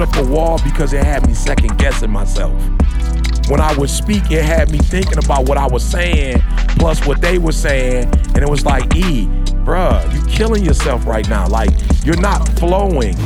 [0.00, 2.52] up a wall because it had me second guessing myself.
[3.48, 6.40] When I would speak, it had me thinking about what I was saying
[6.78, 9.26] plus what they were saying, and it was like, E,
[9.64, 11.46] bruh, you killing yourself right now.
[11.48, 11.70] Like
[12.04, 13.16] you're not flowing.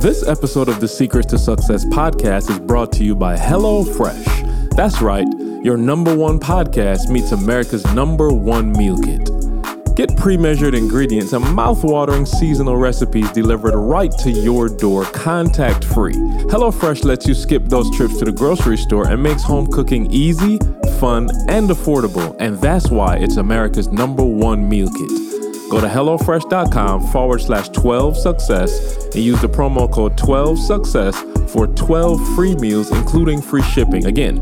[0.00, 4.74] This episode of the Secrets to Success podcast is brought to you by HelloFresh.
[4.74, 5.28] That's right,
[5.62, 9.30] your number one podcast meets America's number one meal kit.
[9.94, 16.14] Get pre measured ingredients and mouth-watering seasonal recipes delivered right to your door, contact free.
[16.14, 20.58] HelloFresh lets you skip those trips to the grocery store and makes home cooking easy,
[20.98, 22.34] fun, and affordable.
[22.38, 25.10] And that's why it's America's number one meal kit.
[25.70, 31.66] Go to HelloFresh.com forward slash 12 success and use the promo code 12 success for
[31.66, 34.06] 12 free meals, including free shipping.
[34.06, 34.36] Again,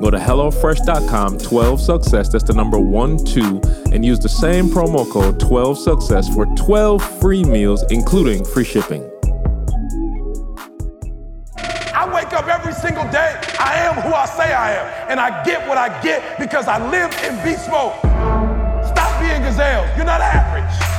[0.00, 3.60] go to HelloFresh.com 12 success, that's the number 1 2,
[3.92, 9.02] and use the same promo code 12 success for 12 free meals, including free shipping.
[11.94, 13.40] I wake up every single day.
[13.58, 15.10] I am who I say I am.
[15.10, 17.94] And I get what I get because I live in beast mode.
[18.86, 19.88] Stop being gazelles.
[19.96, 20.96] You're not average.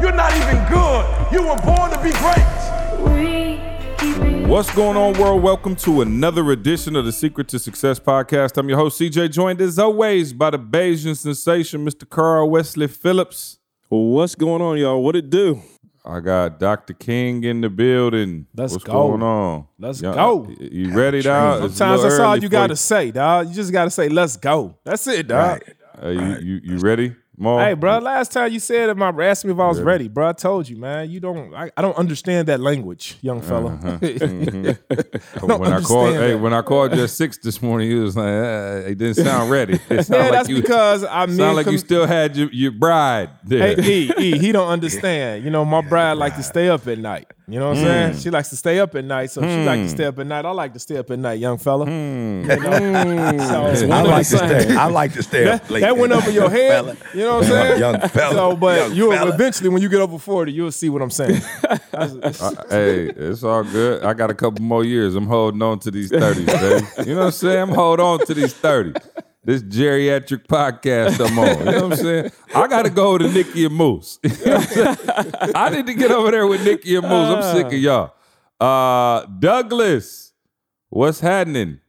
[0.00, 1.04] You're not even good.
[1.30, 3.39] You were born to be great.
[4.50, 5.44] What's going on, world?
[5.44, 8.56] Welcome to another edition of the Secret to Success podcast.
[8.56, 12.06] I'm your host, CJ, joined as always by the Bayesian sensation, Mr.
[12.08, 13.58] Carl Wesley Phillips.
[13.88, 15.00] What's going on, y'all?
[15.04, 15.62] What it do?
[16.04, 16.94] I got Dr.
[16.94, 18.48] King in the building.
[18.52, 18.92] Let's What's go.
[18.92, 19.66] going on?
[19.78, 20.52] Let's Y'all- go.
[20.60, 21.62] You ready, dog?
[21.62, 23.48] It's a Sometimes that's all you gotta say, dog.
[23.50, 25.62] You just gotta say, "Let's go." That's it, dog.
[26.02, 27.98] Uh, you, you, you ready, Hey, bro.
[27.98, 30.28] Last time you said it, my asked me if I was ready, bro.
[30.28, 31.10] I told you, man.
[31.10, 31.54] You don't.
[31.54, 33.78] I, I don't understand that language, young fella.
[33.82, 34.74] Uh-huh.
[35.50, 38.02] don't when I called, understand hey, when I called you at six this morning, you
[38.02, 39.74] was like, uh, it didn't sound ready.
[39.88, 42.50] It sounded yeah, like that's you, because I mean, sound like you still had your,
[42.52, 43.74] your bride there.
[43.76, 45.44] Hey, E, E, he don't understand.
[45.44, 47.26] You know, my bride like to stay up at night.
[47.48, 48.18] You know what I'm saying?
[48.18, 50.44] She likes to stay up at night, so she like to stay up at night.
[50.44, 51.84] I like to stay up at night, young fella.
[51.86, 53.38] You know?
[53.74, 54.76] So, I like to stay.
[54.76, 55.80] I like to stay up That, late.
[55.80, 56.70] that went over your head.
[56.84, 56.96] Fella.
[57.12, 57.78] You know what I'm saying?
[57.80, 58.34] Young fella.
[58.34, 59.34] So, but Young you'll fella.
[59.34, 61.42] eventually, when you get over 40, you'll see what I'm saying.
[61.92, 64.04] Uh, hey, it's all good.
[64.04, 65.16] I got a couple more years.
[65.16, 67.08] I'm holding on to these 30s, baby.
[67.08, 67.58] You know what I'm saying?
[67.58, 68.96] I'm holding on to these 30s.
[69.42, 71.58] This geriatric podcast I'm on.
[71.58, 72.30] You know what I'm saying?
[72.54, 74.18] I got to go to Nikki and Moose.
[74.24, 75.52] You know what I'm?
[75.54, 77.12] I need to get over there with Nikki and Moose.
[77.12, 78.14] I'm sick of y'all.
[78.60, 80.34] Uh, Douglas,
[80.90, 81.80] what's happening?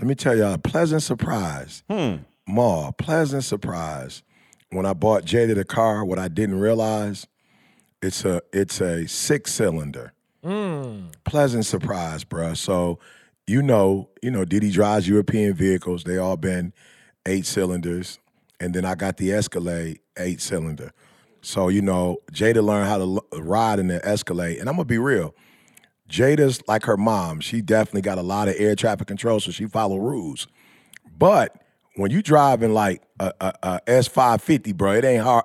[0.00, 1.84] Let me tell y'all a pleasant surprise.
[1.88, 2.16] Hmm.
[2.48, 4.22] Ma, pleasant surprise.
[4.70, 7.28] When I bought Jada the car, what I didn't realize,
[8.02, 10.13] it's a it's a six cylinder.
[11.24, 12.56] Pleasant surprise, bruh.
[12.56, 12.98] So,
[13.46, 16.04] you know, you know, Diddy drives European vehicles.
[16.04, 16.72] They all been
[17.26, 18.18] eight cylinders,
[18.60, 20.92] and then I got the Escalade eight cylinder.
[21.42, 24.86] So, you know, Jada learned how to l- ride in the Escalade, and I'm gonna
[24.86, 25.34] be real.
[26.08, 27.40] Jada's like her mom.
[27.40, 30.46] She definitely got a lot of air traffic control, so she follow rules.
[31.18, 31.56] But
[31.96, 35.44] when you driving like a, a, a S550, bro, it ain't hard.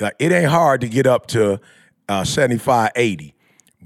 [0.00, 1.60] Like it ain't hard to get up to
[2.08, 3.34] uh, 75, 80.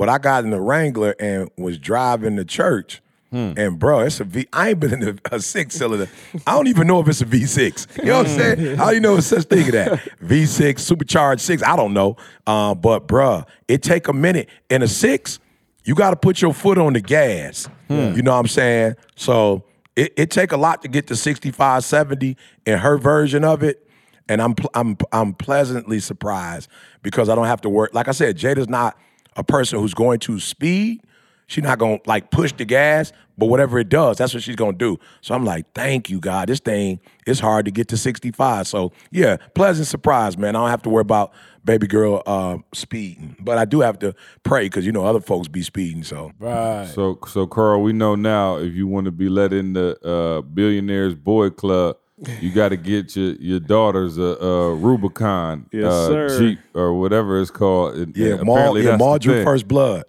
[0.00, 3.02] But I got in the Wrangler and was driving to church.
[3.32, 3.52] Hmm.
[3.58, 4.48] And bro, it's a V.
[4.50, 6.08] I ain't been in a, a six cylinder.
[6.46, 7.98] I don't even know if it's a V6.
[7.98, 8.58] You know what I'm saying?
[8.60, 8.74] Hmm.
[8.76, 9.90] How do you know it's such thing of that?
[10.22, 11.62] V6, supercharged six.
[11.62, 12.16] I don't know.
[12.46, 14.48] Uh, but bruh, it take a minute.
[14.70, 15.38] In a six,
[15.84, 17.68] you got to put your foot on the gas.
[17.88, 18.14] Hmm.
[18.14, 18.94] You know what I'm saying?
[19.16, 19.64] So
[19.96, 23.86] it, it take a lot to get to 65, 70 in her version of it.
[24.30, 26.70] And I'm I'm I'm pleasantly surprised
[27.02, 27.92] because I don't have to work.
[27.92, 28.96] Like I said, Jada's not
[29.40, 31.00] a person who's going to speed.
[31.46, 34.76] she's not gonna like push the gas, but whatever it does, that's what she's gonna
[34.76, 34.98] do.
[35.22, 36.48] So I'm like, thank you, God.
[36.48, 38.68] This thing is hard to get to 65.
[38.68, 40.54] So yeah, pleasant surprise, man.
[40.54, 41.32] I don't have to worry about
[41.64, 45.48] baby girl uh, speeding, but I do have to pray because you know other folks
[45.48, 46.04] be speeding.
[46.04, 46.86] So Right.
[46.86, 50.42] So, so Carl, we know now if you want to be let in the uh,
[50.42, 51.96] billionaires boy club,
[52.40, 56.36] you got to get your your daughter's a, a Rubicon Yes, uh.
[56.38, 57.94] Jeep or whatever it's called.
[57.96, 60.04] And- yeah, and Maul, apparently yeah, that's drew first blood.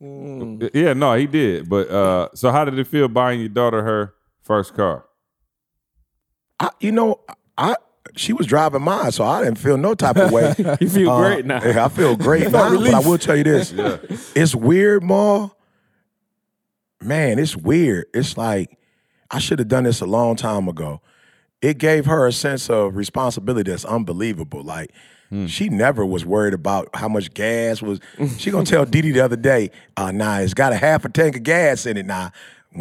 [0.00, 1.68] Yeah, no, he did.
[1.68, 5.06] But uh, so how did it feel buying your daughter her first car?
[6.60, 7.20] I, you know,
[7.56, 7.76] I
[8.16, 10.54] she was driving mine, so I didn't feel no type of way.
[10.80, 11.64] You feel Uh, great now.
[11.64, 13.72] yeah, I feel great now, but I will tell you this:
[14.34, 15.48] it's weird, Ma.
[17.00, 18.06] Man, it's weird.
[18.14, 18.78] It's like
[19.30, 21.00] I should have done this a long time ago.
[21.64, 24.62] It gave her a sense of responsibility that's unbelievable.
[24.62, 24.92] Like
[25.46, 28.00] she never was worried about how much gas was.
[28.38, 31.36] She gonna tell Didi the other day, uh, "Nah, it's got a half a tank
[31.36, 32.32] of gas in it now."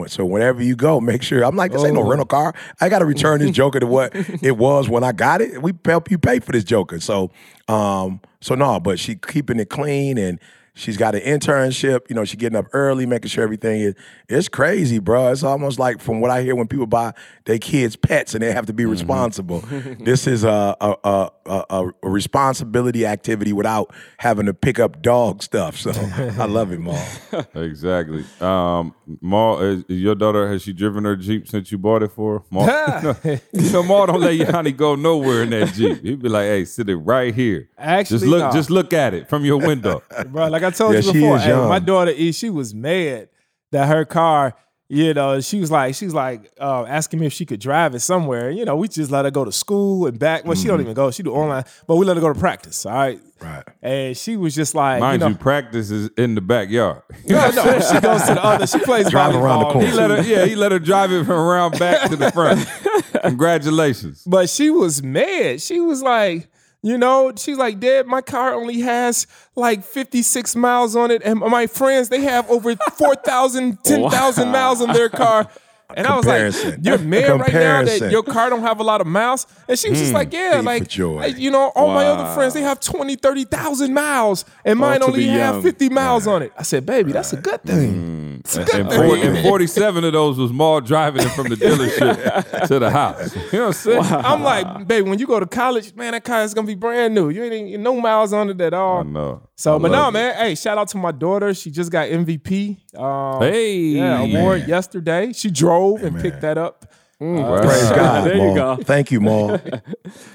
[0.08, 1.46] So whenever you go, make sure.
[1.46, 2.54] I'm like, this ain't no rental car.
[2.82, 4.12] I got to return this Joker to what
[4.44, 5.62] it was when I got it.
[5.62, 7.00] We help you pay for this Joker.
[7.00, 7.32] So,
[7.68, 10.40] um, so no, but she keeping it clean and
[10.74, 12.10] she's got an internship.
[12.10, 13.96] You know, she getting up early, making sure everything is.
[14.28, 15.32] It's crazy, bro.
[15.32, 17.14] It's almost like from what I hear when people buy
[17.46, 19.60] their kids pets and they have to be responsible.
[20.00, 25.44] this is a a, a a a responsibility activity without having to pick up dog
[25.44, 25.78] stuff.
[25.78, 26.96] So I love it, Mom.
[27.56, 28.26] Exactly.
[28.42, 32.12] Um, Maul, is, is your daughter has she driven her Jeep since you bought it
[32.12, 32.46] for her?
[32.50, 36.02] Maul, no, you know, Maul don't let Yanni go nowhere in that Jeep.
[36.02, 37.70] He'd be like, "Hey, sit it right here.
[37.78, 38.52] Actually, just look, no.
[38.52, 40.48] just look at it from your window." bro.
[40.48, 41.70] Like I told Yeah, you she before, is hey, young.
[41.70, 43.30] my daughter is she was mad
[43.72, 44.54] that her car,
[44.90, 47.96] you know, she was like, she was like uh, asking me if she could drive
[47.96, 48.52] it somewhere.
[48.52, 50.46] You know, we just let her go to school and back.
[50.46, 50.68] Well, she Mm-hmm.
[50.70, 52.86] don't even go; she do online, but we let her go to practice.
[52.86, 53.64] All right, Right.
[53.82, 57.02] and she was just like, Mind you you, know, practice is in the backyard.
[57.26, 58.68] no, no, she goes to the other.
[58.68, 59.88] She plays Drive around the corner.
[59.88, 62.68] He let her, yeah, he let her drive it from around back to the front.
[63.24, 64.24] Congratulations.
[64.26, 65.62] But she was mad.
[65.62, 66.48] She was like,
[66.84, 69.26] you know, she's like, Dad, my car only has
[69.56, 71.22] like 56 miles on it.
[71.24, 75.50] And my friends, they have over 4,000, 10,000 miles on their car.
[75.96, 79.02] And I was like, you're mad right now that your car don't have a lot
[79.02, 79.48] of miles?
[79.68, 80.18] And she was just hmm.
[80.18, 81.16] like, yeah, like, joy.
[81.16, 84.46] like, you know, all my other friends, they have 20, 30,000 miles.
[84.66, 85.64] And mine to only have young.
[85.64, 86.54] 50 miles on it.
[86.58, 87.94] I said, baby, that's a good thing.
[87.94, 88.36] Hmm.
[88.40, 89.36] It's a good And, thing.
[89.38, 93.36] and 47 of those was Maul driving it from the dealership to the house.
[93.54, 94.26] You know what I'm saying?
[94.26, 97.14] I'm like, babe, when you go to college, man, that car is gonna be brand
[97.14, 97.30] new.
[97.30, 99.00] You ain't no miles on it at all.
[99.00, 99.42] I know.
[99.56, 100.12] So, I but no, it.
[100.12, 100.36] man.
[100.36, 101.54] Hey, shout out to my daughter.
[101.54, 102.78] She just got MVP.
[103.00, 103.76] Um, Hey.
[103.78, 105.32] yeah, award yesterday.
[105.34, 106.86] She drove and picked that up.
[107.20, 107.62] Wow.
[107.62, 108.26] Praise God.
[108.26, 108.56] There you Maul.
[108.56, 108.76] go.
[108.84, 109.58] Thank you, Maul.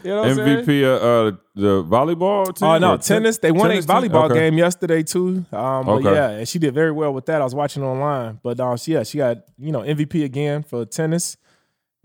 [0.02, 0.64] You know what I'm saying?
[0.64, 0.88] MVP uh,
[1.28, 2.66] uh, the volleyball team?
[2.68, 3.38] Oh no, tennis.
[3.38, 3.94] They won a tennis team?
[3.96, 4.34] volleyball Okay.
[4.48, 5.44] game yesterday too.
[5.52, 6.12] Um, but Okay.
[6.14, 7.40] yeah, and she did very well with that.
[7.40, 10.84] I was watching online, but uh, she, yeah, she got you know MVP again for
[10.86, 11.36] tennis,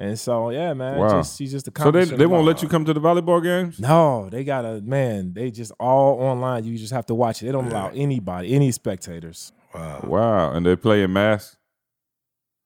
[0.03, 1.09] and so yeah, man, Wow.
[1.09, 3.79] just, she's just So they, they won't let you come to the volleyball games?
[3.79, 5.33] No, they got a man.
[5.33, 6.65] They just all online.
[6.65, 7.45] You just have to watch it.
[7.45, 9.53] They don't allow anybody, any spectators.
[9.73, 10.01] Wow.
[10.03, 11.55] wow, And they play in mass?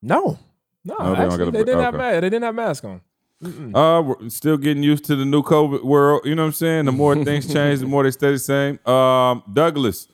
[0.01, 0.39] No,
[0.83, 2.03] no, No, they don't actually, gotta they didn't have okay.
[2.03, 2.21] mask.
[2.21, 3.01] They didn't have mask on.
[3.75, 6.21] Uh, we're still getting used to the new COVID world.
[6.25, 6.85] You know what I'm saying?
[6.85, 8.79] The more things change, the more they stay the same.
[8.87, 10.07] Um, Douglas,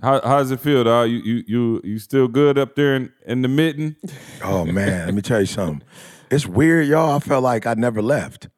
[0.00, 1.10] how, how does it feel, dog?
[1.10, 3.96] You you you you still good up there in, in the mitten?
[4.44, 5.82] Oh man, let me tell you something.
[6.30, 7.16] It's weird, y'all.
[7.16, 8.48] I felt like I never left.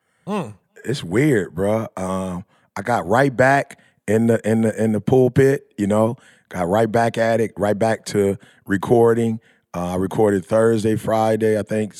[0.84, 1.86] It's weird, bro.
[1.96, 2.44] Um,
[2.76, 3.78] I got right back
[4.08, 5.72] in the in the in the pulpit.
[5.78, 6.16] You know,
[6.48, 7.52] got right back at it.
[7.56, 9.40] Right back to recording.
[9.74, 11.94] Uh, I recorded Thursday, Friday, I think.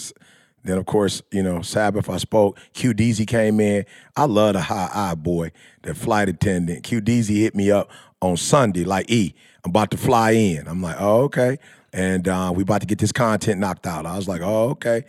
[0.65, 2.59] Then of course, you know, Sabbath I spoke.
[2.73, 3.85] Q Deezy came in.
[4.17, 6.83] I love the high eye boy, the flight attendant.
[6.83, 9.35] Q Deezy hit me up on Sunday, like E,
[9.65, 10.69] I'm about to fly in.
[10.69, 11.59] I'm like, oh, okay.
[11.93, 14.07] And uh, we about to get this content knocked out.
[14.07, 15.05] I was like, oh, okay.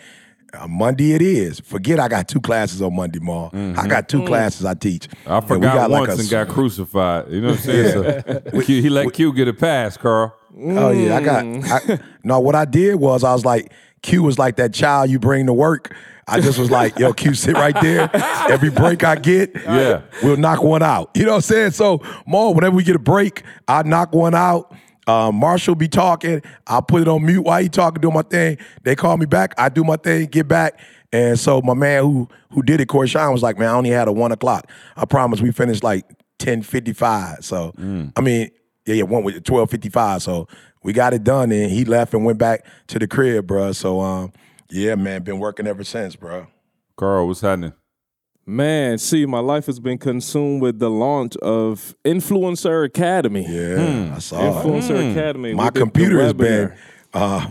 [0.53, 1.59] Uh, Monday it is.
[1.61, 3.49] Forget I got two classes on Monday, Ma.
[3.53, 5.07] I got two classes I teach.
[5.25, 7.29] I And we forgot got once like a- and got crucified.
[7.29, 8.23] You know what I'm saying?
[8.53, 10.35] So Q, he let Q get a pass, Carl.
[10.59, 11.45] Oh yeah, I got.
[11.45, 15.19] I, no, what I did was I was like, Q was like that child you
[15.19, 15.95] bring to work.
[16.27, 18.09] I just was like, yo, Q, sit right there.
[18.49, 20.01] Every break I get, Yeah.
[20.23, 21.09] we'll knock one out.
[21.15, 21.71] You know what I'm saying?
[21.71, 24.73] So, Mo, whenever we get a break, I knock one out.
[25.11, 26.41] Uh, Marshall be talking.
[26.67, 28.57] I'll put it on mute while he talking, do my thing.
[28.83, 29.53] They call me back.
[29.57, 30.79] I do my thing, get back.
[31.11, 33.89] And so my man who who did it, Corey Shine, was like, man, I only
[33.89, 34.69] had a one o'clock.
[34.95, 36.05] I promise we finished like
[36.39, 37.43] 10.55.
[37.43, 37.73] So,
[38.15, 38.49] I mean,
[38.85, 40.21] yeah, yeah, one with 12.55.
[40.21, 40.47] So
[40.83, 43.75] we got it done and he left and went back to the crib, bruh.
[43.75, 44.31] So, um,
[44.69, 46.47] yeah, man, been working ever since, bruh.
[46.95, 47.73] Carl, what's happening?
[48.45, 53.45] Man, see, my life has been consumed with the launch of Influencer Academy.
[53.47, 54.65] Yeah, I saw it.
[54.65, 55.53] Influencer Academy.
[55.53, 56.73] My We did the computer has been
[57.13, 57.45] uh,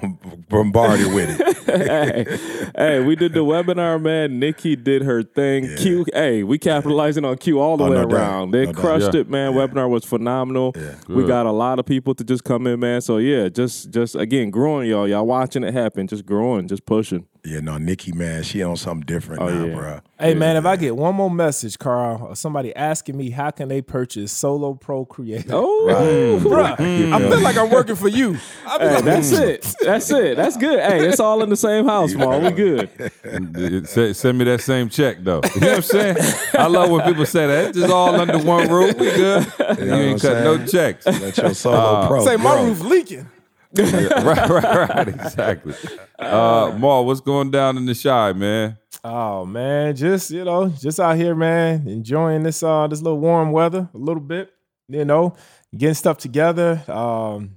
[0.49, 1.57] bombarded with it.
[1.67, 4.41] hey, hey, we did the webinar, man.
[4.41, 5.77] Nikki did her thing.
[5.77, 8.13] Q, hey, we capitalizing on Q all the Oh, way no doubt.
[8.13, 8.51] around.
[8.51, 9.21] They No crushed Yeah.
[9.21, 9.53] it, man.
[9.53, 10.75] Webinar was phenomenal.
[11.09, 13.01] We got a lot of people to just come in, man.
[13.01, 15.07] So yeah, just just again growing, y'all.
[15.07, 17.27] Y'all watching it happen, just growing, just pushing.
[17.43, 19.73] Yeah, no, Nikki, man, she on something different now, Oh, yeah.
[19.75, 20.01] bruh.
[20.19, 23.69] Hey man, if I get one more message, Carl, or somebody asking me how can
[23.69, 28.37] they purchase Solo Pro Creator, Oh, bruh, I feel like I'm working for you.
[28.67, 29.75] I be Hey, like, that's it.
[29.83, 30.37] That's it.
[30.37, 30.81] That's good.
[30.81, 32.43] Hey, it's all in the same house, Maul.
[32.43, 32.91] We good.
[33.89, 35.41] Send, send me that same check though.
[35.55, 36.17] You know what I'm saying?
[36.55, 37.69] I love when people say that.
[37.71, 38.95] It's just all under one roof.
[38.99, 39.45] We good.
[39.47, 41.07] you what I'm ain't cut no checks.
[41.07, 42.25] Let your solo Uh, pro.
[42.25, 42.65] say my grow.
[42.67, 43.27] roof leaking.
[43.79, 45.09] right, right, right.
[45.09, 45.75] Exactly.
[46.19, 48.77] Uh, Maul, what's going down in the Chi, man?
[49.05, 53.53] Oh man, just you know, just out here, man, enjoying this uh this little warm
[53.53, 54.51] weather a little bit.
[54.89, 55.37] You know,
[55.77, 56.83] getting stuff together.
[56.89, 57.57] Um,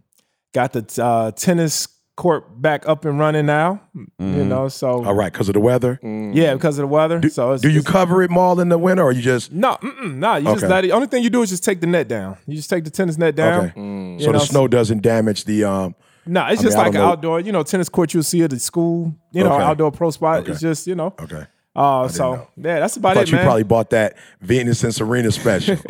[0.53, 3.81] got the uh, tennis court back up and running now.
[4.19, 5.99] You know, so All right, because of the weather.
[6.03, 7.27] yeah, because of the weather.
[7.29, 9.77] so it's, Do you it's- cover it more in the winter, or you just No,
[10.03, 10.67] no, you just Okay.
[10.67, 10.91] let it.
[10.91, 12.37] Only thing you do is just take the net down.
[12.45, 13.65] You just take the tennis net down.
[13.65, 13.79] okay?
[13.81, 15.95] You So know, the snow doesn't damage the um.
[16.25, 17.07] No, it's I just mean, like an know.
[17.09, 19.63] outdoor, you know, tennis court you'll see at the school, you know, Okay.
[19.63, 20.39] outdoor pro spot.
[20.41, 20.51] Okay.
[20.51, 21.13] It's just, you know.
[21.19, 21.45] Okay.
[21.75, 22.47] Uh, so know.
[22.57, 23.45] yeah, that's about Thought it, you man.
[23.45, 25.75] probably bought that Venus and Serena special.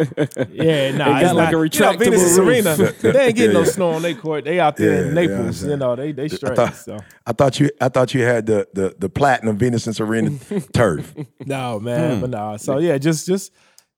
[0.49, 3.51] yeah, nah, got it's like not, a you know, Venus and Serena, they ain't getting
[3.51, 4.45] Yeah, no snow on their court.
[4.45, 5.71] They out there Yeah, in yeah, Naples, understand.
[5.71, 6.55] you know, they they straight.
[6.55, 7.69] thought- so I thought you.
[7.81, 10.31] I thought you had the the the platinum Venus and Serena
[10.73, 11.13] turf.
[11.45, 11.83] no, Hmm.
[11.85, 12.55] man, but nah.
[12.55, 13.51] So yeah, just just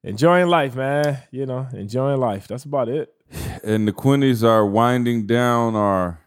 [0.04, 1.20] enjoying life, man.
[1.30, 2.48] You know, enjoying life.
[2.48, 3.14] That's about it.
[3.64, 6.20] And the Quinnies are winding down our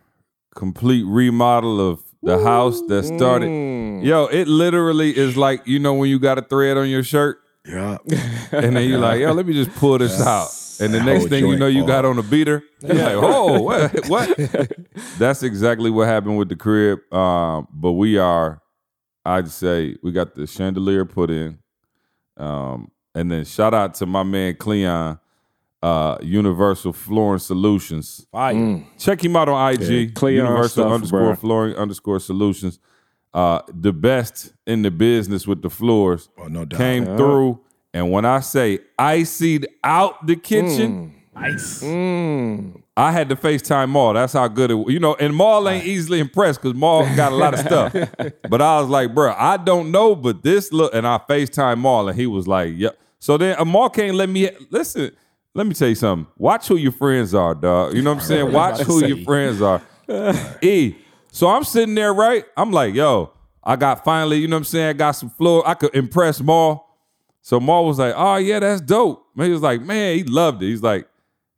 [0.58, 4.04] complete remodel of the house that started.
[4.04, 7.38] Yo, it literally is like you know when you got a thread on your shirt.
[7.64, 7.98] Yeah.
[8.52, 10.48] and then you're like, yo, let me just pull this out.
[10.80, 12.62] And the next whole thing you know, you got on a beater.
[12.80, 14.06] You're like, oh, what?
[14.08, 14.70] what?
[15.18, 17.00] That's exactly what happened with the crib.
[17.12, 18.62] Um, but we are,
[19.24, 21.58] I'd say, we got the chandelier put in.
[22.36, 25.18] Um, and then shout out to my man Cleon,
[25.82, 28.26] uh, Universal Flooring Solutions.
[28.32, 28.85] Fire.
[28.99, 29.80] Check him out on IG.
[29.82, 31.38] Yeah, Cleon Universal stuff, underscore bruh.
[31.38, 32.78] flooring underscore solutions.
[33.35, 36.78] Uh, the best in the business with the floors Oh, no doubt.
[36.78, 37.61] came through.
[37.94, 41.85] And when I say icied out the kitchen, Nice.
[42.97, 44.14] I had to FaceTime Maul.
[44.14, 44.92] That's how good it was.
[44.92, 47.92] You know, and Maul ain't easily impressed because Maul got a lot of stuff.
[48.50, 52.08] but I was like, bro, I don't know, but this look, and I FaceTime Maul,
[52.08, 52.99] and he was like, yep.
[53.20, 55.12] So then uh, Maul can't let me listen.
[55.58, 56.32] Let me tell you something.
[56.36, 57.92] Watch who your friends are, dog.
[57.92, 58.52] You know what I'm saying?
[58.52, 59.82] Watch who your friends are.
[60.62, 60.94] e.
[61.32, 62.44] So I'm sitting there, right?
[62.56, 63.32] I'm like, yo,
[63.64, 64.86] I got finally, you know what I'm saying?
[64.86, 65.66] I got some floor.
[65.66, 66.88] I could impress Maul.
[67.42, 69.26] So Maul was like, oh, yeah, that's dope.
[69.34, 70.66] Man, he was like, man, he loved it.
[70.66, 71.08] He's like,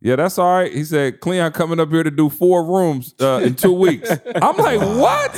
[0.00, 0.72] yeah, that's all right.
[0.72, 4.10] He said, Cleon coming up here to do four rooms uh, in two weeks.
[4.36, 5.36] I'm like, what?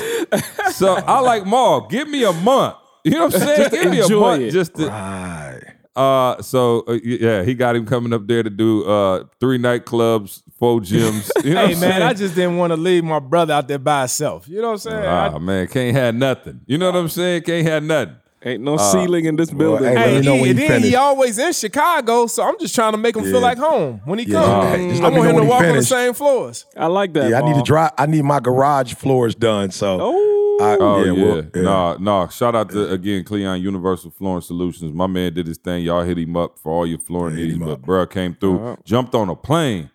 [0.71, 2.77] So I like Maul, give me a month.
[3.03, 3.71] You know what I'm saying?
[3.71, 4.51] Give me a month it.
[4.53, 4.87] just to.
[4.87, 5.82] Right.
[5.95, 10.43] Uh, so uh, yeah, he got him coming up there to do uh three nightclubs,
[10.59, 11.31] four gyms.
[11.45, 12.03] You know Hey man, saying?
[12.03, 14.49] I just didn't want to leave my brother out there by himself.
[14.49, 15.05] You know what I'm saying?
[15.05, 16.61] I- Ah man, can't have nothing.
[16.67, 17.43] You know what I'm saying?
[17.43, 18.17] Can't have nothing.
[18.45, 19.87] Ain't no uh, ceiling in this building.
[19.89, 20.03] hey, bro.
[20.03, 20.95] let Hey, me know he, and you then he finish.
[20.97, 24.25] always in Chicago, so I'm just trying to make him feel like home when he
[24.25, 24.77] Yeah, comes.
[24.77, 26.67] hey, just I want him to he walk on the same floors.
[26.77, 27.31] I like that.
[27.31, 27.65] Yeah, I need to Maul.
[27.65, 27.91] drive.
[27.97, 29.71] I need my garage floors done.
[29.71, 29.99] So.
[30.01, 30.29] Oh,
[30.61, 31.63] I, Oh yeah, well, yeah.
[31.63, 32.29] Nah, nah.
[32.29, 34.93] Shout out to again Cleon Universal Flooring Solutions.
[34.93, 35.83] My man did his thing.
[35.85, 37.59] Y'all hit him up for all your flooring needs.
[37.59, 37.81] But up.
[37.83, 39.91] bruh came through, jumped on a plane,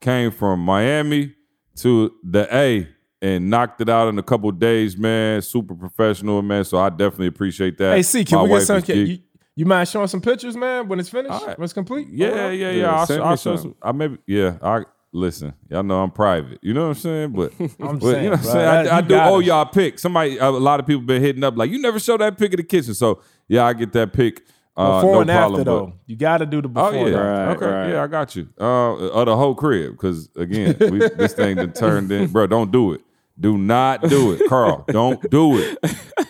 [0.00, 1.34] came from Miami
[1.76, 2.88] to the A
[3.22, 5.42] and knocked it out in a couple days, man.
[5.42, 6.64] Super professional, man.
[6.64, 7.94] So I definitely appreciate that.
[7.96, 8.82] Hey, C, can My we get some?
[8.82, 9.18] Can, you,
[9.56, 11.58] you mind showing some pictures, man, when it's finished, All right.
[11.58, 12.08] when it's complete?
[12.10, 12.70] Yeah, Oh, yeah, yeah.
[12.70, 13.62] Yeah, I'll, send show, me I'll show some.
[13.62, 13.74] some.
[13.82, 14.56] I maybe, yeah.
[14.62, 15.52] I listen.
[15.68, 16.60] Y'all know I'm private.
[16.62, 17.32] You know what I'm saying?
[17.32, 18.54] But, I'm but saying, you know what I'm saying.
[18.84, 19.46] that- I, I do got owe it.
[19.46, 19.98] y'all a pic.
[19.98, 22.56] Somebody, a lot of people been hitting up like, you never show that pick of
[22.58, 22.94] the kitchen.
[22.94, 24.42] So yeah, I get that pick.
[24.76, 26.94] Uh, Before no and problem, after but- though, you got to do the before.
[26.94, 27.16] Oh yeah.
[27.16, 27.88] Right, okay, right.
[27.90, 28.48] yeah, I got you.
[28.58, 32.46] Uh, of the whole crib, because again, we, this thing done turned in, bro.
[32.46, 33.02] Don't do it.
[33.40, 34.84] Do not do it, Carl.
[34.88, 35.78] Don't do it.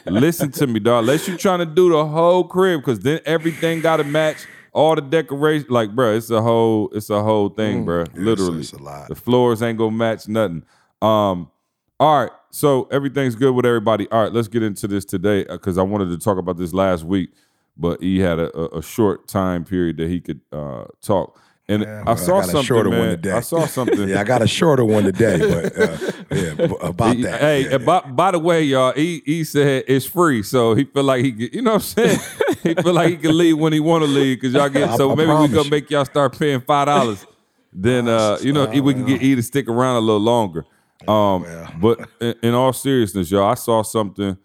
[0.06, 1.02] Listen to me, dog.
[1.02, 4.94] Unless you're trying to do the whole crib, because then everything got to match all
[4.94, 5.66] the decoration.
[5.70, 8.04] Like, bro, it's a whole, it's a whole thing, bro.
[8.14, 9.08] Literally, it's a lot.
[9.08, 10.62] The floors ain't gonna match nothing.
[11.02, 11.50] Um,
[11.98, 14.08] all right, so everything's good with everybody.
[14.10, 17.04] All right, let's get into this today because I wanted to talk about this last
[17.04, 17.30] week,
[17.76, 21.38] but he had a, a, a short time period that he could uh, talk.
[21.70, 22.98] And Yeah, I saw got a something, shorter man.
[22.98, 23.30] one today.
[23.32, 24.08] I saw something.
[24.08, 27.40] Yeah, I got a shorter one today, but uh, yeah, about that.
[27.40, 31.04] Hey, yeah, by, by the way, y'all, he he said it's free, so he feel
[31.04, 32.18] like he, you know what I'm saying?
[32.62, 34.88] he feel like he can leave when he want to leave because y'all get.
[34.90, 37.24] I- So I maybe we gonna make y'all start paying five dollars.
[37.72, 40.66] then uh, you know we can get E to stick around a little longer.
[41.08, 41.46] Um,
[41.80, 44.36] but in, in all seriousness, y'all, I saw something.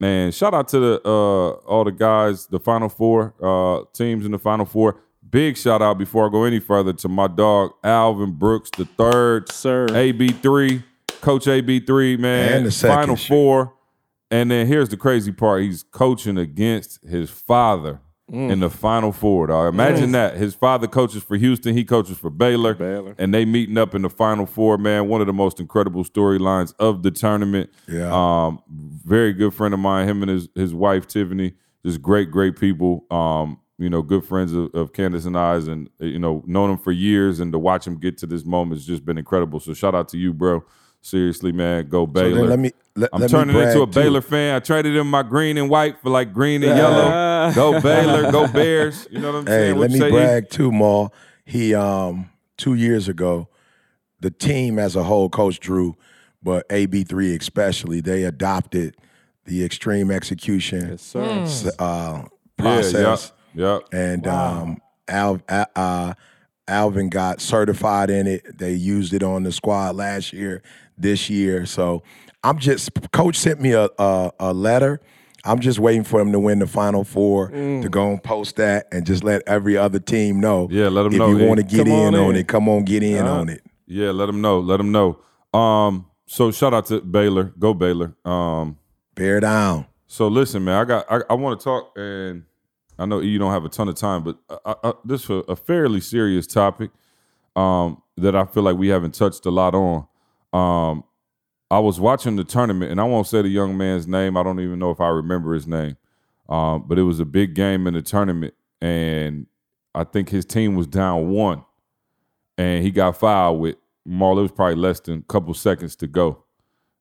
[0.00, 4.30] Man, shout out to the uh all the guys, the Final Four uh teams in
[4.30, 5.00] the Final Four.
[5.30, 9.50] Big shout out before I go any further to my dog Alvin Brooks the third,
[9.52, 9.86] Sir.
[9.94, 10.82] AB three,
[11.20, 13.28] Coach AB three, man, And the second Final shit.
[13.28, 13.74] Four.
[14.30, 18.50] And then here's the crazy part: he's coaching against his father Mm.
[18.50, 19.46] in the Final Four.
[19.46, 19.72] Dog.
[19.72, 20.36] Imagine that.
[20.36, 23.14] His father coaches for Houston, he coaches for Baylor, Baylor.
[23.16, 24.76] and they meeting up in the Final Four.
[24.76, 27.70] Man, one of the most incredible storylines of the tournament.
[27.88, 28.10] Yeah.
[28.12, 30.06] Um, very good friend of mine.
[30.06, 31.54] Him and his his wife Tiffany,
[31.86, 33.06] just great, great people.
[33.10, 36.70] Um, you know, good friends of, of Candace and I's, and uh, you know, known
[36.70, 39.60] him for years, and to watch him get to this moment has just been incredible.
[39.60, 40.64] So shout out to you, bro.
[41.00, 42.40] Seriously, man, go Baylor.
[42.40, 42.72] then let me.
[42.96, 43.92] Let, I'm let me turning into a too.
[43.92, 44.56] Baylor fan.
[44.56, 47.52] I traded in my green and white for like green and yellow.
[47.54, 49.06] Go Baylor, go Bears.
[49.10, 49.74] You know what I'm Hey, saying?
[49.76, 51.14] What let me say, brag too, Maul.
[51.44, 53.48] He um two years ago,
[54.18, 55.96] the team as a whole, Coach Drew,
[56.42, 58.96] but AB three especially, they adopted
[59.44, 61.22] the extreme execution Yes, sir.
[61.42, 62.24] s- uh, Yeah,
[62.56, 63.37] process, Yep.
[63.54, 63.82] Yep.
[63.92, 64.78] and um,
[65.08, 66.14] Al, uh, uh,
[66.66, 68.58] Alvin got certified in it.
[68.58, 70.62] They used it on the squad last year,
[70.96, 71.66] this year.
[71.66, 72.02] So
[72.44, 75.00] I'm just coach sent me a a, a letter.
[75.44, 78.86] I'm just waiting for him to win the Final Four to go and post that
[78.92, 80.68] and just let every other team know.
[80.70, 82.48] Yeah, let 'em if know, if you want to get in on on, it.
[82.48, 83.62] Come on, get in on it.
[83.86, 84.58] Yeah, let them know.
[84.60, 85.20] Let them know.
[85.58, 87.54] Um, so shout out to Baylor.
[87.58, 88.14] Go Baylor.
[88.24, 88.76] Um,
[89.14, 89.86] Bear down.
[90.06, 92.44] so listen, man, I got I, I want to talk, and
[92.98, 95.34] I know you don't have a ton of time, but I, I, this is a,
[95.34, 96.90] a fairly serious topic
[97.54, 100.06] um, that I feel like we haven't touched a lot on.
[100.52, 101.04] Um,
[101.70, 104.36] I was watching the tournament, and I won't say the young man's name.
[104.36, 105.96] I don't even know if I remember his name,
[106.48, 109.46] um, but it was a big game in the tournament, and
[109.94, 111.64] I think his team was down one,
[112.56, 113.76] and he got fouled with
[114.06, 114.38] Marl.
[114.38, 116.44] It was probably less than a couple seconds to go,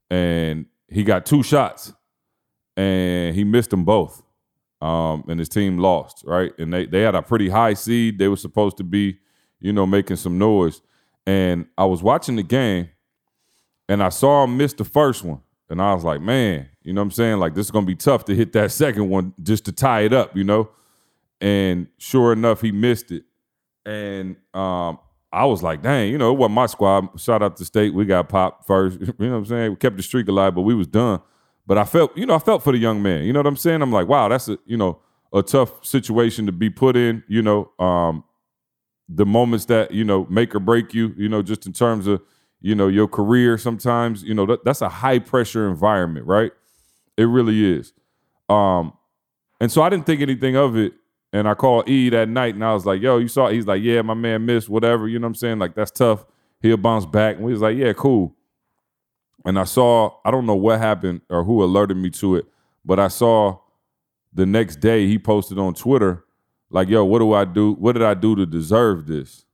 [0.10, 1.94] and he got two shots,
[2.76, 4.22] and he missed them both,
[4.82, 6.24] um, and his team lost.
[6.26, 8.20] Right, and they they had a pretty high seed.
[8.20, 9.18] They were supposed to be,
[9.60, 10.82] you know, making some noise,
[11.26, 12.90] and I was watching the game,
[13.90, 17.02] and I saw him miss the first one, and I was like, man, you know
[17.02, 17.38] what I'm saying?
[17.40, 20.14] Like this is gonna be tough to hit that second one just to tie it
[20.14, 20.70] up, you know.
[21.40, 23.24] And sure enough, he missed it.
[23.86, 25.00] And um,
[25.32, 27.20] I was like, dang, you know, it wasn't my squad.
[27.20, 27.94] Shout out to state.
[27.94, 29.00] We got popped first.
[29.02, 29.72] you know what I'm saying?
[29.72, 31.22] We kept the streak alive, but we was done.
[31.68, 33.26] But I felt, you know, I felt for the young man.
[33.26, 33.82] You know what I'm saying?
[33.82, 35.00] I'm like, wow, that's a, you know,
[35.34, 37.72] a tough situation to be put in, you know.
[37.78, 38.24] Um,
[39.10, 42.22] the moments that, you know, make or break you, you know, just in terms of,
[42.62, 46.52] you know, your career sometimes, you know, that, that's a high pressure environment, right?
[47.18, 47.94] It really is.
[48.50, 48.94] Um,
[49.60, 50.94] and so I didn't think anything of it.
[51.34, 53.68] And I called E that night and I was like, yo, you saw, it?" he's
[53.68, 55.08] like, yeah, my man missed, whatever.
[55.08, 55.60] You know what I'm saying?
[55.60, 56.26] Like, that's tough.
[56.62, 57.36] He'll bounce back.
[57.36, 58.36] And we was like, yeah, cool.
[59.46, 62.46] And I saw, I don't know what happened or who alerted me to it,
[62.84, 63.60] but I saw
[64.34, 66.24] the next day he posted on Twitter,
[66.70, 67.74] like, yo, what do I do?
[67.74, 69.46] What did I do to deserve this?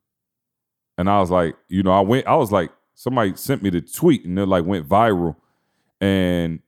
[0.98, 3.82] And I was like, you know, I went, I was like, somebody sent me the
[3.82, 5.36] tweet and it like went viral.
[6.02, 6.60] And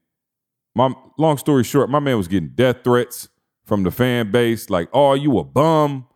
[0.74, 3.28] my long story short, my man was getting death threats
[3.64, 6.06] from the fan base, like, "Oh, you a bum?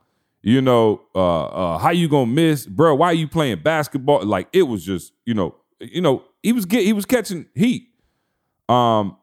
[0.43, 2.95] You know, uh, uh, how you gonna miss, bro?
[2.95, 6.65] Why are you playing basketball?" Like, it was just, you know, you know, he was
[6.67, 7.89] get, he was catching heat.
[8.69, 9.17] Um,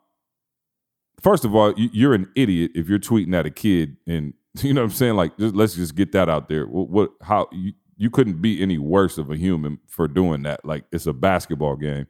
[1.21, 4.73] first of all, you, you're an idiot if you're tweeting at a kid, and you
[4.73, 5.15] know what I'm saying.
[5.15, 6.65] Like, just, let's just get that out there.
[6.65, 10.63] What, what how you you couldn't be any worse of a human for doing that?
[10.63, 12.05] Like, it's a basketball game.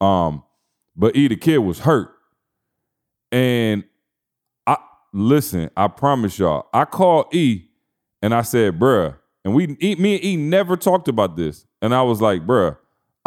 [0.00, 0.42] Um,
[0.96, 2.10] but E, the kid was hurt.
[3.30, 3.84] And
[4.66, 4.78] I
[5.12, 7.66] listen, I promise y'all, I called E
[8.20, 11.66] and I said, bruh, and we E, me and E never talked about this.
[11.80, 12.76] And I was like, bruh,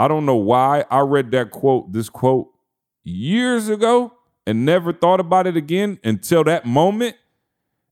[0.01, 2.47] I don't know why I read that quote, this quote
[3.03, 4.11] years ago
[4.47, 7.15] and never thought about it again until that moment.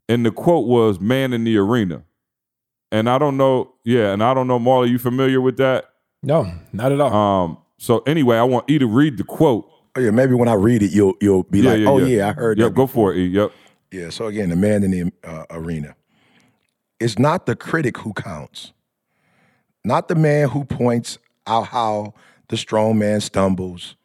[0.07, 2.01] And the quote was man in the arena.
[2.91, 5.85] And I don't know, yeah, and I don't know, Marley, you familiar with that?
[6.23, 7.13] No, not at all.
[7.13, 9.69] Um, so anyway, I want E to read the quote.
[9.95, 12.57] Oh, yeah, maybe when I read it, you'll you'll be like, oh yeah, I heard
[12.57, 12.75] Yep, that.
[12.75, 13.25] go for it, E.
[13.27, 13.51] Yep.
[13.91, 14.09] Yeah.
[14.09, 15.95] So again, the man in the uh, arena.
[16.99, 18.73] It's not the critic who counts,
[19.85, 21.19] not the man who points
[21.49, 22.13] out how
[22.47, 23.95] the strong man stumbles,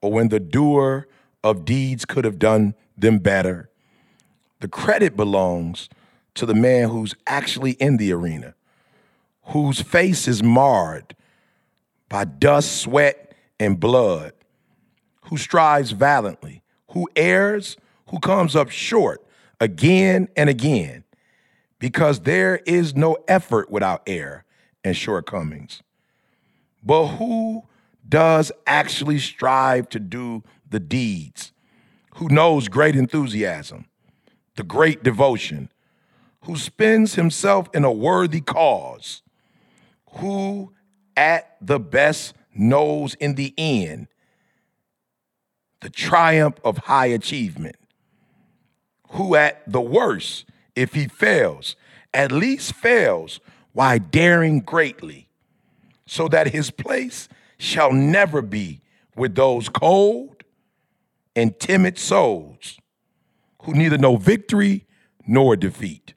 [0.00, 1.06] or when the doer
[1.42, 3.70] of deeds could have done them better.
[4.60, 5.88] The credit belongs
[6.34, 8.54] to the man who's actually in the arena,
[9.46, 11.16] whose face is marred
[12.08, 14.32] by dust, sweat, and blood,
[15.22, 17.76] who strives valiantly, who errs,
[18.08, 19.24] who comes up short
[19.60, 21.04] again and again,
[21.78, 24.44] because there is no effort without error
[24.84, 25.82] and shortcomings.
[26.82, 27.64] But who
[28.08, 31.52] does actually strive to do the deeds,
[32.16, 33.86] who knows great enthusiasm,
[34.56, 35.70] the great devotion,
[36.44, 39.22] who spends himself in a worthy cause,
[40.16, 40.72] who
[41.16, 44.08] at the best knows in the end
[45.80, 47.76] the triumph of high achievement,
[49.10, 50.44] who at the worst,
[50.76, 51.76] if he fails,
[52.14, 53.40] at least fails
[53.72, 55.28] while daring greatly,
[56.06, 58.80] so that his place shall never be
[59.16, 60.42] with those cold
[61.36, 62.78] and timid souls
[63.62, 64.86] who neither know victory
[65.26, 66.14] nor defeat.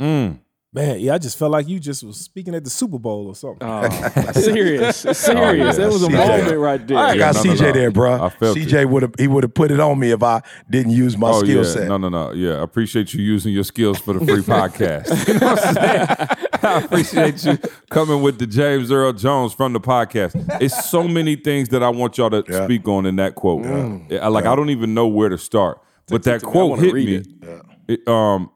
[0.00, 0.38] Mm.
[0.74, 3.34] Man, yeah, I just felt like you just was speaking at the Super Bowl or
[3.34, 3.68] something.
[3.68, 3.88] Oh.
[4.32, 5.76] serious, oh, serious.
[5.76, 5.84] yeah.
[5.84, 6.12] That was a CJ.
[6.28, 6.96] moment right there.
[6.96, 7.72] I got no, no, CJ no.
[7.72, 8.24] there, bro.
[8.24, 10.92] I felt CJ would have he would have put it on me if I didn't
[10.92, 11.88] use my Oh skill yeah, set.
[11.88, 12.32] no, no, no.
[12.32, 15.28] Yeah, I appreciate you using your skills for the free podcast.
[15.28, 16.38] You know what I'm saying?
[16.62, 17.58] I appreciate you
[17.90, 20.32] coming with the James Earl Jones from the podcast.
[20.60, 22.64] It's so many things that I want y'all to Yeah.
[22.64, 23.64] speak on in that quote.
[23.66, 27.14] I- like I don't even know where to start, but that quote hit me.
[27.16, 27.26] it.
[27.88, 28.50] It, um,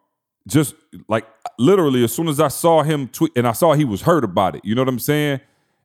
[0.47, 0.75] just
[1.09, 1.27] like
[1.59, 4.55] literally, as soon as I saw him tweet, and I saw he was hurt about
[4.55, 4.65] it.
[4.65, 5.41] You know what I'm saying?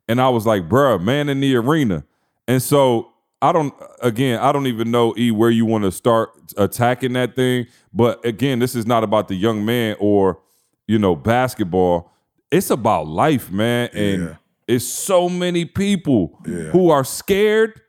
[0.08, 2.04] And I was like, bruh, man in the arena.
[2.48, 3.08] And so
[3.42, 7.36] I don't again, I don't even know E where you want to start attacking that
[7.36, 7.66] thing.
[7.94, 10.40] But again, this is not about the young man or
[10.88, 12.12] you know basketball.
[12.52, 13.90] It's about life, man.
[13.94, 14.36] And Yeah.
[14.68, 17.80] it's so many people who are scared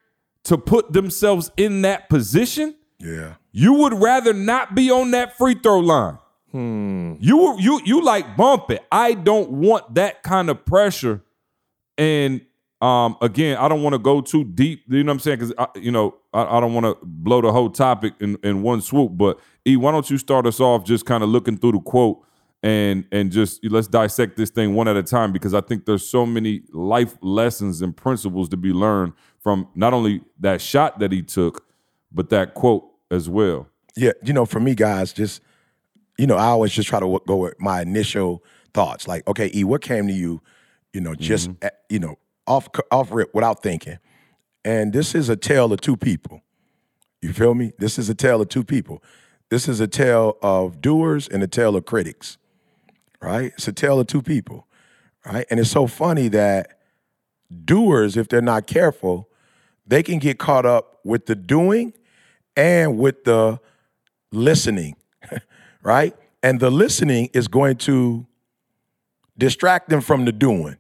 [0.45, 2.75] to put themselves in that position.
[2.99, 3.35] Yeah.
[3.53, 6.19] You would rather not be on that free throw line.
[7.21, 8.85] You you you like bump it.
[8.93, 11.23] I don't want that kind of pressure.
[11.99, 12.41] And
[12.81, 14.83] um, again, I don't want to go too deep.
[14.89, 15.39] You know what I'm saying?
[15.39, 18.81] Because you know I, I don't want to blow the whole topic in, in one
[18.81, 19.13] swoop.
[19.17, 22.19] But E, why don't you start us off just kind of looking through the quote
[22.63, 26.07] and and just let's dissect this thing one at a time because I think there's
[26.07, 31.11] so many life lessons and principles to be learned from not only that shot that
[31.13, 31.65] he took,
[32.13, 33.69] but that quote as well.
[33.97, 35.43] Yeah, you know, for me, guys, just
[36.19, 38.45] you know, I always just try to go with my initial
[38.75, 39.09] thoughts.
[39.09, 40.41] Like, okay, E, what came to you?
[40.93, 41.65] You know, just Mm-hmm.
[41.67, 43.99] at- you know, off off rip without thinking.
[44.65, 46.43] And this is a tale of two people.
[47.21, 47.73] You feel me?
[47.79, 49.03] This is a tale of two people.
[49.49, 52.39] This is a tale of doers and a tale of critics.
[53.23, 53.53] Right?
[53.57, 54.67] It's a tale of two people.
[55.25, 55.47] Right?
[55.51, 56.81] And it's so funny that
[57.65, 59.29] doers, if they're not careful,
[59.87, 61.93] they can get caught up with the doing
[62.57, 63.61] and with the
[64.31, 64.97] listening,
[65.83, 66.15] right?
[66.43, 68.27] And the listening is going to
[69.39, 70.77] distract them from the doing,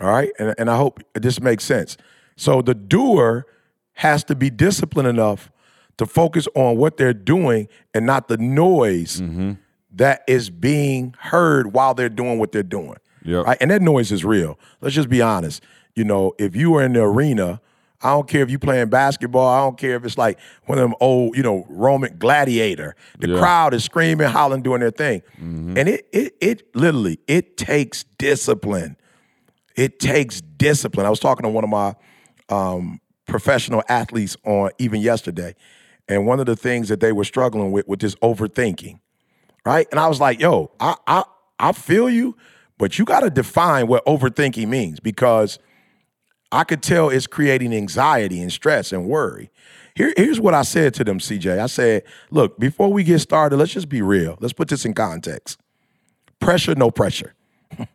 [0.00, 0.30] all right?
[0.38, 1.96] And, and I hope this makes sense.
[2.36, 3.46] So the doer
[3.94, 5.50] has to be disciplined enough
[5.98, 9.52] to focus on what they're doing and not the noise mm-hmm.
[9.92, 12.96] That is being heard while they're doing what they're doing.
[13.24, 13.46] Yep.
[13.46, 13.58] Right?
[13.60, 14.58] And that noise is real.
[14.80, 15.62] Let's just be honest.
[15.94, 17.60] You know, if you are in the arena,
[18.02, 19.46] I don't care if you playing basketball.
[19.48, 22.96] I don't care if it's like one of them old, you know, Roman gladiator.
[23.18, 23.38] The Yeah.
[23.38, 25.22] crowd is screaming, howling, doing their thing.
[25.38, 28.96] And it it it literally it takes discipline.
[29.76, 31.04] It takes discipline.
[31.06, 31.94] I was talking to one of my
[32.48, 35.54] um, professional athletes on even yesterday,
[36.08, 38.98] and one of the things that they were struggling with was this overthinking,
[39.64, 39.86] right?
[39.90, 41.24] And I was like, yo, I I
[41.58, 42.36] I feel you,
[42.78, 45.58] but you got to define what overthinking means because
[46.52, 49.50] I could tell it's creating anxiety and stress and worry.
[49.94, 51.58] Here, here's what I said to them, CJ.
[51.58, 54.36] I said, look, before we get started, let's just be real.
[54.40, 55.60] Let's put this in context.
[56.38, 57.34] Pressure, no pressure.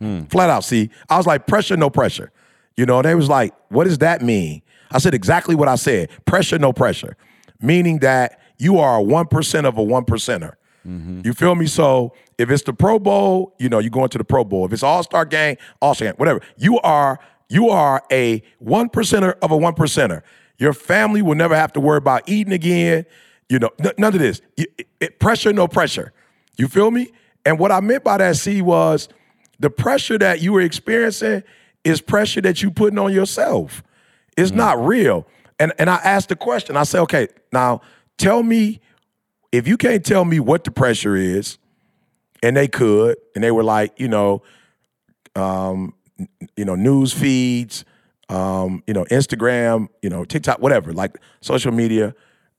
[0.00, 0.22] Hmm.
[0.24, 0.88] Flat out, see.
[1.10, 2.32] I was like, pressure, no pressure.
[2.74, 4.62] You know, they was like, what does that mean?
[4.90, 6.08] I said exactly what I said.
[6.24, 7.18] Pressure, no pressure.
[7.60, 10.56] Meaning that you are a 1% of a 1%er.
[10.86, 11.22] Mm-hmm.
[11.24, 11.66] You feel me?
[11.66, 14.66] So if it's the Pro Bowl, you know, you're going to the Pro Bowl.
[14.66, 16.40] If it's All Star game, All Star game, whatever.
[16.56, 20.22] You are you are a one percenter of a one percenter.
[20.58, 23.06] Your family will never have to worry about eating again.
[23.48, 24.40] You know, n- none of this.
[24.56, 26.12] It, it, pressure, no pressure.
[26.56, 27.10] You feel me?
[27.44, 29.08] And what I meant by that, C, was
[29.58, 31.42] the pressure that you were experiencing
[31.82, 33.82] is pressure that you putting on yourself.
[34.36, 34.58] It's mm-hmm.
[34.58, 35.26] not real.
[35.58, 36.76] And and I asked the question.
[36.76, 37.80] I said, okay, now
[38.16, 38.80] tell me
[39.52, 41.58] if you can't tell me what the pressure is,
[42.42, 44.42] and they could, and they were like, you know,
[45.36, 45.94] um,
[46.56, 47.84] you know, news feeds,
[48.28, 52.14] um, you know, Instagram, you know, TikTok, whatever, like social media,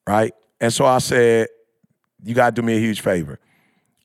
[0.08, 0.34] right?
[0.60, 1.48] And so I said,
[2.24, 3.40] you gotta do me a huge favor.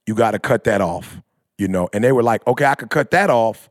[0.07, 1.20] You gotta cut that off.
[1.59, 3.70] you know, and they were like, okay, I could cut that off,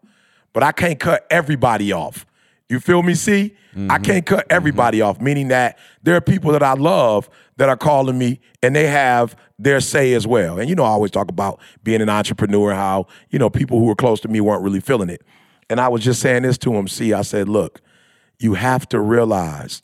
[0.54, 2.26] but I can't cut everybody off.
[2.70, 3.14] You feel me?
[3.14, 4.04] See, I mm-hmm.
[4.04, 4.56] can't cut mm-hmm.
[4.56, 8.76] everybody off, meaning that there are people that I love that are calling me and
[8.76, 10.60] they have their say as well.
[10.60, 13.86] And you know, I always talk about being an entrepreneur, how, you know, people who
[13.86, 15.22] were close to me weren't really feeling it.
[15.70, 17.82] And I was just saying this to him, see, I said, look,
[18.40, 19.82] you have to realize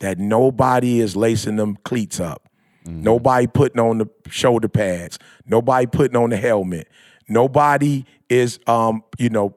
[0.00, 2.48] that nobody is lacing them cleats up.
[2.86, 3.02] Mm-hmm.
[3.02, 5.18] Nobody putting on the shoulder pads.
[5.46, 6.88] Nobody putting on the helmet.
[7.28, 9.54] Nobody is, um, you know,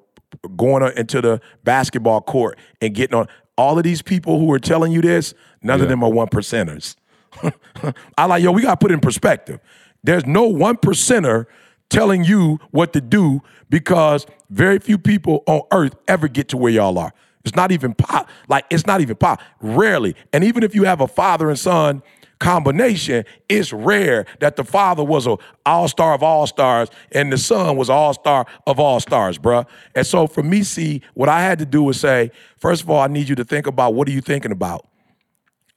[0.56, 3.28] going on into the basketball court and getting on.
[3.58, 5.90] All of these people who are telling you this, none of Yeah.
[5.90, 6.96] them are one percenters.
[8.18, 9.60] I like, yo, we got to put it in perspective.
[10.04, 11.46] There's no one percenter
[11.90, 16.72] telling you what to do because very few people on earth ever get to where
[16.72, 17.14] y'all are.
[17.46, 18.30] It's not even pop.
[18.48, 19.42] like it's not even pop.
[19.62, 20.16] Rarely.
[20.32, 22.02] And even if you have a father and son
[22.44, 27.90] combination, it's rare that the father was a all-star of all-stars and the son was
[27.90, 29.66] all-star of all-stars, bruh.
[29.96, 33.00] And so for me, see, what I had to do was say, first of all,
[33.00, 34.86] I need you to think about what are you thinking about?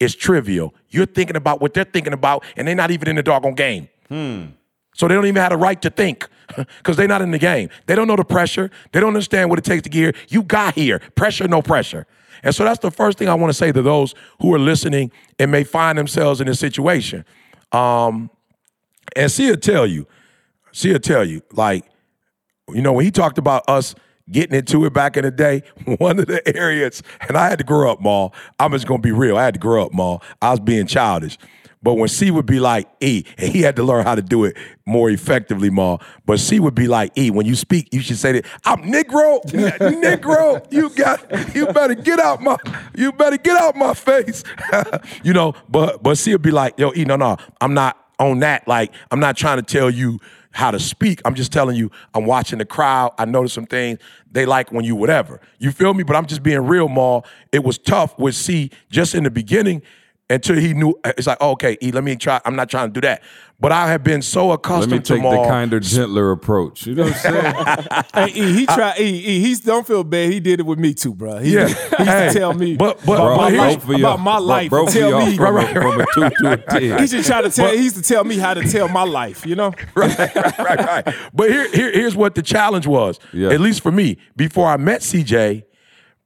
[0.00, 0.74] It's trivial.
[0.90, 3.88] You're thinking about what they're thinking about, and they're not even in the doggone game.
[4.08, 4.46] Hmm.
[4.96, 7.70] So they don't even have the right to think because they're not in the game.
[7.86, 8.72] They don't know the pressure.
[8.90, 10.14] They don't understand what it takes to get here.
[10.28, 10.98] You got here.
[11.14, 12.06] Pressure, no pressure.
[12.42, 15.10] And so that's the first thing I want to say to those who are listening
[15.38, 17.24] and may find themselves in this situation.
[17.72, 18.30] Um,
[19.14, 20.06] and she'll tell you,
[20.72, 21.84] she'll tell you, like,
[22.72, 23.94] you know, when he talked about us
[24.30, 25.62] getting into it back in the day,
[25.98, 28.34] one of the areas, and I had to grow up, Maul.
[28.58, 29.36] I'm just gonna be real.
[29.36, 30.22] I had to grow up, Maul.
[30.42, 31.38] I was being childish.
[31.86, 34.42] But when C would be like E, and he had to learn how to do
[34.42, 35.98] it more effectively, Ma.
[36.24, 37.30] But C would be like E.
[37.30, 40.66] When you speak, you should say that I'm Negro, Negro.
[40.72, 42.56] You got, you better get out my,
[42.96, 44.42] you better get out my face.
[45.22, 48.40] you know, but but C would be like, yo, E, no, no, I'm not on
[48.40, 48.66] that.
[48.66, 50.18] Like, I'm not trying to tell you
[50.50, 51.22] how to speak.
[51.24, 53.12] I'm just telling you, I'm watching the crowd.
[53.16, 54.00] I noticed some things
[54.32, 55.40] they like when you whatever.
[55.60, 56.02] You feel me?
[56.02, 57.20] But I'm just being real, Ma.
[57.52, 59.82] It was tough with C just in the beginning
[60.28, 62.40] until he knew it's like, oh, okay, E, let me try.
[62.44, 63.22] I'm not trying to do that.
[63.58, 66.86] But I have been so accustomed Let accustomed me to take the kinder, gentler approach.
[66.86, 68.04] You know what I'm saying?
[68.14, 68.98] Hey, E, he tried.
[69.00, 70.30] E, E, he's don't feel bad.
[70.32, 71.38] He did it with me too, bro.
[71.38, 71.68] He, Yeah.
[71.68, 74.00] he used Hey, to tell me but- but- about, but my here's- life, Both of
[74.00, 74.70] y'all- about my life.
[74.70, 75.36] both and of tell y'all me.
[75.36, 76.98] from, a, from a two to a ten.
[77.00, 77.68] He should try to tell.
[77.74, 79.46] He used to tell me how to tell my life.
[79.46, 79.72] You know.
[79.94, 81.14] right, right, right.
[81.32, 83.18] But here, here, here's what the challenge was.
[83.32, 83.50] Yeah.
[83.50, 85.62] At least for me, before I met CJ,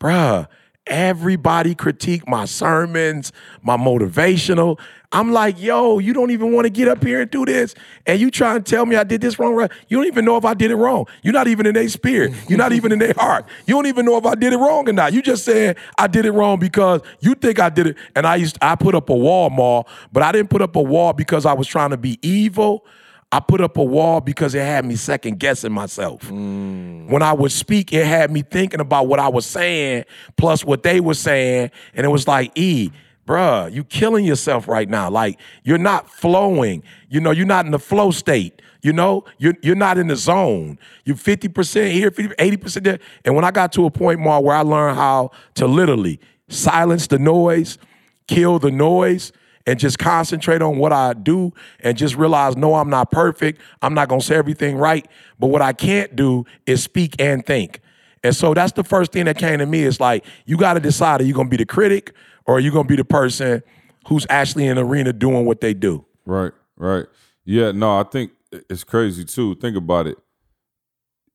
[0.00, 0.48] bruh,
[0.90, 4.78] everybody critique my sermons, my motivational.
[5.12, 7.74] I'm like, yo, you don't even want to get up here and do this.
[8.06, 9.70] And you try and tell me I did this wrong, right?
[9.88, 11.06] You don't even know if I did it wrong.
[11.22, 12.32] You're not even in their spirit.
[12.48, 13.46] You're not even in their heart.
[13.66, 15.12] You don't even know if I did it wrong or not.
[15.12, 17.96] You just saying I did it wrong because you think I did it.
[18.14, 20.82] And I used I put up a wall, Maul, but I didn't put up a
[20.82, 22.84] wall because I was trying to be evil.
[23.32, 26.22] I put up a wall because it had me second guessing myself.
[26.22, 27.08] Mm.
[27.08, 30.04] When I would speak, it had me thinking about what I was saying
[30.36, 31.70] plus what they were saying.
[31.94, 32.90] And it was like, E,
[33.28, 35.10] bruh, you killing yourself right now.
[35.10, 36.82] Like, you're not flowing.
[37.08, 38.60] You know, you're not in the flow state.
[38.82, 40.78] You know, you're, you're not in the zone.
[41.04, 42.98] You're 50% here, 50, 80% there.
[43.24, 47.06] And when I got to a point more where I learned how to literally silence
[47.06, 47.78] the noise,
[48.26, 49.32] kill the noise,
[49.66, 53.60] and just concentrate on what I do and just realize no, I'm not perfect.
[53.82, 55.06] I'm not gonna say everything right.
[55.38, 57.80] But what I can't do is speak and think.
[58.22, 59.84] And so that's the first thing that came to me.
[59.84, 62.14] It's like, you gotta decide are you gonna be the critic
[62.46, 63.62] or are you gonna be the person
[64.08, 66.04] who's actually in the arena doing what they do?
[66.26, 67.06] Right, right.
[67.44, 69.54] Yeah, no, I think it's crazy too.
[69.56, 70.18] Think about it.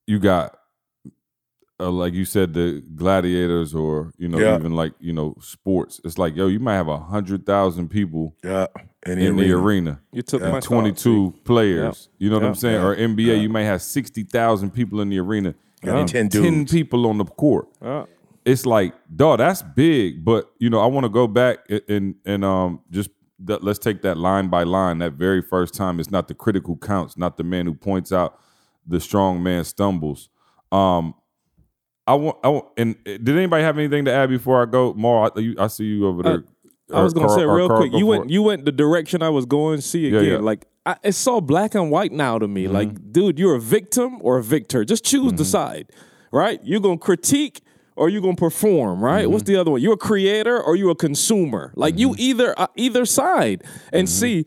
[0.08, 0.58] You got,
[1.80, 4.56] uh, like you said, the gladiators, or you know, Yeah.
[4.58, 6.00] even like you know, sports.
[6.04, 8.68] It's like, yo, you might have a hundred thousand people Yeah.
[9.06, 12.10] In in the arena, You took my and twenty-two players.
[12.18, 12.54] You know what I'm Yeah.
[12.54, 12.82] saying?
[12.82, 15.98] Or NBA, you might have sixty thousand people in the arena, Yeah.
[15.98, 16.72] and Ten ten dudes.
[16.72, 17.68] people on the court.
[17.82, 18.06] Yeah.
[18.46, 20.24] It's like, dog, that's big.
[20.24, 23.10] But you know, I want to go back and and, and um just
[23.46, 25.00] th- let's take that line by line.
[25.00, 28.40] That very first time, it's not the critical counts, not the man who points out
[28.88, 30.30] the strong man stumbles.
[30.72, 31.14] Um,
[32.08, 34.94] I want, I want, and uh, did anybody have anything to add before I go?
[34.94, 36.44] More, I, you, I see you over there.
[36.94, 37.92] I was gonna Or say real quick.
[37.92, 38.30] go You went it.
[38.32, 39.82] you went the direction I was going.
[39.82, 40.38] See Yeah, again, yeah.
[40.38, 42.66] like I, it's so black and white now to me.
[42.66, 42.74] Mm-hmm.
[42.74, 44.86] Like, dude, you're a victim or a victor.
[44.86, 45.90] Just choose the side,
[46.32, 46.60] right?
[46.64, 47.62] You're gonna critique
[47.96, 49.24] or you're gonna perform, right?
[49.24, 49.32] Mm-hmm.
[49.32, 49.82] What's the other one?
[49.82, 51.74] You're a creator or you're a consumer.
[51.76, 52.20] Like you Mm-hmm.
[52.22, 53.64] either uh, either side.
[53.92, 54.46] And see,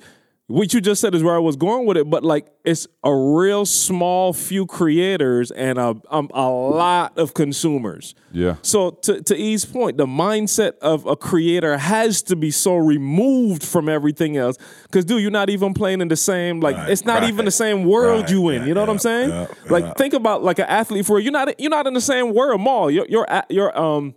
[0.51, 3.15] what you just said is where I was going with it, but like it's a
[3.15, 8.15] real small few creators and a um, a lot of consumers.
[8.33, 8.57] Yeah.
[8.63, 13.63] So to to E's point, the mindset of a creator has to be so removed
[13.63, 14.57] from everything else.
[14.91, 17.45] Cause dude, you're not even playing in the same like Right, it's not right, even
[17.45, 18.63] the same world right, you in.
[18.63, 19.29] yeah, you know what I'm saying?
[19.29, 22.33] yeah, like think about like an athlete for you're not you're not in the same
[22.33, 22.91] world, Maul.
[22.91, 23.07] You're
[23.51, 24.15] you're um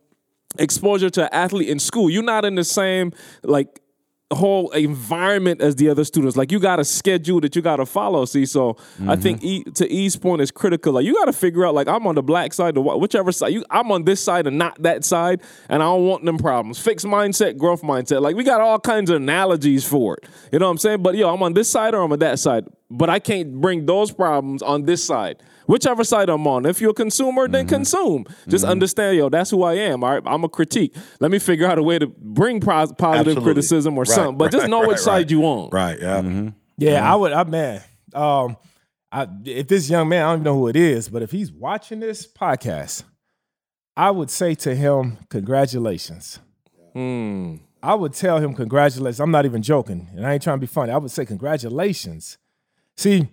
[0.60, 2.10] exposure to an athlete in school.
[2.10, 3.12] You're not in the same
[3.44, 3.81] like
[4.32, 6.38] whole environment as the other students.
[6.38, 8.26] Like you got a schedule that you got to follow.
[8.26, 9.70] See, so I think mm-hmm.
[9.70, 10.94] e, to E's point is critical.
[10.94, 11.74] Like you got to figure out.
[11.74, 13.54] Like I'm on the black side, or wh- whichever side.
[13.54, 16.80] You, I'm on this side and not that side, and I don't want them problems.
[16.80, 18.22] Fixed mindset, growth mindset.
[18.22, 20.28] Like we got all kinds of analogies for it.
[20.52, 21.02] You know what I'm saying?
[21.02, 22.65] But yo, I'm on this side or I'm on that side.
[22.89, 25.41] But I can't bring those problems on this side.
[25.71, 26.65] Whichever side I'm on.
[26.65, 28.25] If you're a consumer, then consume.
[28.49, 30.03] Just understand, yo, that's who I am.
[30.03, 30.93] All right, I'm a critique.
[31.21, 33.43] Let me figure out a way to bring pos- positive Absolutely.
[33.43, 34.38] criticism or Right, something.
[34.38, 35.31] But just right, know which side right.
[35.31, 35.69] you on.
[35.71, 35.97] Right.
[35.97, 36.49] Yeah.
[36.77, 37.31] Yeah, I would.
[37.31, 37.81] I man,
[38.13, 38.57] um,
[39.13, 41.53] I, if this young man, I don't even know who it is, but if he's
[41.53, 43.03] watching this podcast,
[43.95, 46.39] I would say to him, congratulations.
[46.91, 47.55] Hmm.
[47.81, 49.21] I would tell him congratulations.
[49.21, 50.91] I'm not even joking, and I ain't trying to be funny.
[50.91, 52.38] I would say congratulations.
[52.97, 53.29] See,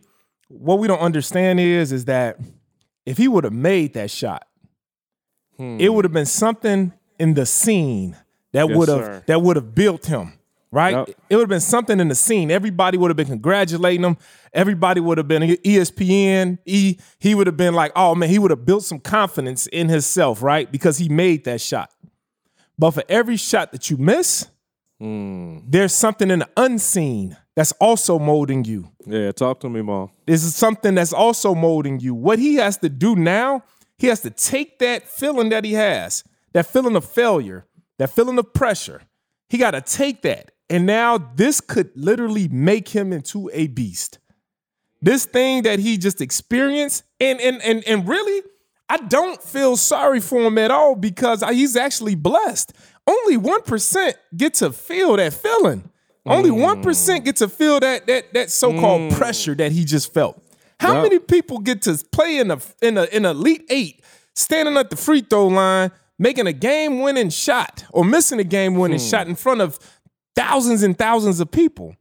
[0.49, 2.39] what we don't understand is, is that
[3.07, 4.47] if he would have made that shot,
[5.57, 5.79] hmm.
[5.81, 8.17] it would have been something in the scene
[8.53, 9.23] that Yes, would have sir.
[9.27, 10.35] that would have built him.
[10.71, 10.95] Right?
[10.95, 11.09] Yep.
[11.31, 12.51] It would have been something in the scene.
[12.51, 14.19] Everybody would have been congratulating him.
[14.53, 16.59] Everybody would have been ESPN.
[16.67, 19.89] He he would have been like, oh man, he would have built some confidence in
[19.89, 20.71] himself, right?
[20.71, 21.91] Because he made that shot.
[22.79, 24.47] But for every shot that you miss,
[24.99, 25.61] hmm.
[25.67, 28.89] there's something in the unseen that's also molding you.
[29.05, 30.13] Yeah, talk to me, Mom.
[30.27, 32.15] This is something that's also molding you.
[32.15, 33.65] What he has to do now,
[33.97, 37.67] he has to take that feeling that he has, that feeling of failure,
[37.99, 39.03] that feeling of pressure.
[39.49, 40.53] He got to take that.
[40.71, 44.21] And now this could literally make him into a beast.
[45.03, 48.41] This thing that he just experienced, and and and and really,
[48.89, 52.73] I don't feel sorry for him at all because he's actually blessed.
[53.05, 55.91] Only 1% get to feel that feeling.
[56.31, 57.25] Only 1% mm.
[57.25, 59.17] get to feel that that that so-called mm.
[59.17, 60.43] pressure that he just felt.
[60.81, 61.03] How Yep.
[61.03, 64.03] many people get to play in a in a in elite 8
[64.35, 69.07] standing at the free throw line making a game-winning shot or missing a game-winning hmm.
[69.07, 69.79] shot in front of
[70.35, 71.97] thousands and thousands of people?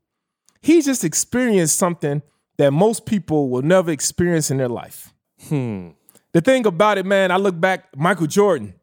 [0.62, 2.22] He just experienced something
[2.58, 5.14] that most people will never experience in their life.
[5.48, 5.90] Hmm.
[6.34, 8.74] The thing about it, man, I look back, Michael Jordan.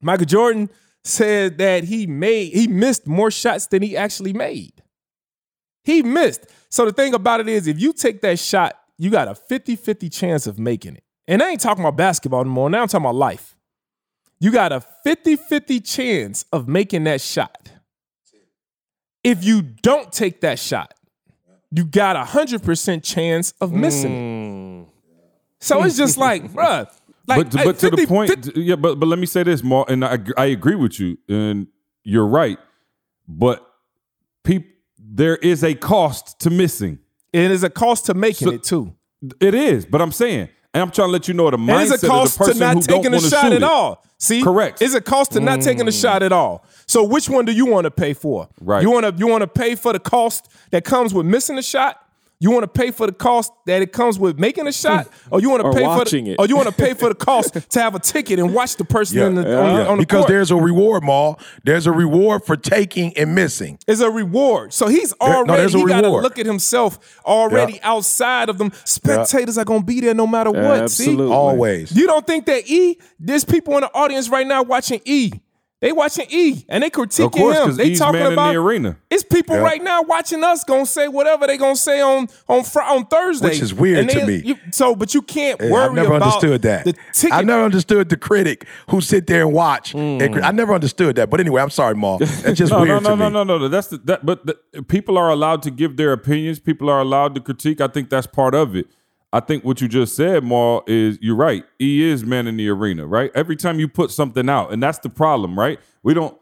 [0.00, 0.70] Michael Jordan
[1.04, 4.82] said that he made he missed more shots than he actually made.
[5.84, 6.46] He missed.
[6.68, 10.12] So the thing about it is if you take that shot, you got a 50-50
[10.12, 11.04] chance of making it.
[11.26, 12.68] And I ain't talking about basketball anymore.
[12.68, 13.56] Now I'm talking about life.
[14.40, 17.72] You got a 50-50 chance of making that shot.
[19.24, 20.94] If you don't take that shot,
[21.70, 24.20] you got a 100% chance of missing it.
[24.20, 24.86] Mm.
[25.60, 26.90] So it's just like, bruh.
[27.28, 28.76] Like, but but to 50 the point, yeah.
[28.76, 31.66] But but let me say this, more, and I I agree with you, and
[32.02, 32.58] you're right.
[33.28, 33.64] But
[34.44, 36.98] people, there is a cost to missing.
[37.32, 38.94] it is a cost to making So- it too.
[39.40, 41.82] It is, but I'm saying, and I'm trying to let you know the It mindset
[41.82, 43.52] is a of the cost to person not who don't taking a to shot at
[43.52, 43.62] it.
[43.62, 44.04] all.
[44.18, 44.80] See, Correct.
[44.80, 46.00] It's a cost to not taking a mm.
[46.00, 46.64] shot at all.
[46.86, 48.48] So which one do you want to pay for?
[48.60, 48.82] Right.
[48.82, 51.62] You want to you want to pay for the cost that comes with missing a
[51.62, 52.02] shot.
[52.40, 55.40] You want to pay for the cost that it comes with making a shot, or
[55.40, 56.36] you want to pay for the, it.
[56.38, 58.84] or you want to pay for the cost to have a ticket and watch the
[58.84, 59.86] person in the, on, Yeah.
[59.88, 60.28] on the because court.
[60.28, 61.40] there's a reward, Maul.
[61.64, 63.78] There's a reward for taking and missing.
[63.88, 64.72] is a reward.
[64.72, 67.80] So he's already there's a he got to look at himself already Yeah.
[67.90, 68.70] outside of them.
[68.84, 70.90] Spectators are gonna be there no matter what.
[70.92, 71.90] See, Always.
[71.90, 72.98] You don't think that E?
[73.18, 75.32] There's people in the audience right now watching E.
[75.80, 77.76] They watching E and they critiquing Of course, him.
[77.76, 78.96] They E's talking about in the arena.
[79.10, 79.62] It's people Yeah.
[79.62, 83.60] right now watching us gonna say whatever they gonna say on on on Thursday, Which
[83.60, 84.42] is weird And to they- me.
[84.44, 86.84] you- so, but you can't Yeah, worry I've never about understood that.
[86.84, 87.32] The ticket.
[87.32, 89.92] I never understood the critic who sit there and watch.
[89.92, 90.20] Mm.
[90.20, 91.30] and I never understood that.
[91.30, 92.18] But anyway, I'm sorry, Maul.
[92.42, 93.32] That's just No, weird no, no, to no, me.
[93.34, 93.68] no, no, no.
[93.68, 94.26] That's the, that.
[94.26, 96.58] But the, people are allowed to give their opinions.
[96.58, 97.80] People are allowed to critique.
[97.80, 98.86] I think that's part of it.
[99.32, 101.64] I think what you just said, Maul, is you're right.
[101.78, 103.30] He is man in the arena, right?
[103.34, 105.78] Every time you put something out, and that's the problem, right?
[106.02, 106.38] We don't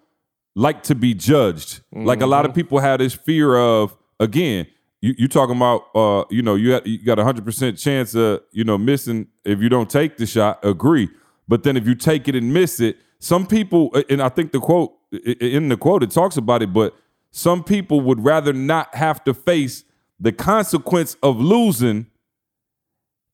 [0.54, 1.80] like to be judged.
[1.92, 4.66] Like a lot of people have this fear of again.
[5.00, 8.14] You, you talking about uh, you know you, had, you got a hundred percent chance
[8.14, 10.64] of you know missing if you don't take the shot.
[10.64, 11.08] Agree,
[11.46, 14.60] but then if you take it and miss it, some people and I think the
[14.60, 14.94] quote
[15.40, 16.94] in the quote it talks about it, but
[17.30, 19.84] some people would rather not have to face
[20.18, 22.06] the consequence of losing.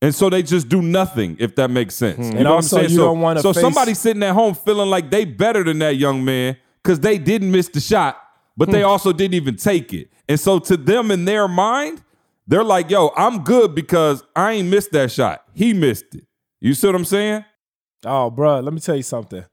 [0.03, 2.17] And so they just do nothing, if that makes sense.
[2.17, 2.23] Hmm.
[2.25, 2.91] You And know what I'm also saying?
[2.91, 5.79] you so don't wanna so face- somebody sitting at home feeling like they better than
[5.79, 8.19] that young man because they didn't miss the shot.
[8.55, 8.89] but they hmm.
[8.89, 10.11] also didn't even take it.
[10.29, 12.03] And so to them in their mind,
[12.47, 15.43] they're like, yo, I'm good because I ain't missed that shot.
[15.55, 16.27] He missed it.
[16.61, 17.45] You see what I'm saying?
[18.05, 19.45] Oh, bro, let me tell you something.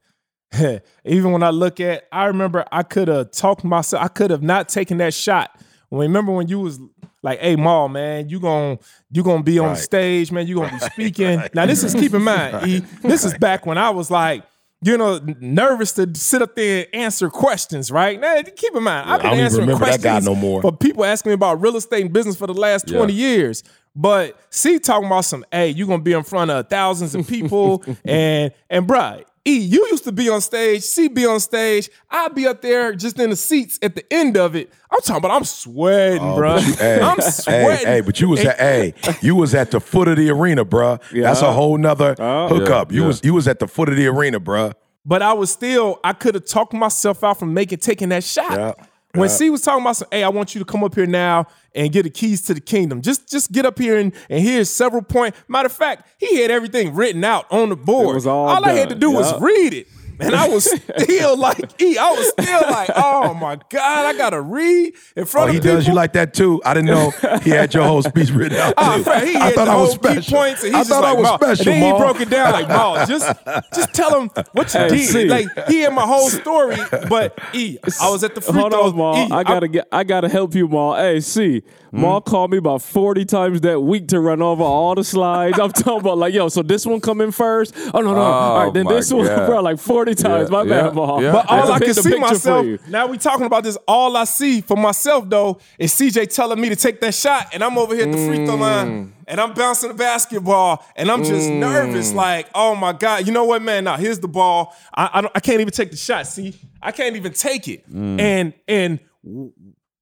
[1.04, 4.04] Even when I look at, I remember I could have talked myself.
[4.04, 5.58] I could have not taken that shot.
[5.90, 6.78] Remember when you was
[7.22, 8.78] like, "Hey, Maul, man, you gon'
[9.12, 9.78] you gonna be on Right.
[9.78, 10.46] stage, man.
[10.46, 13.78] You gonna be speaking." Now this is keep in mind, E, this is back when
[13.78, 14.42] I was like,
[14.82, 18.18] you know, nervous to sit up there and answer questions, right?
[18.18, 20.62] Now keep in mind, I've I been answering questions guy no more.
[20.62, 22.96] for people asking me about real estate and business for the last Yeah.
[22.98, 23.62] twenty years.
[23.94, 27.82] But see, talking about some, hey, you're gonna be in front of thousands of people,
[28.04, 31.88] and and bruh, E, you used to be on stage, C be on stage.
[32.10, 34.70] I'd be up there just in the seats at the end of it.
[34.90, 36.56] I'm talking about I'm sweating, oh, bruh.
[36.56, 37.86] But you- hey, I'm sweating.
[37.86, 41.00] Hey, but you was at hey, you was at the foot of the arena, bruh.
[41.10, 42.54] That's a whole nother uh-huh.
[42.54, 42.92] hookup.
[42.92, 43.06] Yeah, you yeah.
[43.06, 44.74] was you was at the foot of the arena, bruh.
[45.06, 48.78] But I was still, I could have talked myself out from making taking that shot.
[49.12, 49.34] When yeah.
[49.34, 51.92] C was talking about some, hey, I want you to come up here now and
[51.92, 53.02] get the keys to the kingdom.
[53.02, 55.38] Just just get up here and, and here's several points.
[55.48, 58.14] Matter of fact, he had everything written out on the board.
[58.14, 59.88] was all I had to done, do was read it.
[60.20, 64.40] And I was still like, E, I was still like, oh my God, I gotta
[64.40, 65.76] read in Oh, front of he people.
[65.76, 66.60] does you like that too.
[66.64, 67.10] I didn't know
[67.42, 68.74] he had your whole speech written out.
[68.76, 69.04] Oh, too.
[69.04, 70.36] fam, he I had thought the I was whole key special.
[70.38, 71.96] points, and I he's just thought I was "Ma," special, And then Ma.
[71.96, 73.32] he broke it down like, "Ma, just,
[73.74, 75.28] just tell him what you Hey, did." see.
[75.28, 76.76] Like he had my whole story,
[77.08, 78.84] but E, I was at the free Hold throw.
[78.88, 79.16] on, Maul.
[79.16, 79.88] E, I gotta get.
[79.92, 80.96] I gotta help you, Maul.
[80.96, 81.62] Hey, see,
[81.92, 85.58] Maul called me about forty times that week to run over all the slides.
[85.58, 87.74] I'm talking about like, yo, so this one come in first.
[87.92, 88.20] Oh no, no.
[88.20, 89.46] all right, then my this one, God.
[89.48, 90.50] bro, like forty times.
[90.50, 91.22] My yeah, bad, Maul.
[91.22, 91.32] yeah.
[91.32, 93.06] But all to I paint can see myself now.
[93.06, 93.76] We talking about this.
[93.88, 97.62] All I see for myself though is CJ telling me to take that shot, and
[97.64, 98.60] I'm over here at the free throw Mm.
[98.60, 102.12] line, and I'm bouncing the basketball, and I'm just nervous.
[102.12, 103.84] Like, oh my god, you know what, man?
[103.84, 104.76] Now here's the ball.
[104.94, 106.26] I I, don't, I can't even take the shot.
[106.26, 107.90] See, I can't even take it.
[107.92, 108.20] Mm.
[108.20, 109.52] And and w-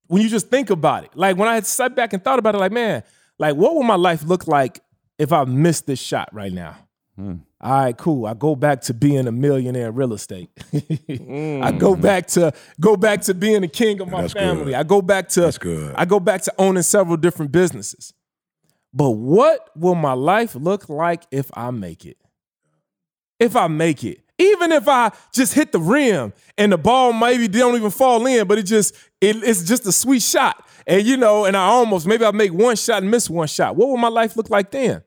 [0.09, 2.55] when you just think about it, like when I had sat back and thought about
[2.55, 3.03] it, like man,
[3.39, 4.81] like what would my life look like
[5.19, 6.77] if I missed this shot right now?
[7.17, 7.37] Hmm.
[7.61, 8.27] All right, cool.
[8.27, 10.51] I go back to being a millionaire in real estate.
[10.73, 12.01] I go hmm.
[12.01, 14.67] back to go back to being the king of my That's family.
[14.67, 14.75] good.
[14.75, 15.95] I go back to That's good.
[15.97, 18.15] I go back to owning several different businesses.
[18.95, 22.17] But what will my life look like if I make it?
[23.39, 24.21] If I make it.
[24.39, 28.47] Even if I just hit the rim and the ball maybe don't even fall in,
[28.47, 30.67] but it just it, it's just a sweet shot.
[30.87, 33.77] And you know, and I almost maybe I make one shot and miss one shot.
[33.77, 35.03] What would my life look like then?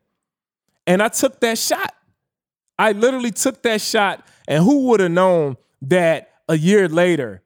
[0.86, 1.94] And I took that shot.
[2.78, 7.42] I literally took that shot, and who would have known that a year later,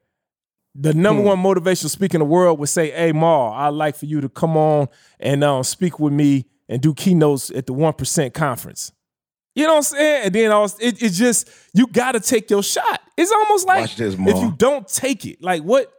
[0.74, 4.06] the number one motivational speaker in the world would say, "Hey, Ma, I'd like for
[4.06, 4.88] you to come on
[5.20, 8.92] and um, speak with me and do keynotes at the One Percent Conference."
[9.54, 10.24] You know what I'm saying?
[10.26, 13.00] And then I was, it, it's just you got to take your shot.
[13.16, 15.90] It's almost like this, if you don't take it, like what?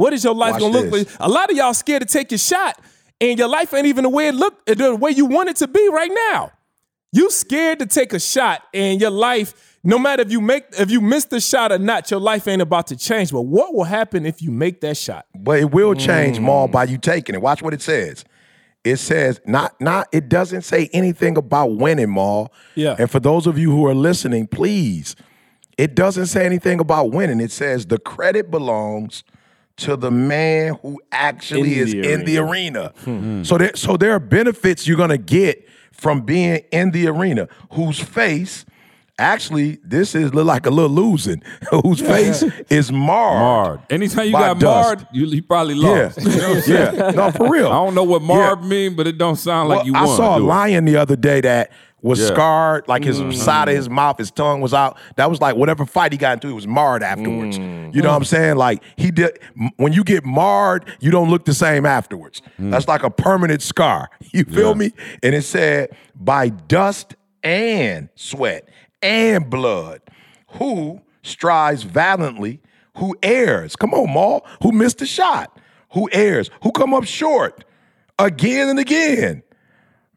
[0.00, 1.06] What is your life Watch gonna look this.
[1.10, 1.16] like?
[1.20, 2.80] A lot of y'all scared to take your shot,
[3.20, 5.68] and your life ain't even the way it look, the way you want it to
[5.68, 6.52] be right now.
[7.12, 10.90] You scared to take a shot, and your life, no matter if you make if
[10.90, 13.30] you miss the shot or not, your life ain't about to change.
[13.30, 15.26] But what will happen if you make that shot?
[15.34, 16.42] But it will change Mm.
[16.42, 17.42] more by you taking it.
[17.42, 18.24] Watch what it says.
[18.84, 22.50] It says not not it doesn't say anything about winning, Maul.
[22.74, 22.96] Yeah.
[22.98, 25.14] And for those of you who are listening, please,
[25.76, 27.38] it doesn't say anything about winning.
[27.40, 29.24] It says the credit belongs
[29.80, 32.92] to the man who actually In is the in the arena.
[33.04, 33.18] Hmm.
[33.18, 33.42] Hmm.
[33.44, 37.98] So there so there are benefits you're gonna get from being in the arena, whose
[38.00, 38.64] face
[39.18, 41.42] actually this is look like a little losing,
[41.84, 43.38] whose face is marred.
[43.38, 43.80] Marred.
[43.90, 44.86] Anytime you got dust.
[45.04, 46.22] marred, you, you probably Yeah, lost.
[46.22, 47.10] You know yeah.
[47.10, 47.66] No, for real.
[47.68, 50.16] I don't know what marred mean, but it don't sound like you I won.
[50.16, 51.70] saw a lion the other day that
[52.02, 52.26] was Yeah.
[52.28, 53.32] scarred, like his mm-hmm.
[53.32, 53.96] side of his mm-hmm.
[53.96, 54.98] mouth, his tongue was out.
[55.16, 57.58] That was like whatever fight he got into, he was marred afterwards.
[57.58, 57.94] Mm.
[57.94, 58.56] You know what I'm saying?
[58.56, 59.38] Like he did.
[59.76, 62.40] When you get marred, you don't look the same afterwards.
[62.40, 62.70] Mm-hmm.
[62.70, 64.08] That's like a permanent scar.
[64.32, 64.74] You feel Yeah.
[64.74, 64.92] me?
[65.24, 68.68] And it said by dust and sweat
[69.02, 70.00] and blood,
[70.52, 72.60] who strives valiantly,
[72.98, 73.74] who errs.
[73.74, 74.46] Come on, Maul.
[74.62, 75.58] Who missed the shot?
[75.92, 76.48] Who errs?
[76.62, 77.64] Who come up short
[78.18, 79.42] again and again?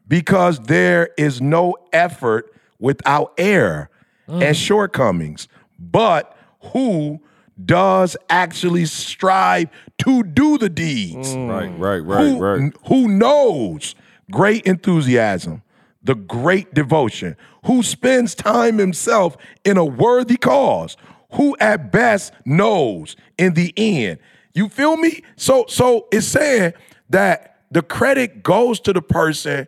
[0.06, 3.88] Because there is no effort without error
[4.26, 4.54] and mm.
[4.54, 5.48] shortcomings.
[5.78, 6.36] But
[6.72, 7.20] who
[7.62, 11.34] does actually strive to do the deeds?
[11.34, 12.72] Right, right, right, who, right.
[12.86, 13.94] who knows
[14.30, 15.62] great enthusiasm,
[16.02, 17.36] the great devotion,
[17.66, 20.96] who spends time himself in a worthy cause,
[21.32, 24.18] who at best knows in the end.
[24.54, 25.22] You feel me?
[25.36, 26.74] So so it's saying
[27.10, 29.66] that the credit goes to the person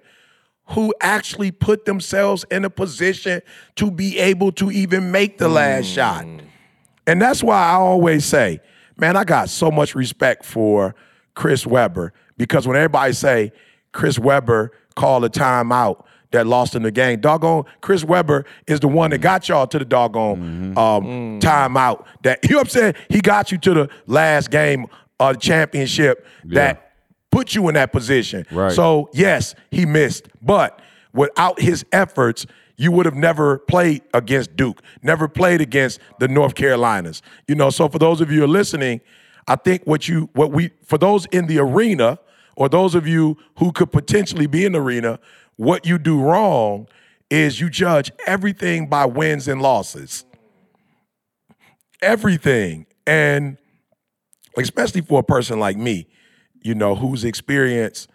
[0.71, 3.41] who actually put themselves in a position
[3.77, 5.95] to be able to even make the last mm.
[5.95, 6.27] shot.
[7.07, 8.61] And that's why I always say,
[8.97, 10.95] man, I got so much respect for
[11.35, 13.53] Chris Webber because when everybody say
[13.93, 18.89] Chris Webber called a timeout that lost in the game, doggone Chris Webber is the
[18.89, 20.37] one that got y'all to the doggone
[20.75, 20.79] mm-hmm.
[20.79, 21.41] um, mm.
[21.41, 22.05] timeout.
[22.23, 22.95] That you know what I'm saying?
[23.09, 24.87] He got you to the last game
[25.21, 26.86] of the championship that
[27.37, 28.47] put you in that position.
[28.51, 28.73] Right.
[28.73, 30.81] So yes, he missed, but
[31.13, 32.47] without his efforts,
[32.79, 37.23] you would have never played against Duke, never played against the North Carolinas.
[37.47, 39.01] You know, so for those of you who are listening,
[39.49, 42.19] I think what you what we for those in the arena
[42.57, 45.19] or those of you who could potentially be in the arena,
[45.57, 46.89] what you do wrong
[47.29, 50.25] is you judge everything by wins and losses.
[52.01, 52.87] Everything.
[53.07, 53.59] And
[54.57, 56.07] especially for a person like me,
[56.63, 58.09] you know, who's experienced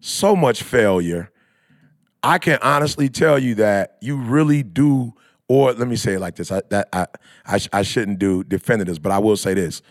[0.00, 1.30] so much failure,
[2.22, 5.14] I can honestly tell you that you really do.
[5.48, 7.06] Or let me say it like this: I, that I
[7.46, 9.82] I, sh- I shouldn't do defenders, but I will say this: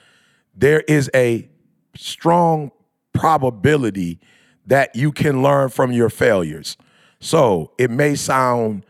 [0.55, 1.49] there is a
[1.95, 2.71] strong
[3.13, 4.19] probability
[4.67, 6.77] that you can learn from your failures.
[7.19, 8.85] So it may sound,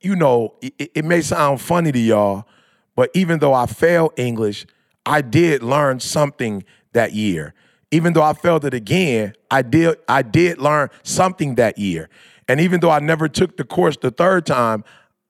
[0.00, 2.46] you know, it, it may sound funny to y'all,
[2.94, 4.66] but even though I failed English,
[5.04, 7.54] I did learn something that year.
[7.90, 12.08] Even though I failed it again, I did I did learn something that year.
[12.48, 14.84] And even though I never took the course the third time,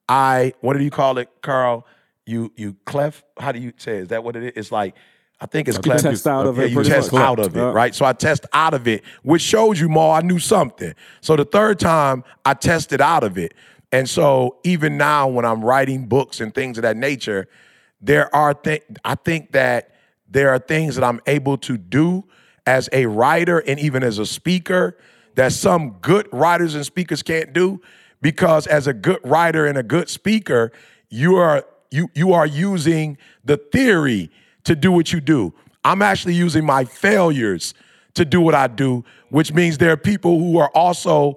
[0.08, 1.86] I what do you call it, Carl?
[2.26, 3.14] You you CLEP?
[3.38, 3.96] How do you say?
[3.98, 4.52] Is that what it is?
[4.56, 4.94] It's like
[5.40, 6.00] I think it's CLEP.
[6.00, 7.22] test out of Yeah, it You test much.
[7.22, 7.94] out of it, right?
[7.94, 10.94] So I test out of it, which shows you more I knew something.
[11.22, 13.54] So the third time I tested out of it.
[13.92, 17.48] And so even now when I'm writing books and things of that nature,
[18.00, 19.94] there are things I think that
[20.28, 22.24] there are things that I'm able to do
[22.66, 24.96] as a writer and even as a speaker
[25.34, 27.80] that some good writers and speakers can't do
[28.20, 30.72] because as a good writer and a good speaker,
[31.08, 34.30] you are you you are using the theory
[34.64, 35.52] to do what you do.
[35.84, 37.74] I'm actually using my failures
[38.14, 41.36] to do what I do, which means there are people who are also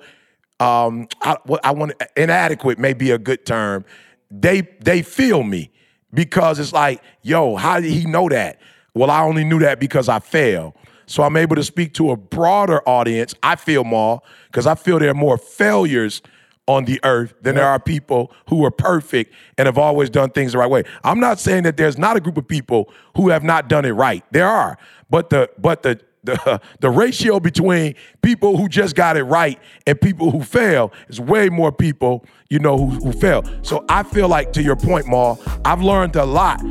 [0.60, 3.86] um, I, I want inadequate may be a good term.
[4.30, 5.72] They they feel me
[6.14, 8.60] because it's like, yo, how did he know that?
[8.94, 10.74] Well, I only knew that because I failed.
[11.06, 13.34] So I'm able to speak to a broader audience.
[13.44, 16.22] I feel more because I feel there are more failures
[16.68, 20.54] on the earth than there are people who are perfect and have always done things
[20.54, 20.84] the right way.
[21.04, 23.92] I'm not saying that there's not a group of people who have not done it
[23.92, 24.24] right.
[24.32, 24.78] There are,
[25.10, 30.00] but the but the the, the ratio between people who just got it right and
[30.00, 33.44] people who fail is way more people, you know, who, who fail.
[33.62, 36.62] So I feel like, to your point, Maul, I've learned a lot.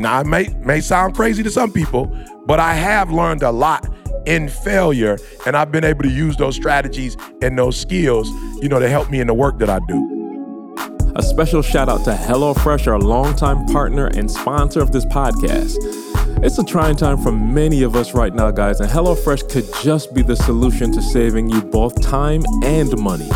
[0.00, 2.06] Now, it may, may sound crazy to some people,
[2.46, 3.86] but I have learned a lot
[4.24, 8.26] in failure, and I've been able to use those strategies and those skills,
[8.62, 10.96] you know, to help me in the work that I do.
[11.16, 15.76] A special shout out to HelloFresh, our longtime partner and sponsor of this podcast.
[16.42, 20.14] It's a trying time for many of us right now, guys, and HelloFresh could just
[20.14, 23.28] be the solution to saving you both time and money.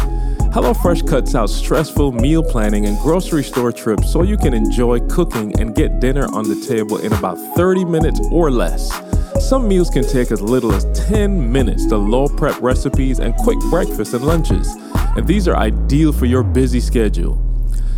[0.55, 5.53] HelloFresh cuts out stressful meal planning and grocery store trips so you can enjoy cooking
[5.61, 8.89] and get dinner on the table in about 30 minutes or less.
[9.41, 13.59] Some meals can take as little as 10 minutes to low prep recipes and quick
[13.69, 14.69] breakfasts and lunches,
[15.17, 17.37] and these are ideal for your busy schedule.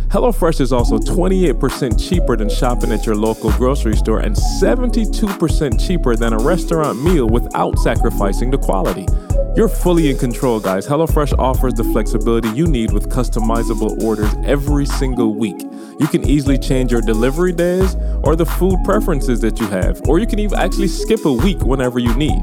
[0.09, 6.15] HelloFresh is also 28% cheaper than shopping at your local grocery store and 72% cheaper
[6.15, 9.05] than a restaurant meal without sacrificing the quality.
[9.53, 10.87] You're fully in control, guys.
[10.87, 15.59] HelloFresh offers the flexibility you need with customizable orders every single week.
[15.99, 20.19] You can easily change your delivery days or the food preferences that you have, or
[20.19, 22.39] you can even actually skip a week whenever you need.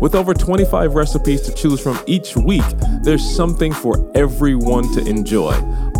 [0.00, 2.62] With over 25 recipes to choose from each week,
[3.02, 5.52] there's something for everyone to enjoy.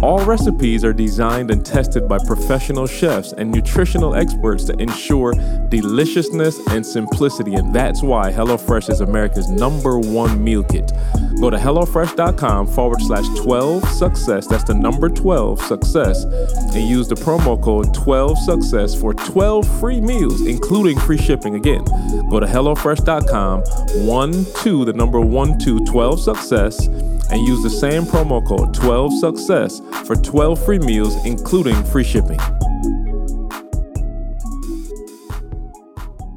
[0.02, 5.32] All recipes are designed and tested by professional chefs and nutritional experts to ensure
[5.68, 10.90] deliciousness and simplicity, and that's why HelloFresh is America's number one meal kit.
[11.40, 17.14] Go to HelloFresh.com forward slash 12 success, that's the number 12 success, and use the
[17.14, 21.54] promo code 12 success for 12 free meals, including free shipping.
[21.54, 21.84] Again,
[22.28, 23.60] go to HelloFresh.com,
[24.04, 26.88] 1 2, the number 1 2, 12 success,
[27.32, 32.38] and use the same promo code 12 success for 12 free meals, including free shipping.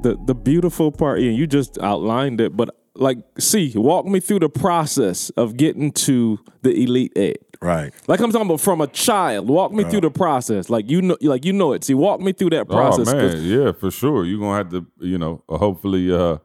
[0.02, 4.40] The, the beautiful part, yeah, you just outlined it, but like, see, walk me through
[4.40, 7.40] the process of getting to the Elite Eight.
[7.62, 7.92] Right.
[8.08, 9.48] Like I'm talking about from a child.
[9.50, 10.70] Walk me through the process.
[10.70, 11.84] Like you know, like you know it.
[11.84, 13.08] See, walk me through that process.
[13.10, 14.24] Oh 'cause- man, yeah, for sure.
[14.26, 16.38] You're gonna have to, you know, hopefully uh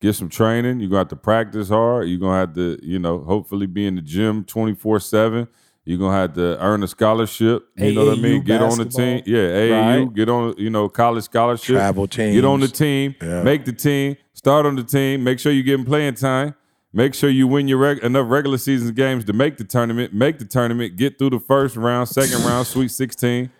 [0.00, 0.80] get some training.
[0.80, 2.08] You're gonna have to practice hard.
[2.08, 5.48] You're gonna have to, you know, hopefully be in the gym 24 7.
[5.84, 7.66] You're gonna have to earn a scholarship.
[7.76, 8.42] You know what I mean?
[8.42, 9.22] Get on the team.
[9.24, 10.04] Yeah, AAU.
[10.04, 10.14] Right.
[10.14, 10.54] Get on.
[10.58, 11.76] You know, college scholarship.
[11.76, 12.34] Travel team.
[12.34, 13.14] Get on the team.
[13.22, 13.42] Yeah.
[13.42, 14.16] Make the team.
[14.34, 15.24] Start on the team.
[15.24, 16.54] Make sure you're getting playing time.
[16.92, 20.12] Make sure you win your reg- enough regular season games to make the tournament.
[20.12, 20.96] Make the tournament.
[20.96, 23.50] Get through the first round, second round, Sweet 16.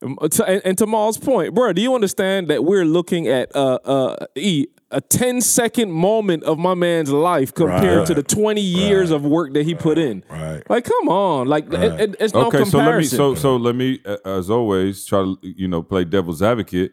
[0.00, 3.78] Um, to- and, to Maul's point, bro, do you understand that we're looking at uh,
[3.84, 8.06] uh, E, a 10 second moment of my man's life compared Right.
[8.06, 10.22] to the 20 years of work that he put in?
[10.30, 10.62] Right.
[10.70, 11.48] Like, come on.
[11.48, 14.48] Like, it- it- it's no okay, so let me so so let me uh, as
[14.50, 16.92] always try to you know play devil's advocate.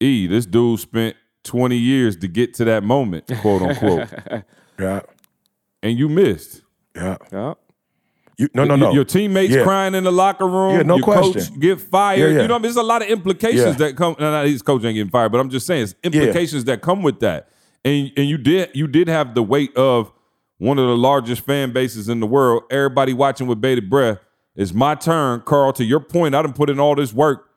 [0.00, 4.08] E, this dude spent 20 years to get to that moment, quote unquote,
[4.78, 5.00] Yeah.
[5.82, 6.62] and you missed.
[6.94, 7.16] Yeah.
[7.32, 7.54] Yeah.
[8.42, 8.92] You, no, no, no.
[8.92, 9.62] Your teammates Yeah.
[9.62, 10.76] crying in the locker room.
[10.76, 11.32] Yeah, no your question.
[11.34, 12.18] coach get fired.
[12.18, 12.42] Yeah, yeah.
[12.42, 13.86] You know, there's a lot of implications Yeah.
[13.88, 14.16] that come.
[14.18, 17.02] No, no, his coach ain't getting fired, but I'm just saying, it's implications that come
[17.02, 17.48] with that.
[17.84, 20.12] And and you did you did have the weight of
[20.58, 22.62] one of the largest fan bases in the world.
[22.70, 24.18] Everybody watching with bated breath.
[24.54, 25.72] It's my turn, Carl.
[25.74, 27.48] To your point, I done put in all this work,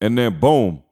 [0.00, 0.82] and then boom,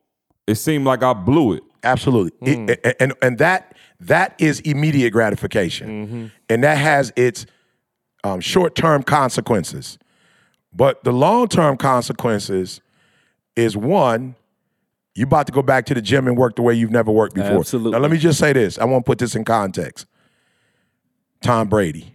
[0.46, 1.62] it seemed like I blew it.
[1.82, 2.54] Absolutely.
[2.54, 2.68] Hmm.
[2.70, 6.06] It- and and that that is immediate gratification.
[6.06, 6.26] Mm-hmm.
[6.48, 7.44] And that has its
[8.24, 9.98] um, short-term consequences.
[10.72, 12.80] But the long-term consequences
[13.56, 14.36] is one,
[15.14, 17.34] you're about to go back to the gym and work the way you've never worked
[17.34, 17.60] before.
[17.60, 17.92] Absolutely.
[17.92, 18.78] Now let me just say this.
[18.78, 20.06] I want to put this in context.
[21.42, 22.12] Tom Brady.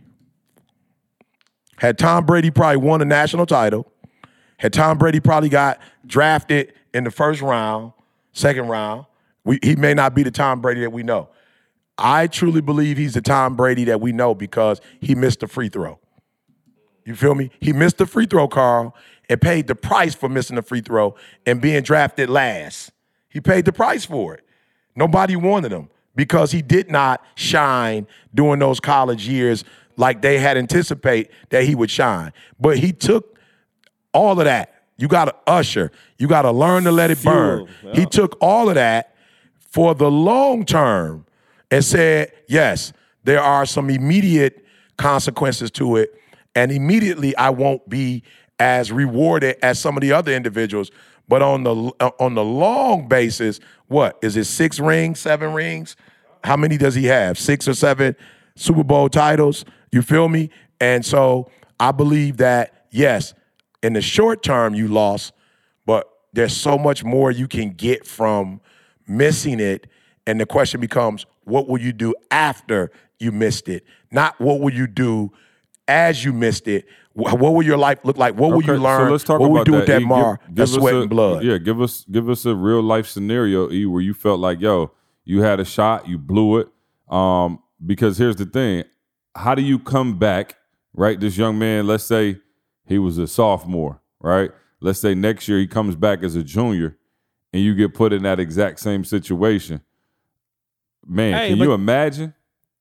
[1.78, 3.91] Had Tom Brady probably won a national title,
[4.58, 7.91] had Tom Brady probably got drafted in the first round,
[8.32, 9.06] second round,
[9.43, 11.28] we, he may not be the Tom Brady that we know.
[11.97, 15.69] I truly believe he's the Tom Brady that we know because he missed the free
[15.69, 15.99] throw.
[17.05, 17.51] You feel me?
[17.59, 18.95] He missed the free throw, Carl,
[19.29, 21.15] and paid the price for missing the free throw
[21.45, 22.91] and being drafted last.
[23.29, 24.45] He paid the price for it.
[24.95, 29.63] Nobody wanted him because he did not shine during those college years
[29.97, 32.31] like they had anticipated that he would shine.
[32.59, 33.37] But he took
[34.13, 34.83] all of that.
[34.97, 35.91] You got to usher.
[36.17, 37.67] You got to learn to let it burn.
[37.81, 39.15] Fuel, He took all of that
[39.69, 41.25] for the long term
[41.74, 42.93] and said, yes,
[43.24, 44.63] there are some immediate
[44.97, 46.13] consequences to it.
[46.53, 48.21] And immediately I won't be
[48.59, 50.91] as rewarded as some of the other individuals.
[51.28, 51.74] But on the
[52.19, 54.45] on the long basis, what is it?
[54.45, 55.95] Six rings, seven rings?
[56.43, 57.39] How many does he have?
[57.39, 58.15] Six or seven
[58.55, 59.65] Super Bowl titles?
[59.91, 60.51] You feel me?
[60.80, 61.49] And so
[61.80, 63.34] I believe that yes,
[63.82, 65.34] in the short term you lost,
[65.88, 68.61] but there's so much more you can get from
[69.07, 69.88] missing it.
[70.26, 73.84] And the question becomes, what will you do after you missed it?
[74.11, 75.32] Not what will you do
[75.88, 76.86] as you missed it.
[77.13, 78.36] What will your life look like?
[78.36, 79.07] What will you learn?
[79.07, 80.93] So let's talk what will about you do with that mar, give- give us sweat
[80.95, 81.43] a- and blood?
[81.43, 84.91] Yeah, give us give us a real life scenario, E, where you felt like, yo,
[85.24, 86.69] you had a shot, you blew it.
[87.13, 88.86] Um, because here's the thing:
[89.36, 90.55] how do you come back?
[90.95, 91.86] Right, this young man.
[91.86, 92.38] Let's say
[92.86, 93.99] he was a sophomore.
[94.19, 94.51] Right.
[94.80, 96.97] Let's say next year he comes back as a junior,
[97.51, 99.82] and you get put in that exact same situation.
[101.06, 102.34] Man, Hey, can you imagine?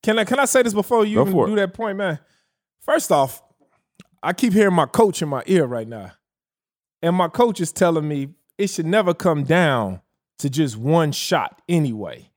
[0.02, 2.18] Can I can I say this before you even do that point, man?
[2.80, 3.42] First off,
[4.22, 6.12] I keep hearing my coach in my ear right now.
[7.02, 10.00] And my coach is telling me it should never come down
[10.38, 12.30] to just one shot anyway.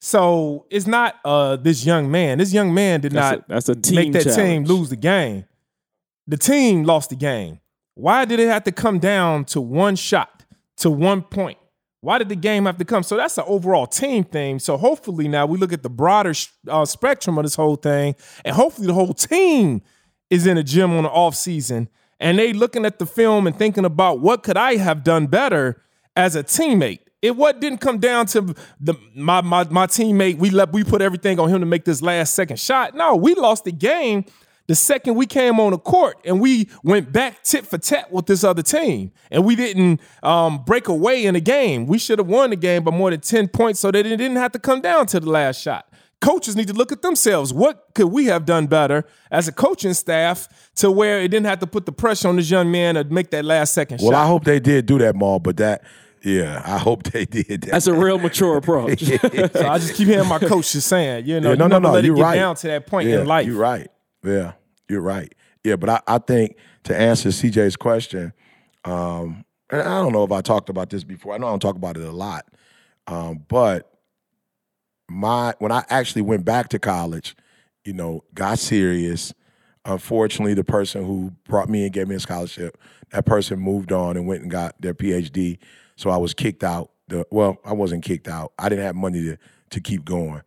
[0.00, 2.38] So it's not uh this young man.
[2.38, 4.96] This young man did That's not a- that's a team make that team lose the
[4.96, 5.44] game.
[6.26, 7.60] The team lost the game.
[7.94, 10.42] Why did it have to come down to one shot,
[10.78, 11.58] to one point?
[12.04, 13.02] Why did the game have to come?
[13.02, 14.58] So that's an overall team thing.
[14.58, 16.34] So hopefully now we look at the broader
[16.68, 19.80] uh, spectrum of this whole thing, and hopefully the whole team
[20.28, 21.88] is in a gym on the off season,
[22.20, 25.82] and they looking at the film and thinking about what could I have done better
[26.14, 27.00] as a teammate.
[27.22, 30.36] It what didn't come down to the my my my teammate.
[30.36, 32.94] We let we put everything on him to make this last second shot.
[32.94, 34.26] No, we lost the game
[34.66, 38.26] the second we came on the court and we went back tit for tat with
[38.26, 41.86] this other team and we didn't um, break away in the game.
[41.86, 44.36] We should have won the game by more than 10 points so that it didn't
[44.36, 45.86] have to come down to the last shot.
[46.22, 47.52] Coaches need to look at themselves.
[47.52, 51.58] What could we have done better as a coaching staff to where it didn't have
[51.58, 54.26] to put the pressure on this young man to make that last second Well, I
[54.26, 55.82] hope they did do that, Maul, but that,
[56.22, 57.70] yeah, I hope they did that.
[57.72, 59.00] That's a real mature approach.
[59.04, 61.80] so I just keep hearing my coaches saying, you know, Yeah, no, you no, never
[61.88, 62.36] no, let you're get right.
[62.36, 63.46] down to that point yeah, in life.
[63.46, 63.88] You're right.
[64.24, 64.52] Yeah,
[64.88, 65.32] you're right.
[65.62, 68.32] Yeah, but I, I think to answer CJ's question,
[68.84, 71.34] um, and I don't know if I talked about this before.
[71.34, 72.46] I know I don't talk about it a lot,
[73.06, 73.90] um, but
[75.08, 77.36] my when I actually went back to college,
[77.84, 79.32] you know, got serious.
[79.86, 82.78] Unfortunately, the person who brought me and gave me a scholarship,
[83.10, 85.58] that person moved on and went and got their PhD.
[85.96, 86.90] So I was kicked out.
[87.08, 88.52] The well, I wasn't kicked out.
[88.58, 89.36] I didn't have money to
[89.70, 90.42] to keep going.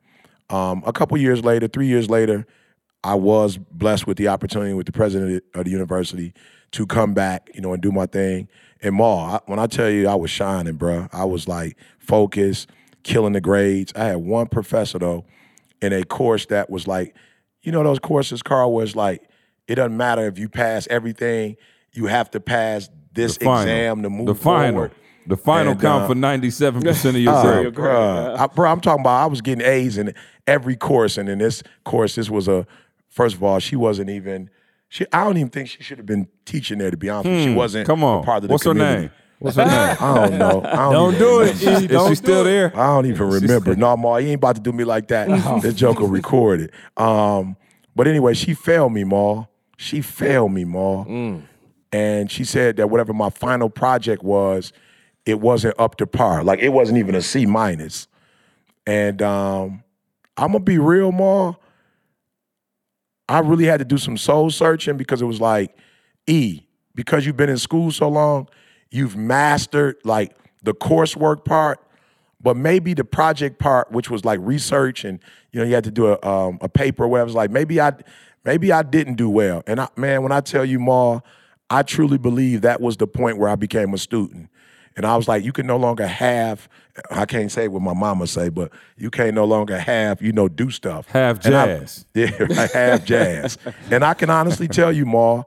[0.50, 2.48] Um, a couple years later, three years later,
[3.08, 6.34] I was blessed with the opportunity with the president of the university
[6.72, 8.50] to come back, you know, and do my thing.
[8.82, 12.70] And Ma, I, when I tell you I was shining, bro, I was like focused,
[13.04, 13.94] killing the grades.
[13.96, 15.26] I had one professor though
[15.82, 17.16] in a course that was like,
[17.62, 19.22] you know, those courses, Carl, was like,
[19.68, 21.56] it doesn't matter if you pass everything,
[21.94, 24.72] you have to pass this exam to move the final.
[24.74, 24.92] forward.
[25.28, 27.74] The final And, count uh, for ninety seven percent of your Oh, grade.
[27.74, 28.38] bruh.
[28.38, 30.14] I, bruh, I'm talking about I was getting A's in
[30.46, 32.66] every course, and in this course, this was a
[33.18, 34.50] first of all, she wasn't even.
[34.90, 36.92] She, I don't even think she should have been teaching there.
[36.92, 37.50] To be honest, with you.
[37.50, 37.86] she wasn't.
[37.88, 37.92] Hmm.
[37.92, 38.22] Come on.
[38.22, 39.12] a part of the What's her name?
[39.40, 39.74] What's her name?
[40.00, 40.62] I don't know.
[40.64, 41.52] I don't, Don't do remember.
[41.52, 41.84] it.
[41.84, 42.44] Is Don't she still it.
[42.46, 42.72] there?
[42.80, 43.76] I don't even remember.
[43.76, 45.62] No, Ma, you ain't about to do me like that.
[45.62, 46.72] this joke will record it.
[46.96, 47.58] Um,
[47.96, 49.46] but anyway, she failed me, Ma.
[49.78, 51.04] She failed me, Ma.
[51.92, 54.72] And she said that whatever my final project was,
[55.26, 56.44] it wasn't up to par.
[56.44, 58.08] Like it wasn't even a C minus.
[58.86, 59.84] And um,
[60.38, 61.56] I'm gonna be real, Ma.
[63.30, 65.76] I really had to do some soul searching because it was like,
[66.28, 66.62] E,
[66.96, 68.48] because you've been in school so long,
[68.90, 71.80] you've mastered like the coursework part,
[72.42, 75.20] but maybe the project part, which was like research and
[75.52, 77.24] you know you had to do a um, a paper or whatever.
[77.24, 77.94] It was like maybe I
[78.46, 79.64] maybe I didn't do well.
[79.68, 81.20] And I, man, when I tell you, Ma,
[81.70, 84.50] I truly believe that was the point where I became a student.
[84.98, 86.68] And I was like, you can no longer have,
[87.12, 90.48] I can't say what my mama say, but you can't no longer have, you know,
[90.48, 91.08] do stuff.
[91.12, 92.06] Have And I- jazz.
[92.16, 93.60] yeah, right, have jazz.
[93.92, 95.44] and I can honestly tell you, Ma,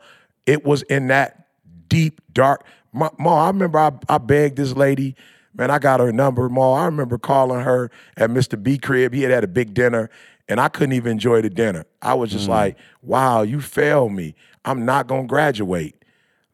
[0.46, 1.48] it was in that
[1.88, 2.64] deep, dark.
[2.92, 5.16] Ma, Ma I remember I, I begged this lady,
[5.53, 6.74] man, I got her number, Ma.
[6.74, 8.61] I remember calling her at Mr.
[8.61, 9.12] B crib.
[9.12, 10.11] He had had a big dinner,
[10.48, 11.86] and I couldn't even enjoy the dinner.
[12.01, 12.51] I was just mm.
[12.51, 14.36] like, wow, you failed me.
[14.64, 15.99] I'm not gonna graduate.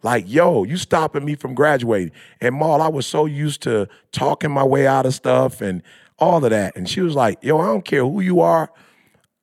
[0.03, 2.12] Like, yo, you stopping me from graduating.
[2.40, 5.82] And Maul, I was so used to talking my way out of stuff and
[6.18, 6.76] all of that.
[6.76, 8.70] And she was like, yo, I don't care who you are.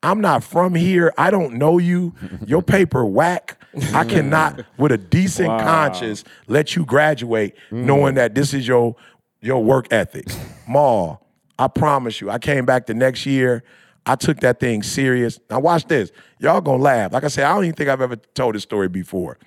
[0.02, 1.14] I'm not from here.
[1.18, 2.14] I don't know you.
[2.46, 3.58] Your paper whack.
[3.94, 8.96] I cannot, with a decent conscience, let you graduate knowing that this is your
[9.42, 10.26] your work ethic.
[10.68, 11.26] Maul,
[11.58, 13.64] I promise you, I came back the next year.
[14.06, 15.40] I took that thing serious.
[15.50, 16.12] Now watch this.
[16.40, 17.14] Y'all gonna laugh.
[17.14, 19.38] Like I said, I don't even think I've ever told this story before.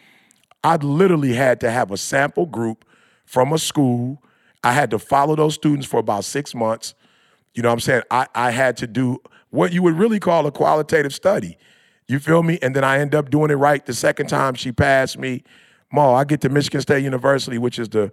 [0.64, 2.84] I literally had to have a sample group
[3.24, 4.22] from a school.
[4.64, 6.94] I had to follow those students for about six months.
[7.54, 8.02] You know what I'm saying?
[8.11, 9.18] I, I had to do
[9.50, 11.57] what you would really call a qualitative study.
[12.09, 12.59] You feel me?
[12.62, 15.42] And then I end up doing it right the second time she passed me.
[15.92, 18.12] Ma, I get to Michigan State University, which is the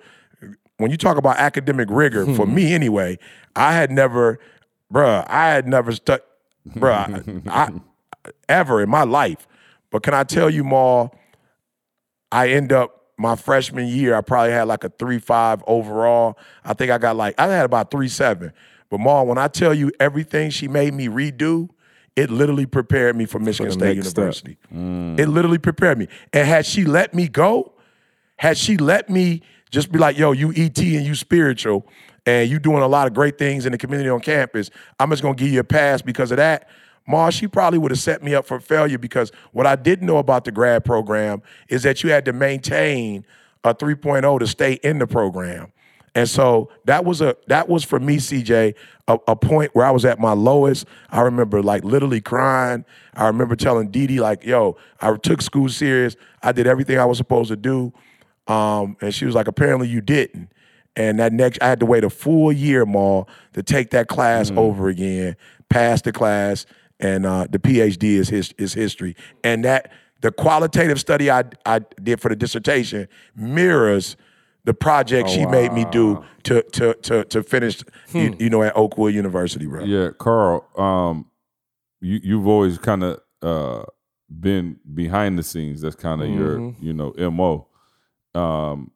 [0.77, 3.17] when you talk about academic rigor, for me anyway,
[3.55, 4.39] I had never,
[4.91, 6.21] bruh, I had never stuck,
[6.67, 7.71] bruh, I,
[8.49, 9.47] ever in my life.
[9.91, 11.09] But can I tell you, Ma,
[12.33, 16.37] I end up my freshman year, I probably had like a three five overall.
[16.65, 18.51] I think I got like I had about three seven.
[18.89, 21.69] But Ma, when I tell you everything she made me redo,
[22.15, 23.97] it literally prepared me for Michigan the State.
[23.97, 24.57] University.
[24.71, 26.07] It literally prepared me.
[26.33, 27.73] And had she let me go,
[28.37, 31.87] had she let me just be like, yo, you ET and you spiritual,
[32.25, 34.69] and you doing a lot of great things in the community on campus,
[34.99, 36.67] I'm just gonna give you a pass because of that.
[37.07, 40.17] Ma, she probably would have set me up for failure because what I didn't know
[40.17, 43.25] about the grad program is that you had to maintain
[43.63, 45.71] a 3.0 to stay in the program.
[46.15, 48.75] And so that was a that was for me, CJ,
[49.07, 50.85] a, a point where I was at my lowest.
[51.09, 52.85] I remember like literally crying.
[53.15, 56.15] I remember telling Dee Dee, like, yo, I took school serious.
[56.43, 57.91] I did everything I was supposed to do.
[58.47, 60.49] Um, and she was like, apparently you didn't.
[60.95, 63.23] And that next, I had to wait a full year, Ma,
[63.53, 65.35] to take that class over again,
[65.69, 66.67] pass the class,
[67.03, 69.15] and uh, the PhD is his, is history.
[69.43, 69.91] And that
[70.21, 74.15] the qualitative study I I did for the dissertation mirrors
[74.63, 77.83] the project she made me do to to to to finish,
[78.13, 79.83] you, you know, at Oakwood University, bro.
[79.83, 80.65] Yeah, Carl.
[80.77, 81.29] Um,
[81.99, 83.83] you you've always kind of uh
[84.29, 85.81] been behind the scenes.
[85.81, 87.67] That's kind of your you know mo.
[88.33, 88.91] Um,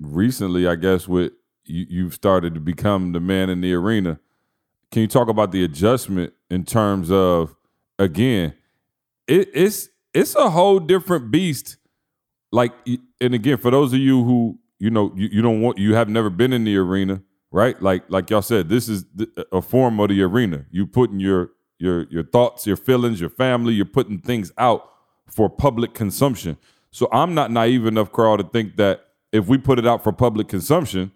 [0.00, 1.32] recently, I guess with
[1.64, 4.18] you, you've started to become the man in the arena.
[4.90, 7.54] Can you talk about the adjustment in terms of
[7.98, 8.54] again?
[9.26, 11.76] It, it's it's a whole different beast.
[12.52, 12.72] Like,
[13.20, 16.08] and again, for those of you who you know you, you don't want you have
[16.08, 17.80] never been in the arena, right?
[17.82, 20.64] Like like y'all said, this is the, a form of the arena.
[20.70, 23.74] You putting your your your thoughts, your feelings, your family.
[23.74, 24.88] You're putting things out
[25.26, 26.56] for public consumption.
[26.90, 30.12] So I'm not naive enough, Carl, to think that if we put it out for
[30.12, 31.10] public consumption,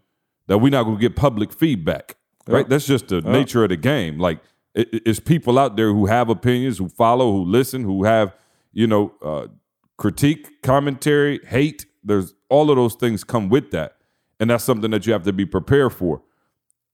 [0.49, 2.17] that we're not going to get public feedback.
[2.49, 2.69] Right?
[2.69, 4.19] That's just the nature of the game.
[4.19, 4.41] Like
[4.79, 8.35] it's people out there who have opinions, who follow, who listen, who have
[8.73, 9.49] you know uh,
[9.97, 11.87] critique, commentary, hate.
[12.05, 13.97] There's all of those things come with that,
[14.39, 16.23] and that's something that you have to be prepared for.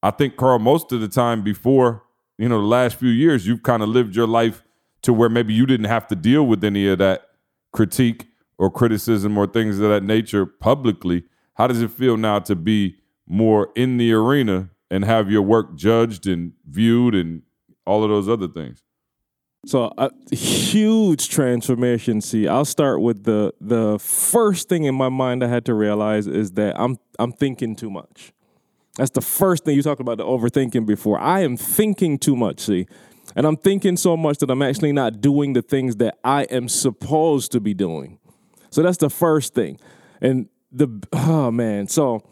[0.02, 2.02] I think Carl, most of the time before
[2.38, 4.62] you know the last few years, you've kind of lived your life
[5.02, 7.28] to where maybe you didn't have to deal with any of that
[7.72, 8.26] critique
[8.56, 11.24] or criticism or things of that nature publicly.
[11.54, 15.74] How does it feel now to be more in the arena and have your work
[15.76, 17.42] judged and viewed and
[17.86, 18.82] all of those other things?
[19.66, 22.20] So a huge transformation.
[22.20, 26.26] See, I'll start with the the first thing in my mind I had to realize
[26.26, 28.32] is that I'm I'm thinking too much.
[28.96, 31.18] That's the first thing you talked about the overthinking before.
[31.18, 32.60] I am thinking too much.
[32.60, 32.86] See,
[33.34, 36.68] and I'm thinking so much that I'm actually not doing the things that I am
[36.68, 38.18] supposed to be doing.
[38.70, 39.78] So that's the first thing.
[40.20, 42.22] And the oh man, so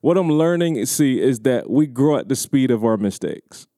[0.00, 3.68] what I'm learning, see, is that we grow at the speed of our mistakes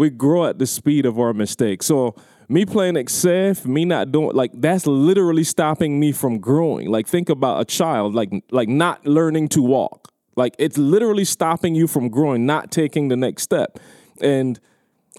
[0.00, 1.84] we grow at the speed of our mistakes.
[1.84, 2.14] So
[2.48, 6.88] me playing excel, me not doing like that's literally stopping me from growing.
[6.88, 10.10] Like think about a child, like like not learning to walk.
[10.36, 13.78] Like it's literally stopping you from growing, not taking the next step.
[14.22, 14.58] And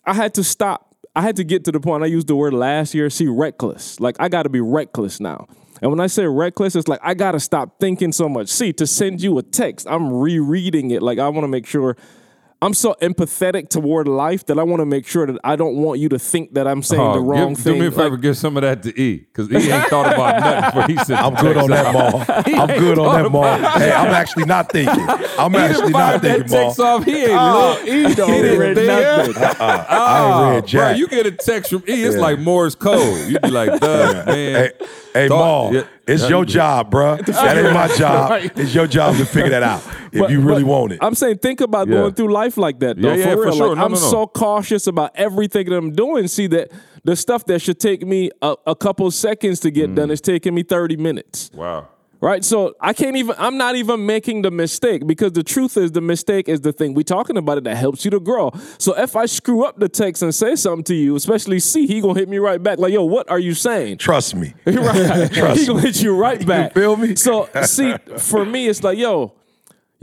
[0.04, 0.96] I had to stop.
[1.16, 2.02] I had to get to the point.
[2.02, 3.12] I used the word last year.
[3.12, 4.00] See, reckless.
[4.00, 5.46] Like I got to be reckless now.
[5.84, 8.48] And when I say reckless, it's like I got to stop thinking so much.
[8.48, 11.04] See, to send you a text, I'm rereading it.
[11.04, 11.96] Like I want to make sure
[12.64, 16.00] I'm so empathetic toward life that I want to make sure that I don't want
[16.00, 17.74] you to think that I'm saying Oh, the wrong give, thing.
[17.74, 20.14] Do me a favor, Like, give some of that to E, because E ain't thought
[20.14, 20.70] about nothing.
[20.82, 22.24] Before he said I'm good on that, Maul.
[22.62, 23.58] I'm good on that, Maul.
[23.80, 25.06] Hey, I'm actually not thinking.
[25.40, 26.66] I'm actually not thinking, Maul.
[26.68, 27.04] text off.
[27.04, 27.88] He ain't oh, look.
[27.88, 28.88] he don't didn't read think.
[29.38, 29.44] nothing.
[29.44, 29.86] Uh-uh.
[29.90, 32.22] I ain't oh, read Bro, you get a text from E, it's Yeah.
[32.22, 33.28] like Morse code.
[33.28, 34.36] You be like, Doug, man.
[34.36, 34.72] Hey,
[35.16, 35.84] hey, Thought- Maul, yeah.
[36.14, 37.26] It's your job, bruh.
[37.26, 38.42] That ain't my job.
[38.56, 39.82] It's your job to figure that out
[40.12, 41.00] if But- you really want it.
[41.02, 41.94] I'm saying think about Yeah.
[41.96, 43.10] going through life like that though.
[43.14, 43.68] Yeah, yeah, for for sure.
[43.70, 44.12] Like, No, I'm no, no.
[44.12, 46.28] so cautious about everything that I'm doing.
[46.28, 46.72] See that
[47.04, 49.96] the stuff that should take me a, a couple seconds to get Mm.
[49.96, 51.50] done is taking me 30 minutes.
[51.54, 51.88] Wow.
[52.22, 52.46] Right?
[52.46, 56.02] So I can't even I'm not even making the mistake because the truth is the
[56.02, 58.52] mistake is the thing we talking about it that helps you to grow.
[58.78, 62.00] So if I screw up the text and say something to you, especially C, he
[62.00, 63.98] gonna hit me right back like, yo, what are you saying?
[63.98, 64.54] Trust me.
[64.66, 65.34] right.
[65.34, 66.74] Trust he gonna hit you right back.
[66.76, 67.16] feel me?
[67.16, 69.34] So see, for me, it's like, yo,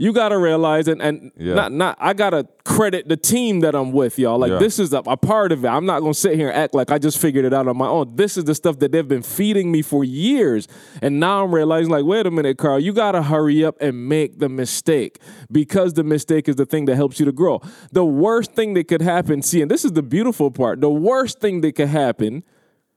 [0.01, 1.53] you gotta realize, and and Yeah.
[1.55, 4.39] not not I gotta credit the team that I'm with, y'all.
[4.39, 4.57] Like Yeah.
[4.59, 5.67] this is a, a part of it.
[5.67, 7.87] I'm not gonna sit here and act like I just figured it out on my
[7.87, 8.15] own.
[8.15, 10.67] This is the stuff that they've been feeding me for years,
[11.01, 14.39] and now I'm realizing, like, wait a minute, Carl, you gotta hurry up and make
[14.39, 15.19] the mistake
[15.51, 17.61] because the mistake is the thing that helps you to grow.
[17.91, 20.79] The worst thing that could happen, see, and this is the beautiful part.
[20.79, 22.43] The worst thing that could happen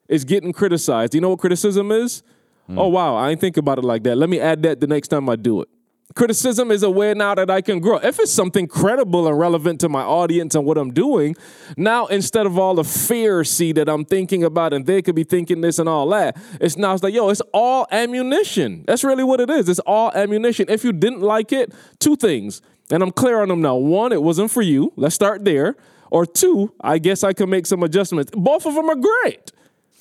[0.09, 1.15] is getting criticized.
[1.17, 2.23] You know what criticism is?
[2.69, 2.79] Hmm.
[2.79, 4.17] Oh wow, I ain't think about it like that.
[4.17, 5.69] Let me add that the next time I do it.
[6.15, 7.97] Criticism is a way now that I can grow.
[7.99, 11.37] If it's something credible and relevant to my audience and what I'm doing,
[11.77, 15.25] now instead of all the fear see that I'm thinking about and they could be
[15.25, 18.85] thinking this and all that, it's now it's like, yo, it's all ammunition.
[18.87, 19.69] That's really what it is.
[19.69, 20.67] It's all ammunition.
[20.69, 22.63] If you didn't like it, two things.
[22.91, 23.77] And I'm clear on them now.
[23.77, 24.93] One, it wasn't for you.
[24.97, 25.77] Let's start there.
[26.11, 28.31] Or two, I guess I can make some adjustments.
[28.35, 29.51] Both of them are great.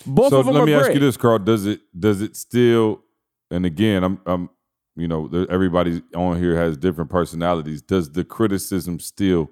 [0.05, 0.81] Both So of them let me great.
[0.87, 1.39] ask you this, Carl.
[1.39, 3.01] Does it does it still?
[3.49, 4.49] And again, I'm I'm
[4.95, 7.81] you know everybody on here has different personalities.
[7.81, 9.49] Does the criticism still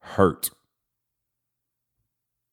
[0.00, 0.50] hurt?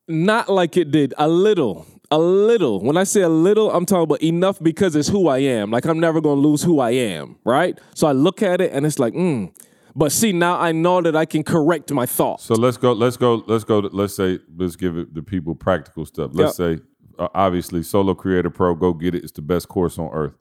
[0.07, 1.13] Not like it did.
[1.17, 1.85] A little.
[2.11, 2.81] A little.
[2.81, 5.69] When I say a little, I'm talking about enough because it's who I am.
[5.69, 7.79] Like I'm never gonna lose who I am, right?
[7.93, 9.53] So I look at it and it's like, mm.
[9.95, 12.45] But see, now I know that I can correct my thoughts.
[12.45, 12.93] So let's go.
[12.93, 13.43] Let's go.
[13.47, 13.81] Let's go.
[13.81, 14.39] to- Let's say.
[14.55, 16.31] Let's give it the people practical stuff.
[16.33, 16.79] Let's say,
[17.19, 18.73] uh, obviously, Solo Creator Pro.
[18.75, 19.23] Go get it.
[19.23, 20.33] It's the best course on earth.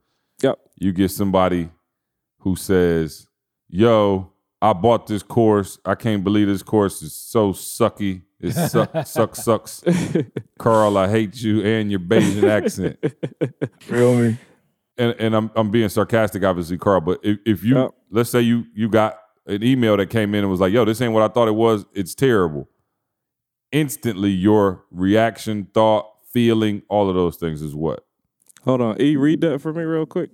[0.43, 0.59] Yep.
[0.77, 1.71] You get somebody
[2.41, 3.27] who says,
[3.69, 4.33] "Yo,
[4.63, 5.79] I bought this course.
[5.85, 8.23] I can't believe this course is so sucky.
[8.41, 9.83] It suck, suck, sucks.
[10.59, 12.99] Carl, I hate you and your Bayesian accent."
[13.81, 14.39] Feel me?
[14.97, 17.01] and and I'm I'm being sarcastic, obviously, Carl.
[17.01, 17.91] But if, if you Yep.
[18.11, 21.01] let's say you you got an email that came in and was like, "Yo, this
[21.01, 21.85] ain't what I thought it was.
[21.95, 22.69] It's terrible."
[23.71, 28.05] Instantly, your reaction, thought, feeling, all of those things is what.
[28.65, 29.01] Hold on.
[29.01, 30.31] E, read that for me real quick.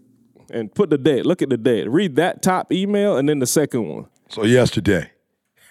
[0.50, 1.24] And put the date.
[1.26, 1.88] Look at the date.
[1.88, 4.06] Read that top email and then the second one.
[4.28, 5.10] So yesterday,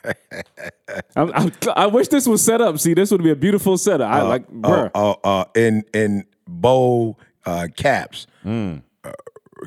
[1.15, 2.78] I'm, I'm, I wish this was set up.
[2.80, 4.11] See, this would be a beautiful setup.
[4.11, 4.91] I like, bruh.
[4.93, 8.78] uh, uh, uh, in in bow uh, caps, uh,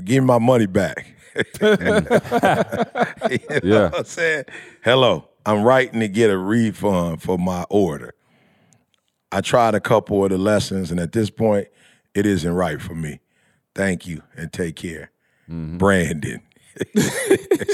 [0.04, 1.06] give me my money back.
[1.60, 3.82] You know Yeah.
[3.90, 4.44] what I'm saying?
[4.84, 8.14] Hello, I'm writing to get a refund for my order.
[9.32, 11.68] I tried a couple of the lessons, and at this point,
[12.14, 13.20] it isn't right for me.
[13.76, 15.10] Thank you and take care.
[15.48, 16.42] Brandon.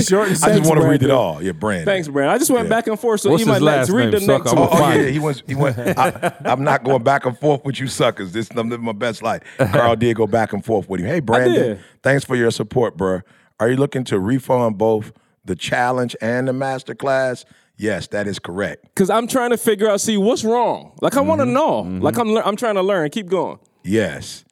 [0.00, 1.42] Short and I just want to read it all.
[1.42, 1.86] Yeah, Brandon.
[1.86, 2.34] Thanks, Brandon.
[2.34, 2.70] I just went Yeah.
[2.70, 3.20] back and forth.
[3.20, 4.10] So What's you might his let's last read name?
[4.12, 4.82] the Suck, next I'm Oh, one.
[4.82, 5.42] oh yeah, he went.
[5.46, 5.78] He went.
[5.98, 8.32] I, I'm not going back and forth with you suckers.
[8.32, 9.42] This I'm living my best life.
[9.58, 11.06] Carl did go back and forth with him.
[11.06, 13.20] Hey, Brandon, thanks for your support, bro.
[13.58, 15.12] Are you looking to refund both
[15.44, 17.44] the challenge and the master class?
[17.76, 18.84] Yes, that is correct.
[18.84, 20.92] Because I'm trying to figure out, see what's wrong.
[21.00, 21.48] Like I want Mm-hmm.
[21.50, 21.80] to know.
[22.00, 23.10] Like I'm, lear- I'm trying to learn.
[23.10, 23.58] Keep going.
[23.82, 24.44] Yes,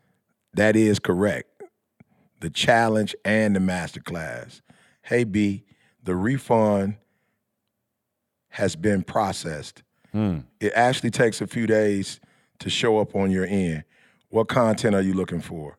[0.54, 1.48] that is correct.
[2.40, 4.60] The challenge and the masterclass.
[5.02, 5.64] Hey B,
[6.02, 6.96] the refund
[8.50, 9.82] has been processed.
[10.60, 12.20] It actually takes a few days
[12.58, 13.84] to show up on your end.
[14.28, 15.78] What content are you looking for?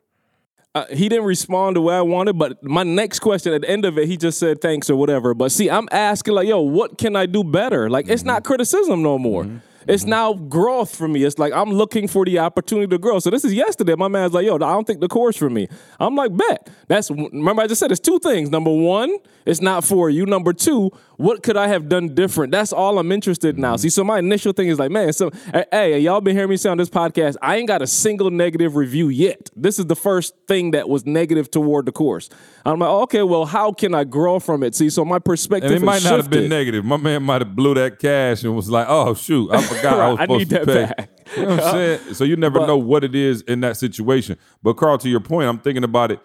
[0.73, 3.83] Uh, he didn't respond the way I wanted, but my next question at the end
[3.83, 5.33] of it, he just said thanks or whatever.
[5.33, 7.89] But see, I'm asking like, yo, what can I do better?
[7.89, 9.43] Like, it's not criticism no more.
[9.87, 10.09] It's mm-hmm.
[10.09, 11.23] now growth for me.
[11.23, 13.19] It's like I'm looking for the opportunity to grow.
[13.19, 13.95] So this is yesterday.
[13.95, 15.67] My man's like, yo, I don't think the course for me.
[15.99, 16.69] I'm like, bet.
[16.87, 18.49] That's remember I just said it's two things.
[18.49, 20.25] Number one, it's not for you.
[20.25, 22.51] Number two, what could I have done different?
[22.51, 23.73] That's all I'm interested in now.
[23.73, 23.81] Mm-hmm.
[23.81, 25.31] See, so my initial thing is like, man, so
[25.71, 28.75] hey, y'all been hearing me say on this podcast, I ain't got a single negative
[28.75, 29.49] review yet.
[29.55, 32.29] This is the first thing that was negative toward the course.
[32.65, 34.75] I'm like, okay, well, how can I grow from it?
[34.75, 36.85] See, so my perspective And it might not have been negative.
[36.85, 40.09] My man might have blew that cash and was like, "Oh shoot, I forgot I
[40.09, 41.09] was I supposed need to that pay." back.
[41.37, 42.13] You know what I'm saying?
[42.15, 44.37] So you never But- know what it is in that situation.
[44.63, 46.19] But Carl, to your point, I'm thinking about it.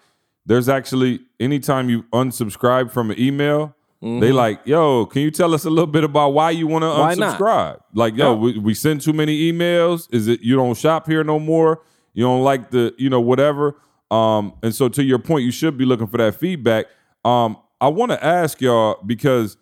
[0.45, 5.65] There's actually anytime you unsubscribe from an email, they like, "Yo, can you tell us
[5.65, 7.21] a little bit about why you want to Mm-hmm.
[7.23, 8.39] Unsubscribe?" Like, "Yo, Yeah.
[8.39, 10.07] we, we send too many emails.
[10.13, 11.81] Is it you don't shop here no more?
[12.15, 13.75] You don't like the you know whatever."
[14.13, 16.87] Um, and so to your point, you should be looking for that feedback.
[17.25, 19.57] Um, I want to ask y'all because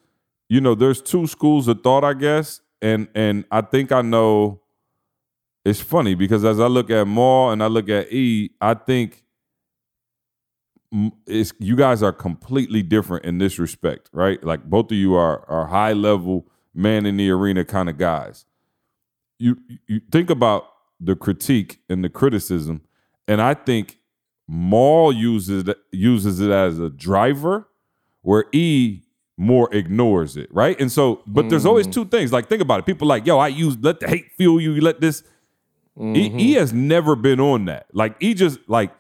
[0.51, 4.61] you know there's two schools of thought, I guess, and and I think I know.
[5.64, 9.24] It's funny because as I look at Maul and I look at E, I think
[11.26, 14.45] it's you guys are completely different in this respect, right?
[14.45, 18.45] Like both of you are are high level man in the arena kind of guys.
[19.39, 19.57] You
[19.89, 20.66] you think about
[21.01, 22.82] the critique and the criticism,
[23.26, 23.99] and I think
[24.47, 27.66] Maul uses uses it as a driver,
[28.20, 29.03] where E
[29.37, 30.78] more ignores it, right?
[30.80, 31.93] And so, but there's always mm.
[31.93, 32.32] two things.
[32.32, 32.87] Like think about it.
[32.87, 34.72] People like, yo, I use let the hate fuel you.
[34.72, 35.22] You let this.
[35.97, 36.59] He e mm-hmm.
[36.59, 37.87] has never been on that.
[37.93, 38.93] Like he just like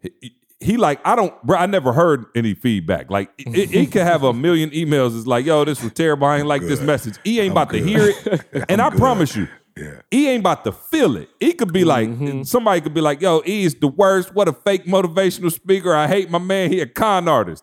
[0.00, 1.58] he, he like I don't, bro.
[1.58, 3.10] I never heard any feedback.
[3.10, 5.16] Like he, he could have a million emails.
[5.16, 6.26] It's like, yo, this was terrible.
[6.26, 7.16] I ain't like this message.
[7.24, 8.66] He ain't about to hear it.
[8.68, 10.00] And I promise you, Yeah.
[10.10, 11.28] He ain't about to feel it.
[11.38, 12.42] He could be like mm-hmm.
[12.44, 14.34] somebody could be like, yo, E is the worst.
[14.34, 15.94] What a fake motivational speaker.
[15.94, 16.70] I hate my man.
[16.70, 17.62] He a con artist.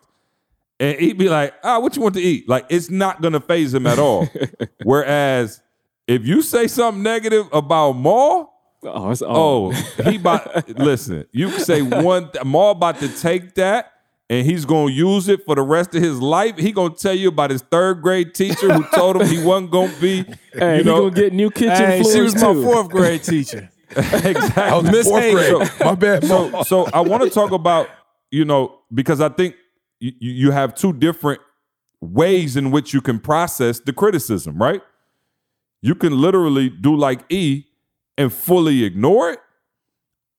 [0.80, 2.49] And he'd be like, ah, what you want to eat?
[2.49, 4.28] Like, it's not gonna faze him at all.
[4.84, 5.61] Whereas
[6.07, 8.49] if you say something negative about Maul,
[8.86, 9.71] Oh, it's, oh.
[9.71, 9.71] Oh,
[10.09, 11.26] he about listen.
[11.32, 12.30] You can say one.
[12.32, 13.93] Th- Maul about to take that,
[14.30, 16.57] and he's gonna use it for the rest of his life.
[16.57, 19.93] He gonna tell you about his third grade teacher who told him he wasn't gonna
[20.01, 20.26] be.
[20.53, 23.24] hey, you you know, gonna get new kitchen Hey, floors she was my fourth grade
[23.24, 23.69] teacher.
[23.95, 24.63] exactly.
[24.63, 25.34] I was Miss fourth Hayes.
[25.36, 25.71] grade.
[25.80, 26.26] My bad.
[26.26, 27.88] so so I want to talk about
[28.32, 29.55] you know because I think
[30.03, 31.41] you, you have two different
[32.01, 34.81] ways in which you can process the criticism, right?
[35.81, 37.65] You can literally do like E
[38.17, 39.39] and fully ignore it,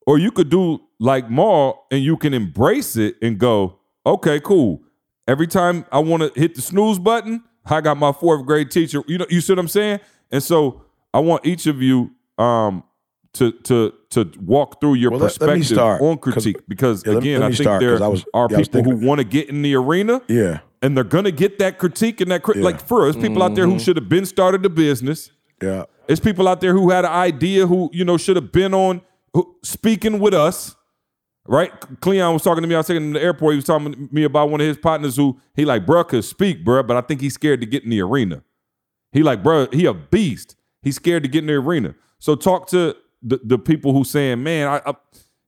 [0.07, 4.83] or you could do like Maul and you can embrace it and go, okay, cool.
[5.27, 9.03] Every time I want to hit the snooze button, I got my fourth grade teacher.
[9.07, 10.01] You know, you see what I'm saying?
[10.31, 10.83] And so
[11.15, 12.85] I want each of you um
[13.35, 16.57] to to to walk through your Well, let- let me perspective start, on 'cause- critique
[16.67, 18.57] because Yeah, let me- again, let I think start, 'cause there I was- are yeah,
[18.57, 20.61] I was people who want to get in the arena Yeah.
[20.83, 22.65] and they're gonna get that critique and that crit- Yeah.
[22.65, 23.75] like for us, people out there Mm-hmm.
[23.75, 25.31] who should have been started the business.
[25.63, 25.85] Yeah.
[26.09, 29.01] It's people out there who had an idea who you know should have been on
[29.33, 30.75] who, speaking with us.
[31.47, 32.75] Right, Cleon was talking to me.
[32.75, 33.53] I was taking him to the airport.
[33.53, 36.25] He was talking to me about one of his partners who he like, bruh, could
[36.25, 38.43] speak, bruh, but I think he's scared to get in the arena.
[39.13, 40.57] He like, bruh, he a beast.
[40.81, 41.97] He's scared to get in the arena.
[42.19, 44.95] So talk to the, the people who saying, man, I, I,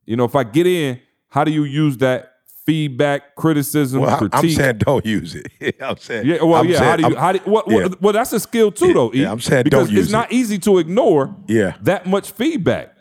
[0.07, 2.33] you know, if I get in, how do you use that
[2.64, 4.35] feedback, criticism, Well, critique?
[4.35, 5.77] I'm saying don't use it.
[5.81, 6.27] I'm saying.
[6.27, 6.79] Yeah, well, I'm yeah.
[6.79, 7.09] saying- how do you?
[7.09, 7.39] I'm- How do?
[7.51, 7.89] What, yeah.
[8.01, 9.12] well, that's a skill too, though.
[9.14, 10.03] E, yeah, I'm saying because don't use it.
[10.05, 11.37] it's not easy to ignore.
[11.47, 11.77] Yeah.
[11.83, 12.97] that much feedback.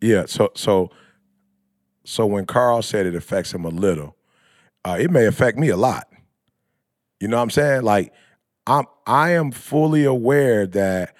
[0.00, 0.24] Yeah.
[0.26, 0.90] So so
[2.04, 4.16] so when Carl said it affects him a little,
[4.84, 6.06] uh, it may affect me a lot.
[7.20, 7.82] You know what I'm saying?
[7.82, 8.12] Like
[8.66, 11.14] I'm I am fully aware that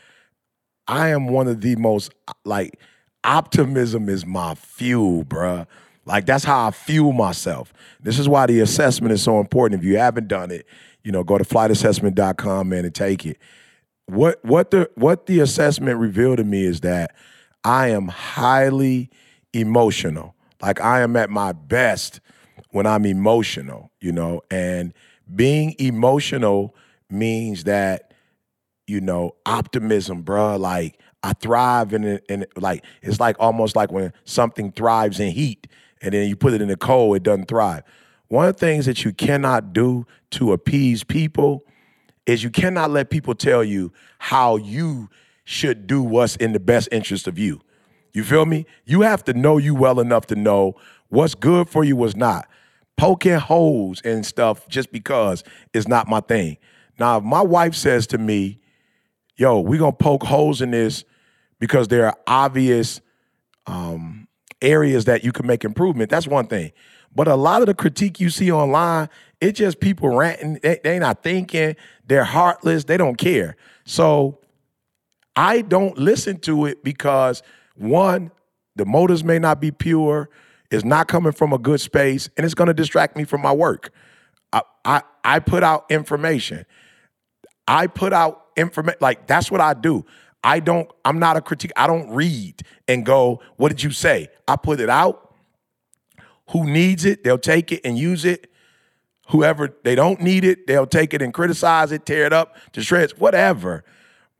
[0.89, 2.13] I am one of the most
[2.45, 2.79] like
[3.25, 5.67] optimism is my fuel, bruh.
[6.07, 7.73] Like that's how I fuel myself.
[8.01, 9.83] This is why the assessment is so important.
[9.83, 10.67] If you haven't done it,
[11.05, 13.39] you know, go to flightassessment.com man and take it.
[14.07, 17.15] What what the what the assessment revealed to me is that
[17.63, 19.11] I am highly
[19.53, 20.35] emotional.
[20.61, 22.21] Like I am at my best
[22.71, 24.93] when I'm emotional, you know, and
[25.35, 26.75] being emotional
[27.09, 28.11] means that
[28.91, 30.59] you know, optimism, bruh.
[30.59, 35.31] Like I thrive in it, it, like it's like almost like when something thrives in
[35.31, 35.67] heat,
[36.01, 37.83] and then you put it in the cold, it doesn't thrive.
[38.29, 41.65] One of the things that you cannot do to appease people
[42.27, 45.09] is you cannot let people tell you how you
[45.45, 47.61] should do what's in the best interest of you.
[48.13, 48.67] You feel me?
[48.85, 50.77] You have to know you well enough to know
[51.09, 52.49] what's good for you, what's not.
[52.97, 55.43] Poking holes and stuff just because
[55.73, 56.57] is not my thing.
[56.99, 58.61] Now, if my wife says to me,
[59.37, 61.05] yo, we're gonna poke holes in this
[61.61, 63.01] because there are obvious
[63.67, 64.27] um,
[64.61, 66.73] areas that you can make improvement, that's one thing.
[67.15, 69.09] But a lot of the critique you see online,
[69.41, 70.59] it's just people ranting.
[70.63, 71.77] They, they not thinking.
[72.07, 72.85] They're heartless.
[72.85, 73.57] They don't care.
[73.85, 74.41] So
[75.35, 77.43] I don't listen to it because
[77.75, 78.31] one,
[78.77, 80.31] the motives may not be pure.
[80.71, 83.53] It's not coming from a good space, and it's going to distract me from my
[83.53, 83.91] work.
[84.53, 86.65] I, I I put out information.
[87.67, 88.99] I put out information.
[89.01, 90.05] Like that's what I do.
[90.43, 90.91] I don't.
[91.05, 91.73] I'm not a critique.
[91.77, 93.41] I don't read and go.
[93.57, 94.29] What did you say?
[94.49, 95.35] I put it out.
[96.51, 97.23] Who needs it?
[97.25, 98.51] They'll take it and use it.
[99.29, 102.83] Whoever they don't need it, they'll take it and criticize it, tear it up to
[102.83, 103.85] shreds, whatever.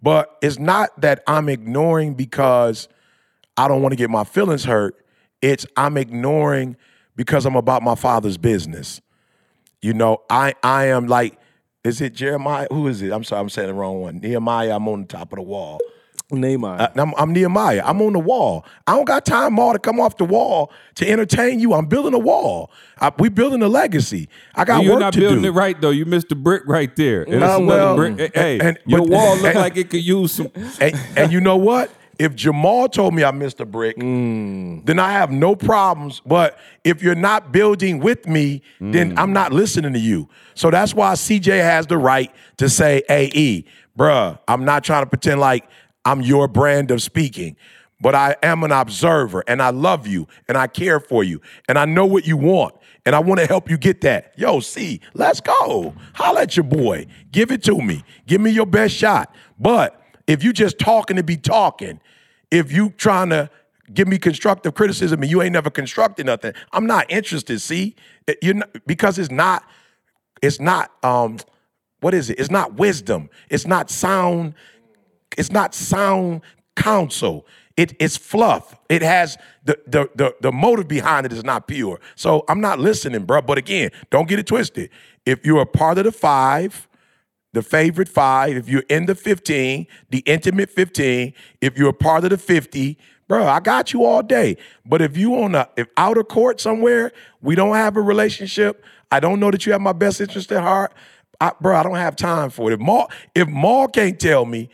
[0.03, 2.89] But it's not that I'm ignoring because
[3.57, 4.97] I don't want to get my feelings hurt.
[5.43, 6.77] It's I'm ignoring
[7.15, 9.01] because I'm about my father's business.
[9.83, 11.39] You know, I I am like,
[11.85, 12.67] is it Jeremiah?
[12.71, 13.13] Who is it?
[13.13, 14.19] I'm sorry, I'm saying the wrong one.
[14.19, 15.81] Nehemiah, I'm on the top of the wall.
[16.33, 16.83] Nehemiah.
[16.83, 17.83] Uh, I'm, I'm Nehemiah.
[17.85, 18.65] I'm on the wall.
[18.87, 21.73] I don't got time more to come off the wall to entertain you.
[21.75, 22.71] I'm building a wall.
[23.01, 24.29] I, we building a legacy.
[24.55, 25.91] I got You're not building it right though.
[25.91, 27.23] You missed the brick right there.
[27.25, 28.33] And it's Uh, well, brick.
[28.35, 30.51] Hey, and- your but- wall look and- like it could use some.
[30.81, 31.91] and, and you know what?
[32.21, 34.85] If Jamal told me I missed a brick, Mm.
[34.85, 36.21] then I have no problems.
[36.27, 39.19] But if you're not building with me, then Mm.
[39.19, 40.29] I'm not listening to you.
[40.55, 43.65] So that's why CJ has the right to say, "Hey, E,
[43.99, 45.65] bruh, I'm not trying to pretend like
[46.05, 47.57] I'm your brand of speaking."
[48.03, 51.79] But I am an observer and I love you and I care for you and
[51.79, 52.75] I know what you want
[53.07, 54.33] and I want to help you get that.
[54.37, 55.95] Yo, see, let's go.
[56.15, 57.07] Holla at your boy.
[57.33, 58.03] Give it to me.
[58.27, 59.35] Give me your best shot.
[59.59, 62.01] But if you just talking to be talking,
[62.51, 63.51] if you trying to
[63.93, 67.61] give me constructive criticism and you ain't never constructed nothing, I'm not interested.
[67.61, 67.97] See,
[68.43, 69.65] you're not, because it's not,
[70.43, 71.39] it's not, um,
[72.01, 72.39] what is it?
[72.39, 73.29] It's not wisdom.
[73.51, 74.55] It's not sound.
[75.37, 76.41] It's not sound
[76.77, 77.47] counsel.
[77.77, 78.75] It, it's fluff.
[78.89, 82.01] It has the, the the the motive behind it is not pure.
[82.15, 83.43] So I'm not listening, bro.
[83.43, 84.91] But again, don't get it twisted.
[85.27, 86.89] If you're a part of the five,
[87.53, 92.25] the favorite five, if you're in the 15, the intimate 15, if you're a part
[92.25, 92.97] of the 50,
[93.27, 94.57] bro, I got you all day.
[94.85, 98.85] But if you on a if outer court somewhere, we don't have a relationship.
[99.11, 100.93] I don't know that you have my best interest at heart.
[101.41, 102.75] I, bro, I don't have time for it.
[102.75, 104.69] If Maul, if Maul can't tell me,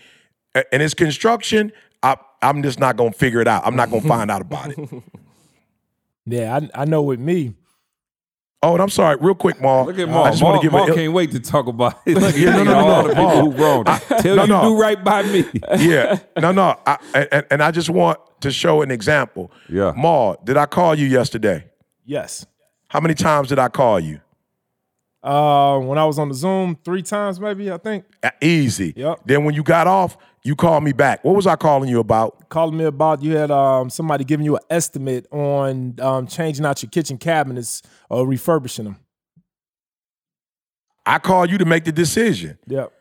[0.54, 1.72] and it's construction,
[2.02, 3.66] I, I'm just not gonna figure it out.
[3.66, 4.78] I'm not gonna find out about it.
[6.26, 7.54] Yeah, I, I know with me.
[8.62, 9.84] Oh, and I'm sorry, real quick, Maul.
[9.86, 10.30] Look at I Mark.
[10.32, 12.16] just want to give Mark a, can't wait to talk about it.
[12.16, 13.56] Look Yeah, no, no, no, all no, the people Mark.
[13.56, 13.84] who wrong.
[14.22, 14.62] Tell no, you no.
[14.62, 15.44] do right by me.
[15.78, 16.98] yeah, no, no, I,
[17.30, 19.52] and, and I just want to show an example.
[19.68, 19.92] Yeah.
[19.96, 21.66] Maul, did I call you yesterday?
[22.04, 22.46] Yes.
[22.88, 24.20] How many times did I call you?
[25.26, 28.92] Uh, when I was on the Zoom three times, maybe I think Uh, Easy.
[28.96, 29.22] Yep.
[29.26, 31.24] Then when you got off, you called me back.
[31.24, 32.48] What was I calling you about?
[32.48, 36.80] calling me about you had um somebody giving you an estimate on um changing out
[36.82, 38.96] your kitchen cabinets or refurbishing them.
[41.04, 42.58] I called you to make the decision.
[42.68, 42.92] Yep.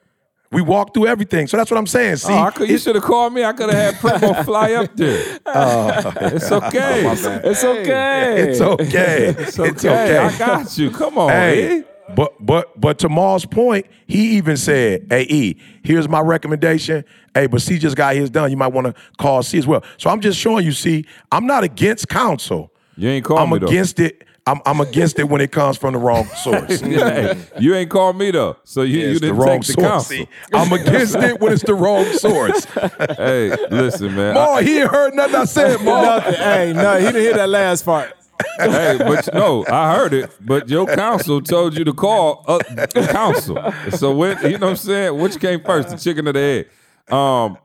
[0.52, 1.48] We walked through everything.
[1.48, 2.16] So that's what I'm saying.
[2.18, 3.44] See, Oh, could, you should have called me.
[3.44, 5.40] I could have had Primo fly up there.
[5.46, 7.12] it's okay.
[7.12, 7.26] It's
[7.64, 8.42] okay.
[8.50, 9.28] it's okay.
[9.38, 10.18] It's okay.
[10.18, 10.92] I got you.
[10.92, 11.84] Come on, Hey, E.
[12.14, 17.04] but but but to Maul's point, he even said, "Hey E, here's my recommendation.
[17.34, 18.52] Hey, but C just got his done.
[18.52, 20.72] You might want to call C as well." So I'm just showing you.
[20.72, 22.72] See, I'm not against counsel.
[22.98, 23.68] You ain't called I'm me though.
[23.68, 24.22] against it.
[24.48, 26.80] I'm, I'm against it when it comes from the wrong source.
[26.80, 30.08] Hey, you ain't called me though, so you, you didn't wrong take the source.
[30.08, 30.26] counsel.
[30.54, 32.66] I'm against it when it's the wrong source.
[33.18, 34.38] Hey, listen, man.
[34.38, 36.04] I- he ain't heard nothing I said, Maul.
[36.04, 36.34] Nothing.
[36.36, 38.14] hey, no, he didn't hear that last part.
[38.58, 40.30] Hey, but no, I heard it.
[40.42, 43.58] But your counsel told you to call uh, the counsel.
[43.92, 47.14] So when you know what I'm saying, which came first, the chicken or the egg?
[47.14, 47.58] Um.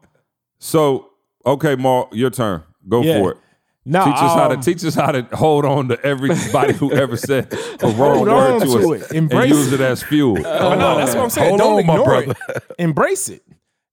[0.59, 1.11] So
[1.47, 2.63] okay, Mark, your turn.
[2.89, 3.19] Go Yeah.
[3.21, 3.37] for it.
[3.87, 6.93] No, Teach us how to um, teach us how to hold on to everybody who
[6.93, 9.17] ever said a wrong Hold word on to, to us it.
[9.17, 10.37] Embrace and use it as fuel.
[10.47, 11.49] Oh, no, that's what I'm saying.
[11.49, 12.35] Hold Don't on, my ignore brother.
[12.51, 12.63] it.
[12.79, 13.43] Embrace it.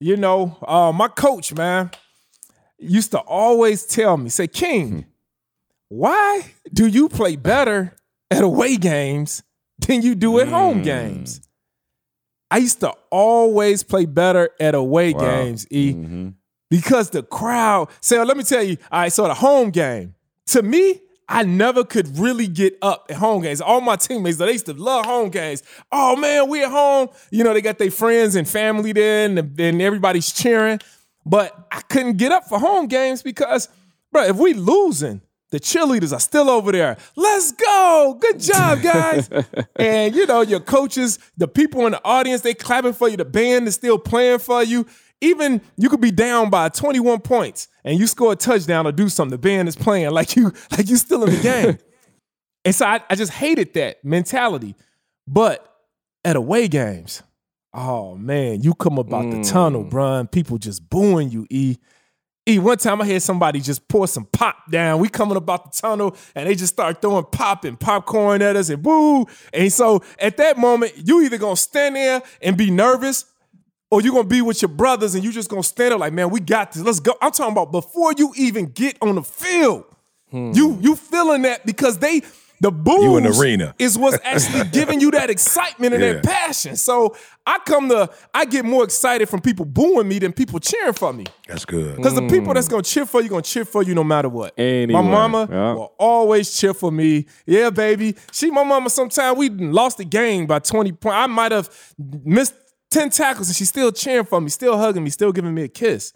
[0.02, 1.92] You know, uh, my coach, man,
[2.78, 5.06] used to always tell me, say, King,
[5.90, 7.96] why do you play better
[8.30, 9.44] at away games
[9.80, 10.84] than you do at home hmm.
[10.84, 11.42] games?
[12.50, 16.30] I used to always play better at away games, E, mm-hmm.
[16.70, 17.90] because the crowd.
[18.00, 20.16] So let me tell you, all right, so the home game,
[20.48, 23.60] to me, I never could really get up at home games.
[23.60, 25.62] All my teammates, they used to love home games.
[25.92, 27.10] Oh man, we at home.
[27.32, 30.80] You know, they got their friends and family there, and, and everybody's cheering.
[31.26, 33.68] But I couldn't get up for home games because,
[34.14, 36.98] bro, if we losing, the cheerleaders are still over there.
[37.16, 38.18] Let's go.
[38.20, 39.30] Good job, guys.
[39.76, 43.18] and you know, your coaches, the people in the audience, they clapping for you.
[43.18, 44.86] The band is still playing for you.
[45.22, 49.10] Even you could be down by 21 points and you score a touchdown or do
[49.10, 49.32] something.
[49.32, 51.78] The band is playing like you, like you still in the game.
[52.66, 54.76] and so I, I just hated that mentality.
[55.26, 55.68] But
[56.24, 57.24] at away games,
[57.74, 59.90] oh man, you come about the tunnel, mm.
[59.90, 61.78] bruh, people just booing you, E.
[62.48, 65.00] E, one time I had somebody just pour some pop down.
[65.00, 68.70] We coming about the tunnel and they just start throwing pop and popcorn at us
[68.70, 69.26] and boo.
[69.52, 73.26] And so at that moment, you either gonna stand there and be nervous
[73.92, 76.30] or you gonna be with your brothers and you just gonna stand there like, man,
[76.30, 76.84] we got this.
[76.84, 77.16] Let's go.
[77.22, 79.84] I'm talking about before you even get on the field.
[80.32, 80.52] Hmm.
[80.54, 82.22] You you feeling that because they
[82.60, 83.76] the boos You in arena.
[83.78, 86.14] is what's actually giving you that excitement and Yeah.
[86.14, 86.76] that passion.
[86.76, 87.16] So
[87.46, 91.14] I come to I get more excited from people booing me than people cheering for
[91.14, 91.26] me.
[91.48, 91.96] That's good.
[91.96, 92.72] Because the people that's mm.
[92.72, 94.58] gonna cheer for you gonna cheer for you no matter what.
[94.58, 95.74] Anyway, my mama yeah.
[95.74, 97.26] will always cheer for me.
[97.46, 98.16] Yeah, baby.
[98.32, 98.90] She, my mama.
[98.90, 101.16] Sometimes we done lost the game by twenty points.
[101.16, 101.70] I might have
[102.24, 102.54] missed
[102.90, 105.68] ten tackles, and she's still cheering for me, still hugging me, still giving me a
[105.68, 106.14] kiss.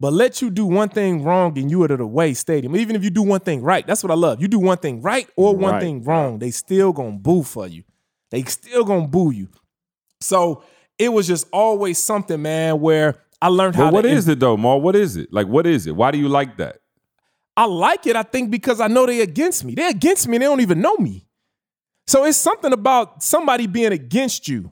[0.00, 2.76] But let you do one thing wrong and you are at the away stadium.
[2.76, 4.40] Even if you do one thing right, that's what I love.
[4.40, 5.80] You do one thing right or one Right.
[5.80, 7.82] thing wrong, they still gonna boo for you.
[8.30, 9.48] They still gonna boo you.
[10.20, 10.62] So
[10.98, 14.38] it was just always something, man, where I learned how But what to is it
[14.40, 14.78] though, Mar?
[14.78, 15.32] What is it?
[15.32, 15.96] Like, what is it?
[15.96, 16.78] Why do you like that?
[17.56, 19.74] I like it, I think, because I know they're against me.
[19.74, 21.26] They're against me and they don't even know me.
[22.06, 24.70] So it's something about somebody being against you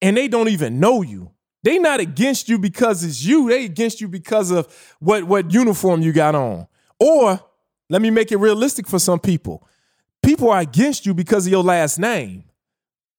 [0.00, 1.32] and they don't even know you.
[1.62, 3.48] They not against you because it's you.
[3.48, 4.66] They against you because of
[4.98, 6.66] what, what uniform you got on.
[6.98, 7.40] Or
[7.88, 9.66] let me make it realistic for some people.
[10.22, 12.44] People are against you because of your last name.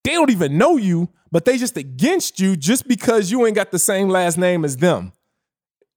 [0.03, 3.71] They don't even know you, but they just against you just because you ain't got
[3.71, 5.13] the same last name as them.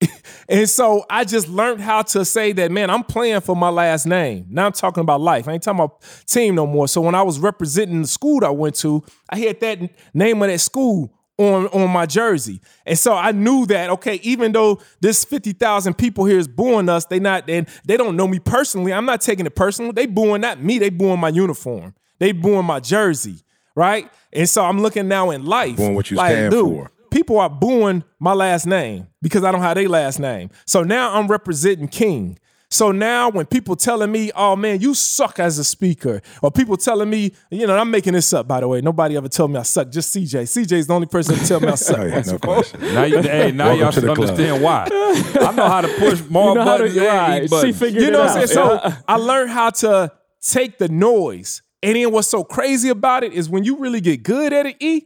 [0.46, 4.04] And so I just learned how to say that, man, I'm playing for my last
[4.04, 4.44] name.
[4.50, 5.48] Now I'm talking about life.
[5.48, 6.86] I ain't talking about team no more.
[6.86, 9.78] So when I was representing the school that I went to, I had that
[10.12, 12.60] name of that school on, on my jersey.
[12.86, 17.06] And so I knew that, okay, even though this 50,000 people here is booing us,
[17.06, 18.92] they not, and they don't know me personally.
[18.92, 19.92] I'm not taking it personal.
[19.92, 21.94] They booing not me, they booing my uniform.
[22.20, 23.42] They booing my jersey,
[23.74, 24.08] right?
[24.32, 25.76] And so I'm looking now in life.
[25.76, 26.90] Booing what you like, stand dude, for.
[27.10, 30.50] people are booing my last name because I don't have their last name.
[30.66, 32.38] So now I'm representing King.
[32.74, 36.76] So now when people telling me, oh man, you suck as a speaker, or people
[36.76, 38.80] telling me, you know, I'm making this up, by the way.
[38.80, 40.42] Nobody ever told me I suck, just CJ.
[40.42, 41.98] CJ's the only person to tell me I suck.
[42.00, 42.80] Oh, yeah, no question.
[42.92, 44.88] Now, you, hey, now Welcome y'all should understand why.
[44.90, 46.96] I know how to push more You know how to- buttons.
[46.96, 47.36] and right.
[47.38, 47.78] eat She buttons.
[47.78, 48.48] figured you know it what I'm out.
[48.48, 48.92] saying?
[48.92, 51.62] So I learned how to take the noise.
[51.80, 54.76] And then what's so crazy about it is when you really get good at it,
[54.80, 55.02] E,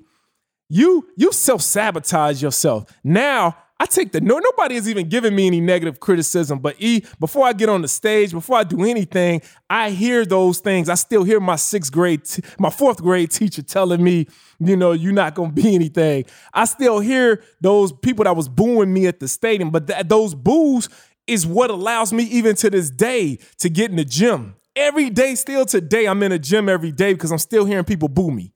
[0.70, 2.90] you you self-sabotage yourself.
[3.05, 6.59] Now I take the no, nobody has even given me any negative criticism.
[6.59, 9.41] But E, before I get on the stage, before I do anything,
[9.71, 10.89] I hear those things.
[10.89, 14.27] I still hear my sixth grade, t- my fourth grade teacher telling me,
[14.59, 16.25] you know, you're not gonna be anything.
[16.53, 20.35] I still hear those people that was booing me at the stadium, but th- those
[20.35, 20.89] boos
[21.29, 24.57] is what allows me even to this day to get in the gym.
[24.75, 28.09] Every day, still today, I'm in a gym every day because I'm still hearing people
[28.09, 28.53] boo me.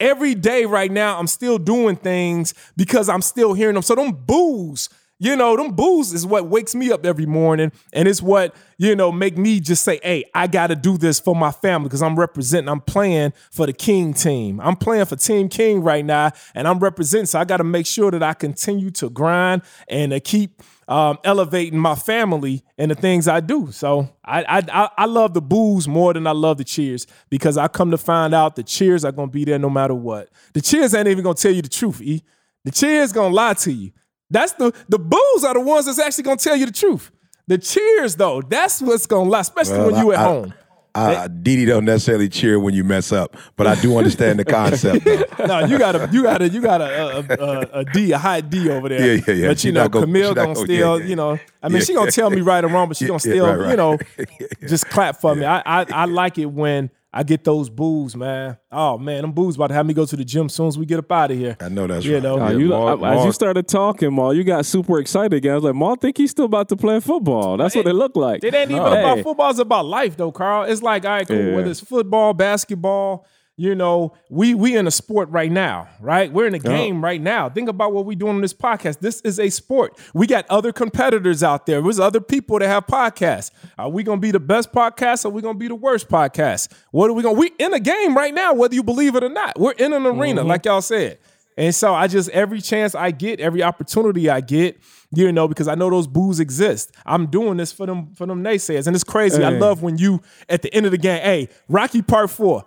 [0.00, 3.82] Every day right now, I'm still doing things because I'm still hearing them.
[3.82, 4.88] So them boos,
[5.18, 7.72] you know, them boos is what wakes me up every morning.
[7.92, 11.34] And it's what, you know, make me just say, hey, I gotta do this for
[11.34, 14.60] my family because I'm representing, I'm playing for the King team.
[14.60, 17.26] I'm playing for Team King right now, and I'm representing.
[17.26, 21.78] So I gotta make sure that I continue to grind and to keep um, elevating
[21.78, 23.70] my family and the things I do.
[23.72, 27.68] So I, I I love the boos more than I love the cheers because I
[27.68, 30.30] come to find out the cheers are gonna be there no matter what.
[30.54, 32.00] The cheers ain't even gonna tell you the truth.
[32.00, 32.22] E.
[32.64, 33.92] The cheers gonna lie to you.
[34.30, 37.10] That's the the boos are the ones that's actually gonna tell you the truth.
[37.46, 40.54] The cheers though, that's what's gonna lie, especially when you at I- home.
[40.94, 45.04] I, Didi don't necessarily cheer when you mess up, but I do understand the concept.
[45.04, 45.22] Though.
[45.46, 48.18] no, you got a you got a you got a a, a, a D, a
[48.18, 49.14] high D over there.
[49.16, 49.48] Yeah, yeah, yeah.
[49.48, 51.08] But She you know, not gonna- Camille she gonna gonna- still, yeah, yeah.
[51.10, 51.84] you know, I mean, Yeah.
[51.84, 53.70] she gonna tell me right or wrong, but she gonna still, right, right.
[53.70, 53.98] you know,
[54.66, 55.44] just clap for me.
[55.44, 58.58] I, I I like it when I get those boos, man.
[58.70, 60.84] Oh man, them boos about to have me go to the gym soon as we
[60.84, 61.56] get up out of here.
[61.58, 62.22] I know that's You right.
[62.22, 65.52] know, Yeah, you, Mark- I- as you started talking, Maul, you got super excited again.
[65.52, 67.56] I was like, Maul, think he's still about to play football.
[67.56, 68.44] That's what it looked like.
[68.44, 69.00] It ain't even Hey.
[69.00, 69.50] about football.
[69.50, 70.64] It's about life, though, Carl.
[70.64, 71.36] It's like, all right, cool.
[71.36, 71.54] Yeah.
[71.56, 73.24] Whether it's football, basketball,
[73.58, 76.32] you know, we we in a sport right now, right?
[76.32, 77.48] We're in a game right now.
[77.48, 79.00] Think about what we're doing on this podcast.
[79.00, 79.98] This is a sport.
[80.14, 81.82] We got other competitors out there.
[81.82, 83.50] There's other people that have podcasts.
[83.76, 86.72] Are we gonna be the best podcast or are we gonna be the worst podcast?
[86.92, 89.28] What are we gonna we in a game right now, whether you believe it or
[89.28, 89.58] not.
[89.58, 90.48] We're in an arena, mm-hmm.
[90.48, 91.18] like y'all said.
[91.56, 94.78] And so I just every chance I get, every opportunity I get,
[95.12, 96.92] you know, because I know those boos exist.
[97.04, 98.86] I'm doing this for them for them naysayers.
[98.86, 99.42] And it's crazy.
[99.42, 102.64] I love when you at the end of the game, hey, Rocky Part 4.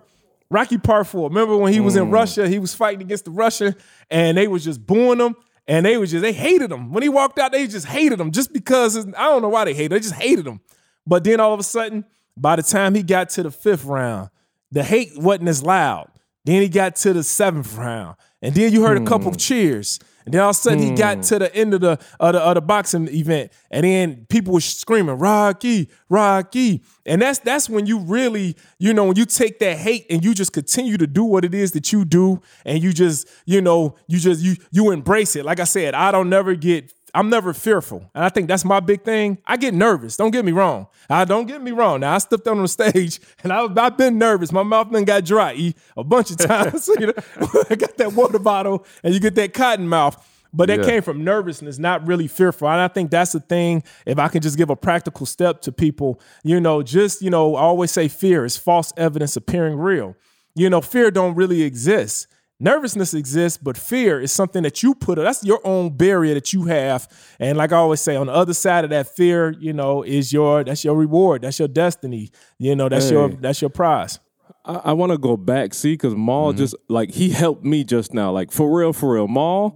[0.52, 1.30] Rocky Part 4.
[1.30, 2.14] Remember when he was in mm.
[2.14, 3.74] Russia, he was fighting against the Russian
[4.10, 6.92] and they was just booing him and they was just they hated him.
[6.92, 9.74] When he walked out, they just hated him just because I don't know why they
[9.74, 9.94] hated.
[9.94, 10.60] They just hated him.
[11.08, 12.06] But then all of a sudden,
[12.36, 14.30] by the time he got to the fifth round,
[14.72, 16.10] the hate wasn't as loud.
[16.44, 19.48] Then he got to the seventh round, and then you heard a couple of mm.
[19.48, 20.00] cheers.
[20.26, 21.22] And then all of a sudden he got hmm.
[21.24, 24.62] to the end of the, of the of the boxing event, and then people were
[24.62, 29.78] screaming "Rocky, Rocky," and that's that's when you really, you know, when you take that
[29.78, 32.94] hate and you just continue to do what it is that you do, and you
[32.94, 35.46] just, you know, you just you you embrace it.
[35.46, 38.10] Like I said, I don't never get I'm never fearful.
[38.16, 39.38] And I think that's my big thing.
[39.46, 40.16] I get nervous.
[40.18, 40.88] Don't get me wrong.
[41.10, 42.00] I don't get me wrong.
[42.02, 44.52] Now I stepped on the stage and I, I've been nervous.
[44.52, 46.88] My mouth then got dry a bunch of times.
[47.00, 47.14] you know,
[47.70, 50.28] I got that water bottle and you get that cotton mouth.
[50.54, 50.86] But that Yeah.
[50.86, 52.68] came from nervousness, not really fearful.
[52.70, 53.84] And I think that's the thing.
[54.06, 57.56] If I can just give a practical step to people, you know, just, you know,
[57.56, 60.16] I always say fear is false evidence appearing real.
[60.54, 62.28] You know, fear don't really exist.
[62.62, 65.18] Nervousness exists, but fear is something that you put.
[65.18, 65.26] Up.
[65.26, 67.08] That's your own barrier that you have.
[67.40, 70.32] And like I always say, on the other side of that fear, you know, is
[70.32, 71.42] your that's your reward.
[71.42, 72.30] That's your destiny.
[72.60, 74.20] You know, that's your that's your prize.
[74.64, 76.60] I, I want to go back, see, because Maul mm-hmm.
[76.60, 79.76] just like he helped me just now, like for real, for real, Maul.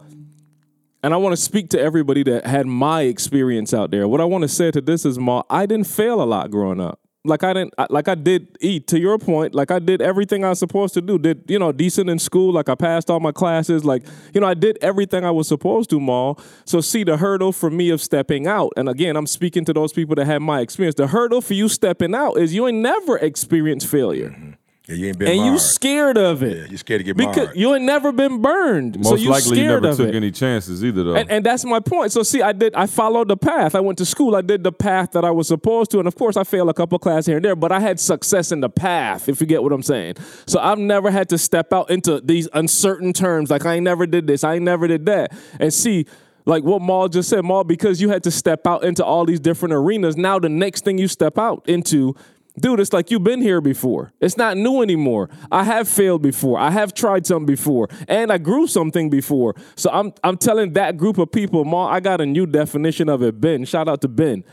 [1.01, 4.07] And I want to speak to everybody that had my experience out there.
[4.07, 6.79] What I want to say to this is, Maul, I didn't fail a lot growing
[6.79, 6.99] up.
[7.25, 8.87] Like I didn't, like I did eat.
[8.87, 11.17] To your point, like I did everything I was supposed to do.
[11.17, 12.53] Did you know decent in school?
[12.53, 13.83] Like I passed all my classes.
[13.83, 14.03] Like
[14.33, 16.39] you know, I did everything I was supposed to, Maul.
[16.65, 19.91] So see, the hurdle for me of stepping out, and again, I'm speaking to those
[19.91, 20.95] people that had my experience.
[20.95, 24.51] The hurdle for you stepping out is you ain't never experienced failure mm-hmm.
[24.87, 27.31] Yeah, you ain't been and you scared of it Yeah, you scared to get burned.
[27.31, 27.57] because marred.
[27.57, 29.03] you ain't never been burned.
[29.03, 30.15] so Most you likely you scared never took it.
[30.15, 31.15] any chances either, though.
[31.15, 32.11] And, and that's my point.
[32.11, 32.75] So see, I did.
[32.75, 33.73] I followed the path.
[33.73, 34.35] I went to school.
[34.35, 36.73] I did the path that I was supposed to, and of course, I failed a
[36.73, 37.55] couple classes here and there.
[37.55, 40.15] But I had success in the path, if you get what I'm saying.
[40.45, 43.49] So I've never had to step out into these uncertain terms.
[43.49, 44.43] Like I ain't never did this.
[44.43, 45.31] I ain't never did that.
[45.59, 46.05] And see.
[46.47, 49.39] Like what Maul just said, Maul, because you had to step out into all these
[49.39, 50.15] different arenas.
[50.15, 52.15] Now the next thing you step out into
[52.59, 54.13] Dude, it's like you've been here before.
[54.21, 55.29] It's not new anymore.
[55.51, 56.57] I have failed before.
[56.57, 59.55] I have tried something before, and I grew something before.
[59.75, 63.21] So I'm I'm telling that group of people, Ma, I got a new definition of
[63.21, 63.41] it.
[63.41, 64.43] Ben, shout out to Ben.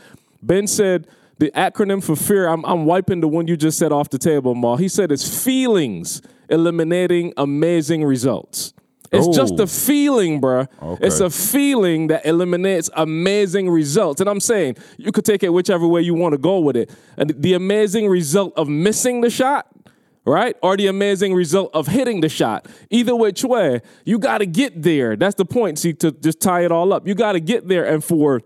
[0.41, 1.07] Ben said
[1.37, 2.47] the acronym for fear.
[2.47, 4.75] I'm I'm wiping the one you just said off the table, Ma.
[4.75, 8.73] He said it's feelings eliminating amazing results.
[9.13, 9.63] It's just Oh.
[9.63, 10.67] a feeling, bruh.
[11.01, 14.19] It's a feeling that eliminates amazing results.
[14.21, 16.89] And I'm saying you could take it whichever way you want to go with it.
[17.17, 19.67] And the amazing result of missing the shot,
[20.25, 20.55] right?
[20.63, 22.67] Or the amazing result of hitting the shot.
[22.89, 25.15] Either which way, you got to get there.
[25.15, 25.77] That's the point.
[25.79, 27.85] See, to just tie it all up, you got to get there.
[27.85, 28.41] And for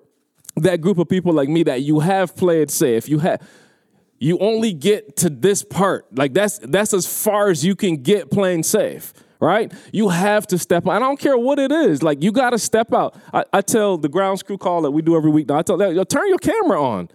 [0.58, 3.42] that group of people like me that you have played safe, you have
[4.20, 6.08] you only get to this part.
[6.18, 9.72] Like that's that's as far as you can get playing safe, right?
[9.92, 10.92] You have to step out.
[10.92, 12.04] I don't care what it is.
[12.04, 13.16] Like you got to step out.
[13.34, 15.48] I, I tell the ground screw call that we do every week.
[15.48, 17.10] Now I tell them, turn your camera on.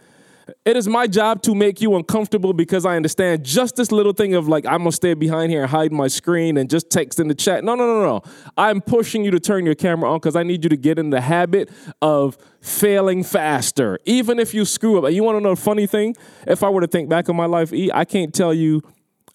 [0.65, 4.35] It is my job to make you uncomfortable because I understand just this little thing
[4.35, 7.29] of like I'm gonna stay behind here and hide my screen and just text in
[7.29, 7.65] the chat.
[7.65, 8.23] No, no, no, no.
[8.57, 11.11] I'm pushing you to turn your camera on because I need you to get in
[11.11, 11.71] the habit
[12.01, 15.11] of failing faster, even if you screw up.
[15.13, 16.17] You want to know a funny thing?
[16.47, 18.83] If I were to think back on my life, E, I can't tell you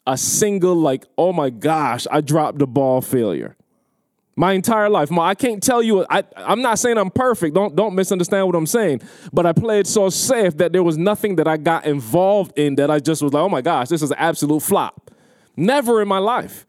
[0.07, 3.55] a single like, oh my gosh, I dropped the ball failure
[4.37, 5.09] my entire life.
[5.09, 6.05] Ma, I can't tell you.
[6.09, 7.55] I, I'm not saying I'm perfect.
[7.55, 9.01] Don't don't misunderstand what I'm saying.
[9.33, 12.89] But I played so safe that there was nothing that I got involved in that
[12.89, 15.11] I just was like, oh my gosh, this is an absolute flop.
[15.57, 16.67] Never in my life.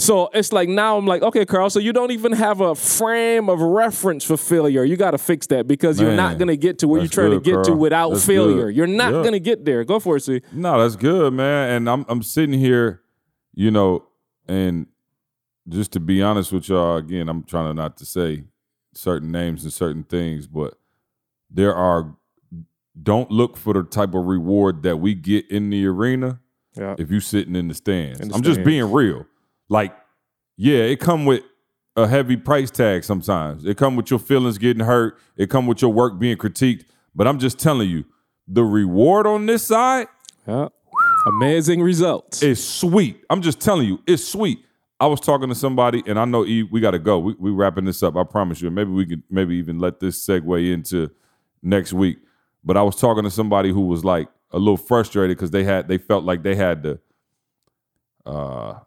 [0.00, 1.68] So it's like now I'm like, okay, Carl.
[1.70, 4.82] So you don't even have a frame of reference for failure.
[4.82, 7.44] You got to fix that because you're not gonna get to where you're trying good,
[7.44, 8.66] to get to without That's failure.
[8.66, 8.76] good.
[8.76, 9.22] You're not Yeah.
[9.24, 9.84] gonna get there.
[9.84, 10.40] Go for it, see.
[10.52, 11.70] No, that's good, man.
[11.76, 13.02] And I'm I'm sitting here,
[13.54, 14.04] you know,
[14.48, 14.86] and
[15.68, 18.44] just to be honest with y'all, again, I'm trying not to say
[18.94, 20.74] certain names and certain things, but
[21.50, 22.16] there are
[23.00, 26.40] don't look for the type of reward that we get in the arena
[26.76, 26.96] Yeah.
[26.98, 28.18] if you're sitting in the stands.
[28.20, 29.26] In the I'm just being real.
[29.70, 29.94] Like,
[30.58, 31.42] yeah, it come with
[31.96, 33.64] a heavy price tag sometimes.
[33.64, 35.16] It come with your feelings getting hurt.
[35.36, 36.84] It come with your work being critiqued.
[37.14, 38.04] But I'm just telling you,
[38.46, 40.08] the reward on this side,
[40.46, 40.68] Yeah.
[41.26, 42.42] Amazing results.
[42.42, 43.22] It's sweet.
[43.30, 44.64] I'm just telling you, it's sweet.
[44.98, 47.18] I was talking to somebody, and I know E, we got to go.
[47.18, 48.16] We we wrapping this up.
[48.16, 48.70] I promise you.
[48.70, 51.10] Maybe we could maybe even let this segue into
[51.62, 52.18] next week.
[52.64, 55.88] But I was talking to somebody who was like a little frustrated because they had
[55.88, 56.98] they felt like they had to.
[58.26, 58.78] Uh,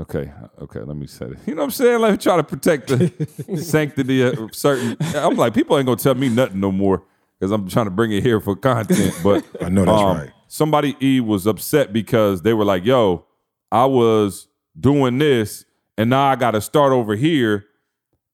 [0.00, 0.80] okay, okay.
[0.80, 1.38] Let me say it.
[1.46, 2.00] You know what I'm saying?
[2.00, 4.96] Let me try to protect the sanctity of certain.
[5.14, 7.02] I'm like people ain't gonna tell me nothing no more
[7.38, 9.14] because I'm trying to bring it here for content.
[9.22, 10.30] But I know that's um, right.
[10.48, 13.26] Somebody E was upset because they were like, "Yo,
[13.70, 14.48] I was
[14.78, 15.64] doing this,
[15.96, 17.66] and now I got to start over here,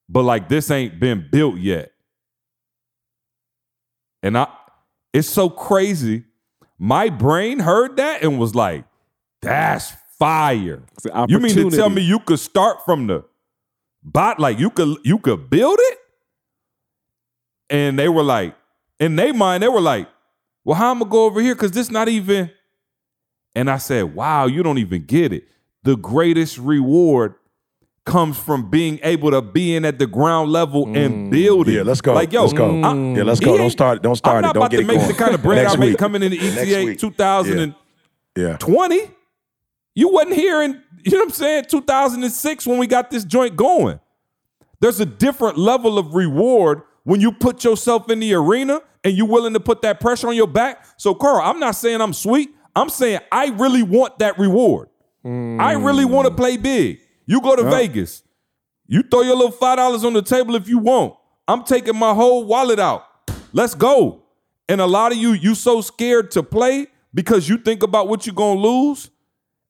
[0.09, 1.93] but like this ain't been built yet."
[4.23, 4.49] And I,
[5.13, 6.25] it's so crazy.
[6.79, 8.85] My brain heard that and was like,
[9.43, 10.83] "That's fire."
[11.29, 13.25] You mean to tell me you could start from the
[14.03, 15.99] bot, like you could you could build it?
[17.69, 18.55] And they were like,
[19.01, 20.09] in their mind, they were like,
[20.65, 21.55] well, how am gonna go over here?
[21.55, 22.51] Cause this not even.
[23.55, 25.45] And I said, wow, you don't even get it.
[25.83, 27.35] The greatest reward
[28.05, 31.31] comes from being able to be in at the ground level and mm.
[31.31, 31.75] build it.
[31.75, 32.15] Yeah, let's go.
[32.15, 32.83] Like, yo, let's go.
[32.83, 33.57] I- yeah, let's go.
[33.57, 34.03] Don't start.
[34.03, 34.47] Don't start I'm it.
[34.47, 35.09] not Don't about get to it make going.
[35.09, 36.99] the kind of bread I made coming into ETA week.
[36.99, 37.75] 2020.
[38.37, 38.57] Yeah.
[39.97, 43.57] You wasn't here in, you know what I'm saying, 2006 when we got this joint
[43.57, 43.99] going.
[44.79, 49.27] There's a different level of reward when you put yourself in the arena and you're
[49.27, 50.85] willing to put that pressure on your back.
[50.99, 52.55] So, Carl, I'm not saying I'm sweet.
[52.77, 54.91] I'm saying I really want that reward.
[55.25, 56.11] I really mm.
[56.11, 57.01] want to play big.
[57.25, 58.23] You go to Vegas.
[58.87, 61.15] You throw your little five dollars on the table if you want.
[61.49, 63.05] I'm taking my whole wallet out.
[63.53, 64.23] Let's go.
[64.69, 68.27] And a lot of you, you so scared to play because you think about what
[68.27, 69.11] you're gonna lose.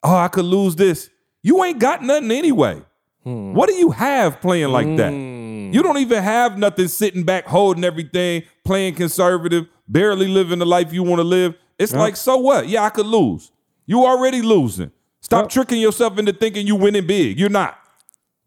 [0.02, 1.10] Oh, I could lose this.
[1.42, 2.82] You ain't got nothing anyway.
[3.24, 3.54] Hmm.
[3.54, 5.12] What do you have playing like that?
[5.12, 5.72] Hmm.
[5.72, 10.92] You don't even have nothing sitting back, holding everything, playing conservative, barely living the life
[10.92, 11.54] you want to live.
[11.78, 12.68] It's like, so what?
[12.68, 13.50] Yeah, I could lose.
[13.84, 14.90] You already losing.
[15.20, 17.38] Stop tricking yourself into thinking you winning big.
[17.38, 17.78] You're not.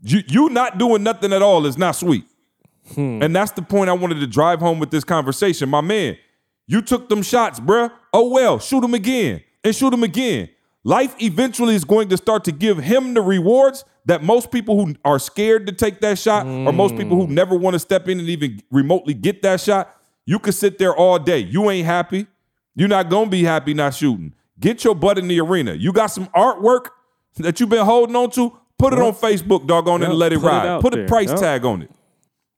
[0.01, 2.26] You you not doing nothing at all is not sweet.
[2.95, 3.21] Hmm.
[3.21, 5.67] And that's the point I wanted to drive home with this conversation.
[5.67, 6.17] My man,
[6.67, 7.91] you took them shots, bruh.
[8.13, 10.49] Oh well, shoot them again and shoot them again.
[10.89, 14.95] Life eventually is going to start to give him the rewards that most people who
[15.05, 18.19] are scared to take that shot, or most people who never want to step in
[18.19, 19.95] and even remotely get that shot,
[20.25, 21.37] you could sit there all day.
[21.37, 22.25] You ain't happy.
[22.75, 24.33] You're not gonna be happy not shooting.
[24.59, 25.73] Get your butt in the arena.
[25.75, 26.87] You got some artwork
[27.37, 28.57] that you've been holding on to.
[28.79, 30.65] Put it on Facebook, doggone it, Yeah, and let it it ride.
[30.65, 31.07] out put a there.
[31.07, 31.35] price Yeah.
[31.35, 31.91] tag on it.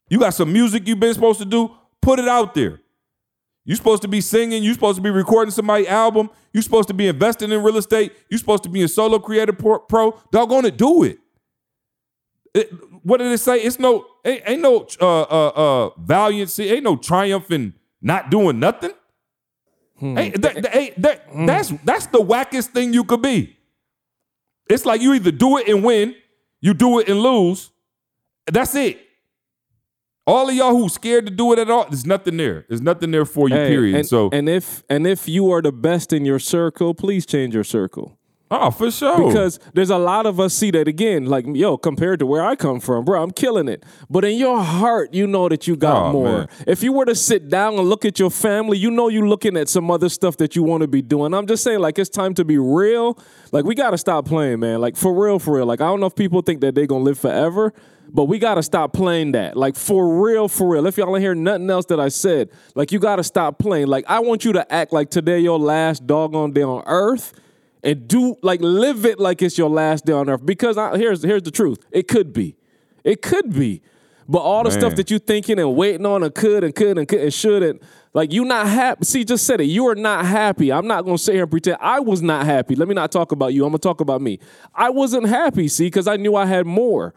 [0.08, 1.72] You got some music you've been supposed to do,
[2.02, 2.80] put it out there.
[3.66, 6.94] You supposed to be singing, You're supposed to be recording somebody's album, You're supposed to
[6.94, 10.78] be investing in real estate, You're supposed to be a solo creator pro, doggone it,
[10.78, 11.20] do it.
[12.54, 12.72] It-
[13.04, 13.58] What did it say?
[13.62, 18.60] It's no ain't, ain't no uh uh uh valiancy, ain't no triumph in not doing
[18.60, 18.92] nothing.
[20.02, 23.58] Ain't- that- that- ain't- that- That's that's the wackest thing you could be.
[24.70, 26.16] It's like you either do it and win,
[26.62, 27.70] you do it and lose.
[28.48, 29.00] That's it.
[30.32, 32.66] All of y'all who scared to do it at all, there's nothing there.
[32.70, 33.96] There's nothing there for you, Hey, period.
[33.98, 37.54] And, so, and if and if you are the best in your circle, please change
[37.54, 38.18] your circle.
[38.54, 39.28] oh, for sure.
[39.28, 42.56] Because there's a lot of us see that again, like yo, compared to where I
[42.58, 43.84] come from, bro, I'm killing it.
[44.10, 46.26] But in your heart, you know that you got Oh, more.
[46.40, 46.48] man.
[46.68, 49.56] If you were to sit down and look at your family, you know you're looking
[49.56, 51.34] at some other stuff that you want to be doing.
[51.34, 53.18] I'm just saying, like it's time to be real.
[53.54, 54.82] Like we gotta stop playing, man.
[54.82, 55.66] Like for real, for real.
[55.66, 57.74] Like I don't know if people think that they're gonna live forever.
[58.14, 59.56] But we gotta stop playing that.
[59.56, 60.86] Like for real, for real.
[60.86, 63.88] If y'all ain't hear nothing else that I said, like you gotta stop playing.
[63.88, 67.34] Like I want you to act like today your last doggone day on earth
[67.84, 70.46] and do like live it like it's your last day on earth.
[70.46, 71.86] Because I, here's here's the truth.
[71.92, 72.56] It could be.
[73.04, 73.82] It could be.
[74.28, 77.06] But all the stuff that you thinking and waiting on and could and could and
[77.08, 77.82] could and shouldn't,
[78.14, 79.04] like you not happy.
[79.04, 79.66] See, just said it.
[79.66, 80.72] You are not happy.
[80.72, 82.76] I'm not gonna sit here and pretend I was not happy.
[82.76, 83.66] Let me not talk about you.
[83.66, 84.40] I'm gonna talk about me.
[84.74, 87.14] I wasn't happy, see, because I knew I had more.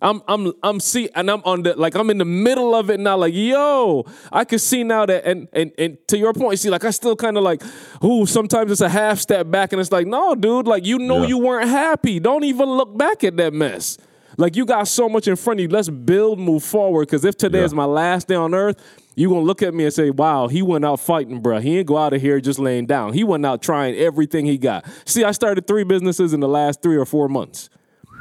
[0.00, 3.00] I'm I'm I'm see and I'm on the like I'm in the middle of it
[3.00, 3.16] now.
[3.16, 6.84] Like yo, I can see now that and and and to your point, see, like
[6.84, 7.62] I still kind of like,
[8.04, 11.22] ooh, sometimes it's a half step back and it's like, no, dude, like you know
[11.22, 11.28] Yeah.
[11.28, 12.20] you weren't happy.
[12.20, 13.98] Don't even look back at that mess.
[14.36, 15.68] Like you got so much in front of you.
[15.68, 17.08] Let's build, move forward.
[17.08, 17.64] Because if today Yeah.
[17.64, 18.76] is my last day on earth,
[19.16, 21.60] you gonna look at me and say, "Wow, he went out fighting, bruh.
[21.60, 23.14] He ain't go out of here just laying down.
[23.14, 26.82] He went out trying everything he got." See, I started three businesses in the last
[26.82, 27.68] three or four months.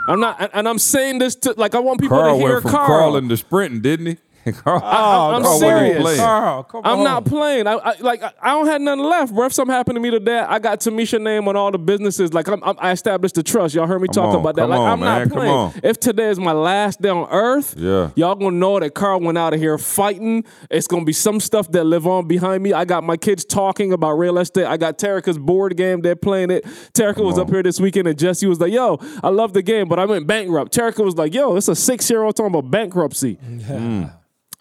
[0.07, 2.61] I'm not, and- I'm saying this to like I want people Carl to hear went
[2.63, 2.85] from Carl.
[2.87, 4.17] crawling to sprinting, didn't he?
[4.63, 4.87] Carl, Oh,
[5.35, 6.17] I'm Carl wasn't serious.
[6.17, 7.03] Carl, come I'm on.
[7.03, 7.67] not playing.
[7.67, 9.45] I, I like I I don't have nothing left, bro.
[9.47, 12.33] If something happened to me today, I got Tamisha name on all the businesses.
[12.33, 13.75] Like I'm, I'm, I established the trust.
[13.75, 14.67] Y'all heard me talk on, about that.
[14.69, 15.81] Like on, I'm man, not playing.
[15.83, 18.09] If today is my last day on earth, Yeah.
[18.15, 20.43] y'all gonna know that Carl went out of here fighting.
[20.69, 22.73] It's gonna be some stuff that live on behind me.
[22.73, 24.65] I got my kids talking about real estate.
[24.65, 26.01] I got Terica's board game.
[26.01, 26.65] They're playing it.
[26.93, 29.87] Terica was up here this weekend, and Jesse was like, "Yo, I love the game,
[29.87, 32.69] but I went bankrupt." Terica was like, "Yo, it's a six year old talking about
[32.71, 34.11] bankruptcy." Mm.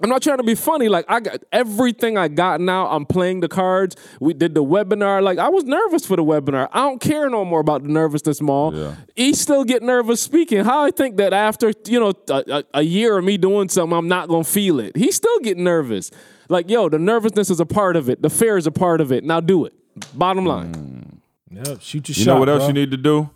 [0.03, 0.89] I'm not trying to be funny.
[0.89, 2.87] Like I got everything I got now.
[2.89, 3.97] I'm playing the cards.
[4.21, 5.23] We did the webinar.
[5.23, 6.69] Like I was nervous for the webinar.
[6.73, 8.75] I don't care no more about the nervousness, Maul.
[8.75, 8.95] Yeah.
[9.15, 10.65] He still get nervous speaking.
[10.65, 13.97] How I think that after you know a, a, a year of me doing something,
[13.97, 14.97] I'm not gonna feel it.
[14.97, 16.11] He still get nervous.
[16.51, 18.21] Like yo, the nervousness is a part of it.
[18.21, 19.25] The fear is a part of it.
[19.25, 19.73] Now do it.
[20.13, 20.75] Bottom line.
[20.75, 21.67] Mm.
[21.69, 22.21] Yep, shoot your You shot.
[22.21, 22.67] You know what else bro.
[22.69, 23.31] you need to do?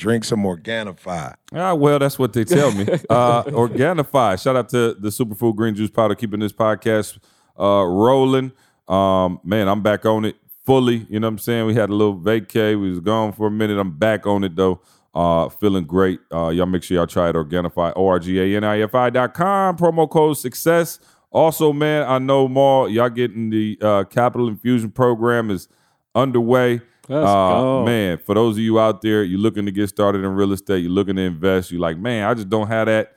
[0.00, 1.34] Drink some Organifi.
[1.54, 2.86] Ah, well, that's what they tell me.
[3.10, 4.42] Uh, Organifi.
[4.42, 7.18] Shout out to the Superfood Green Juice Powder keeping this podcast
[7.58, 8.52] uh, rolling.
[8.88, 11.06] Um, man, I'm back on it fully.
[11.10, 11.66] You know what I'm saying?
[11.66, 12.80] We had a little vacay.
[12.80, 13.78] We was gone for a minute.
[13.78, 14.80] I'm back on it though.
[15.14, 16.20] Uh, feeling great.
[16.32, 17.34] Uh, y'all make sure y'all try it.
[17.34, 17.92] Organifi.
[17.94, 19.76] O R G A N I F I dot com.
[19.76, 20.98] Promo code success.
[21.30, 22.88] Also, man, I know more.
[22.88, 25.68] Y'all getting the uh, capital infusion program is
[26.14, 26.80] underway.
[27.10, 27.82] Uh.
[27.84, 30.78] Man, for those of you out there, you're looking to get started in real estate,
[30.82, 33.12] you're looking to invest, you're like, man, I just don't have that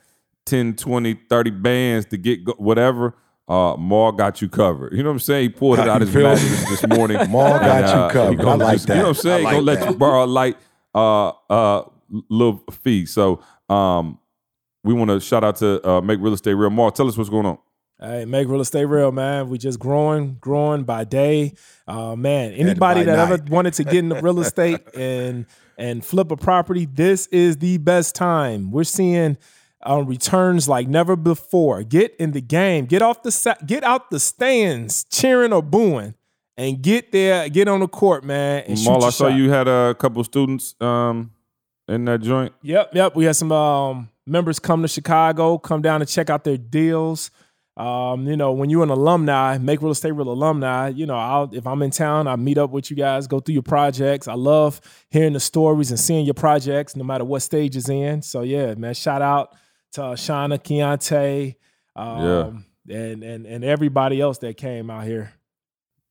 [0.45, 3.15] 10, 20, 30 bands to get go- whatever.
[3.47, 4.93] Uh, Maul got you covered.
[4.93, 5.43] You know what I'm saying?
[5.43, 7.17] He pulled it out his mattress this morning.
[7.29, 8.45] Maul got you uh, he covered.
[8.47, 9.45] I like just- You know what I'm saying?
[9.45, 9.99] I He gonna like let you that.
[9.99, 10.57] borrow a light
[10.95, 11.83] uh uh
[12.29, 13.05] little fee.
[13.05, 14.17] So um
[14.83, 16.69] we want to shout out to uh, Make Real Estate Real.
[16.69, 17.57] Maul, tell us what's going on.
[18.03, 19.47] Hey, make real estate real, man.
[19.47, 21.53] We just growing, growing by day.
[21.87, 25.45] Uh, man, anybody that ever wanted to get into real estate and
[25.77, 28.71] and flip a property, this is the best time.
[28.71, 29.37] We're seeing
[29.89, 31.81] uh, returns like never before.
[31.83, 32.87] Get in the game.
[32.87, 36.13] Get off the get out the stands, cheering or booing,
[36.57, 37.47] and get there.
[37.47, 38.65] Get on the court, man.
[38.67, 39.37] And your I saw shot.
[39.37, 41.31] you had a couple students um
[41.87, 42.51] in that joint.
[42.63, 43.15] Yep, yep.
[43.15, 47.31] We had some um, members come to Chicago, come down and check out their deals.
[47.75, 50.89] Um, you know, when you're an alumni, make real estate real alumni.
[50.89, 53.53] You know, I'll if I'm in town, I meet up with you guys, go through
[53.53, 54.27] your projects.
[54.27, 54.79] I love
[55.09, 58.21] hearing the stories and seeing your projects, no matter what stage it's in.
[58.21, 59.55] So yeah, man, shout out
[59.93, 61.55] to Shauna, Keontae,
[61.95, 65.33] um, and and and everybody else that came out here.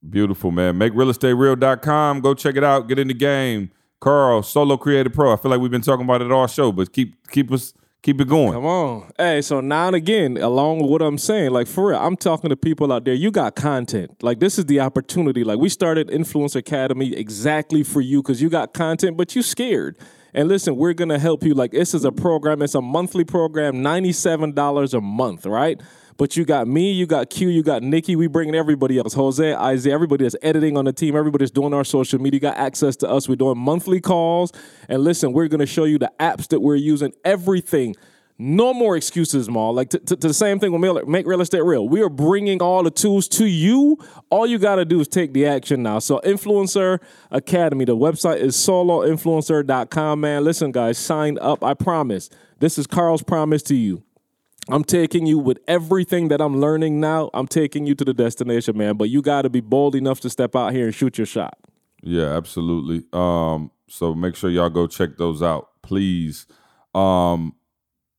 [0.09, 0.79] Beautiful, man.
[0.81, 2.21] MakeRealEstateReal.com.
[2.23, 2.89] Go check it out.
[2.89, 3.71] Get in the game.
[4.01, 5.33] Carl, Solo Creative Pro.
[5.33, 7.73] I feel like we've been talking about it all show, but keep keep us
[8.03, 8.53] keep it going.
[8.53, 9.13] Come on.
[9.17, 12.51] Hey, so now and again, along with what I'm saying, like for real, I'm talking
[12.51, 13.15] to people out there.
[13.15, 14.23] You got content.
[14.23, 15.45] Like this is the opportunity.
[15.45, 19.97] Like we started Influencer Academy exactly for you because you got content, but you scared.
[20.35, 21.55] And listen, we're gonna help you.
[21.55, 22.63] Like this is a program.
[22.63, 25.81] It's a monthly program, ninety-seven dollars a month, right?
[26.17, 28.17] But you got me, you got Q, you got Nikki.
[28.17, 31.75] We bringing everybody else, Jose, Isaiah, everybody that's editing on the team, everybody that's doing
[31.75, 32.41] our social media.
[32.41, 33.29] Got access to us.
[33.29, 34.53] We're doing monthly calls.
[34.89, 37.97] And listen, we're gonna show you the apps that we're using, everything.
[38.39, 39.73] No more excuses, Maul.
[39.73, 41.89] Like to, to, the same thing with Miller- Make Real Estate Real.
[41.89, 43.99] We are bringing all the tools to you.
[44.31, 46.01] All you got to do is take the action now.
[46.01, 46.99] So, Influencer
[47.31, 50.45] Academy, the website is soloinfluencer.com, man.
[50.45, 51.63] Listen, guys, sign up.
[51.63, 52.31] I promise.
[52.59, 54.03] This is Carl's promise to you.
[54.69, 57.31] I'm taking you with everything that I'm learning now.
[57.35, 58.97] I'm taking you to the destination, man.
[58.97, 61.59] But you got to be bold enough to step out here and shoot your shot.
[62.03, 63.05] Yeah, absolutely.
[63.13, 66.47] Um, so make sure y'all go check those out, please.
[66.95, 67.55] Um,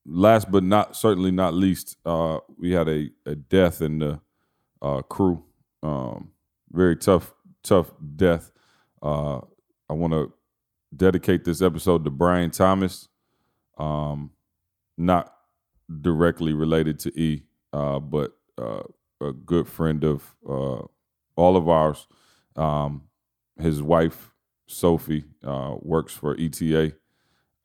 [0.06, 4.20] last but not certainly not least, uh, we had a, a death in the
[4.82, 5.44] uh, crew.
[5.82, 6.32] Um,
[6.72, 7.34] very tough,
[7.64, 8.52] tough death.
[9.02, 9.40] Uh,
[9.90, 10.34] I want to
[10.96, 13.08] dedicate this episode to Brian Thomas.
[13.78, 14.32] Um,
[14.98, 15.33] not
[16.02, 18.84] directly related to E, uh, but uh,
[19.22, 20.82] a good friend of uh,
[21.36, 22.08] all of ours.
[22.56, 23.04] Um,
[23.60, 24.32] his wife
[24.68, 26.94] Sophie uh, works for ETA,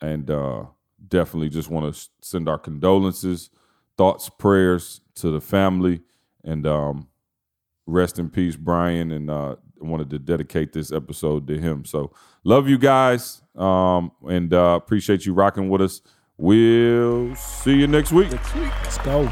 [0.00, 0.64] and uh,
[1.06, 3.50] definitely just want to send our condolences,
[3.96, 6.00] thoughts, prayers to the family,
[6.44, 7.08] and um,
[7.86, 9.10] rest in peace, Brian.
[9.12, 11.84] And uh, wanted to dedicate this episode to him.
[11.84, 12.12] So
[12.44, 16.00] love you guys, um, and uh, appreciate you rocking with us.
[16.40, 18.30] We'll see you next week.
[18.30, 19.28] Let's go.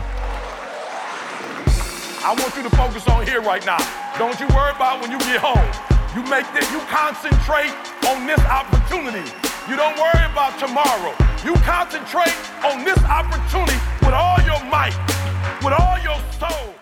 [2.19, 3.79] I want you to focus on here right now.
[4.19, 5.71] Don't you worry about when you get home.
[6.17, 7.71] You make this, you concentrate
[8.11, 9.23] on this opportunity.
[9.71, 11.15] You don't worry about tomorrow.
[11.47, 12.35] You concentrate
[12.67, 14.99] on this opportunity with all your might,
[15.63, 16.76] with all your soul.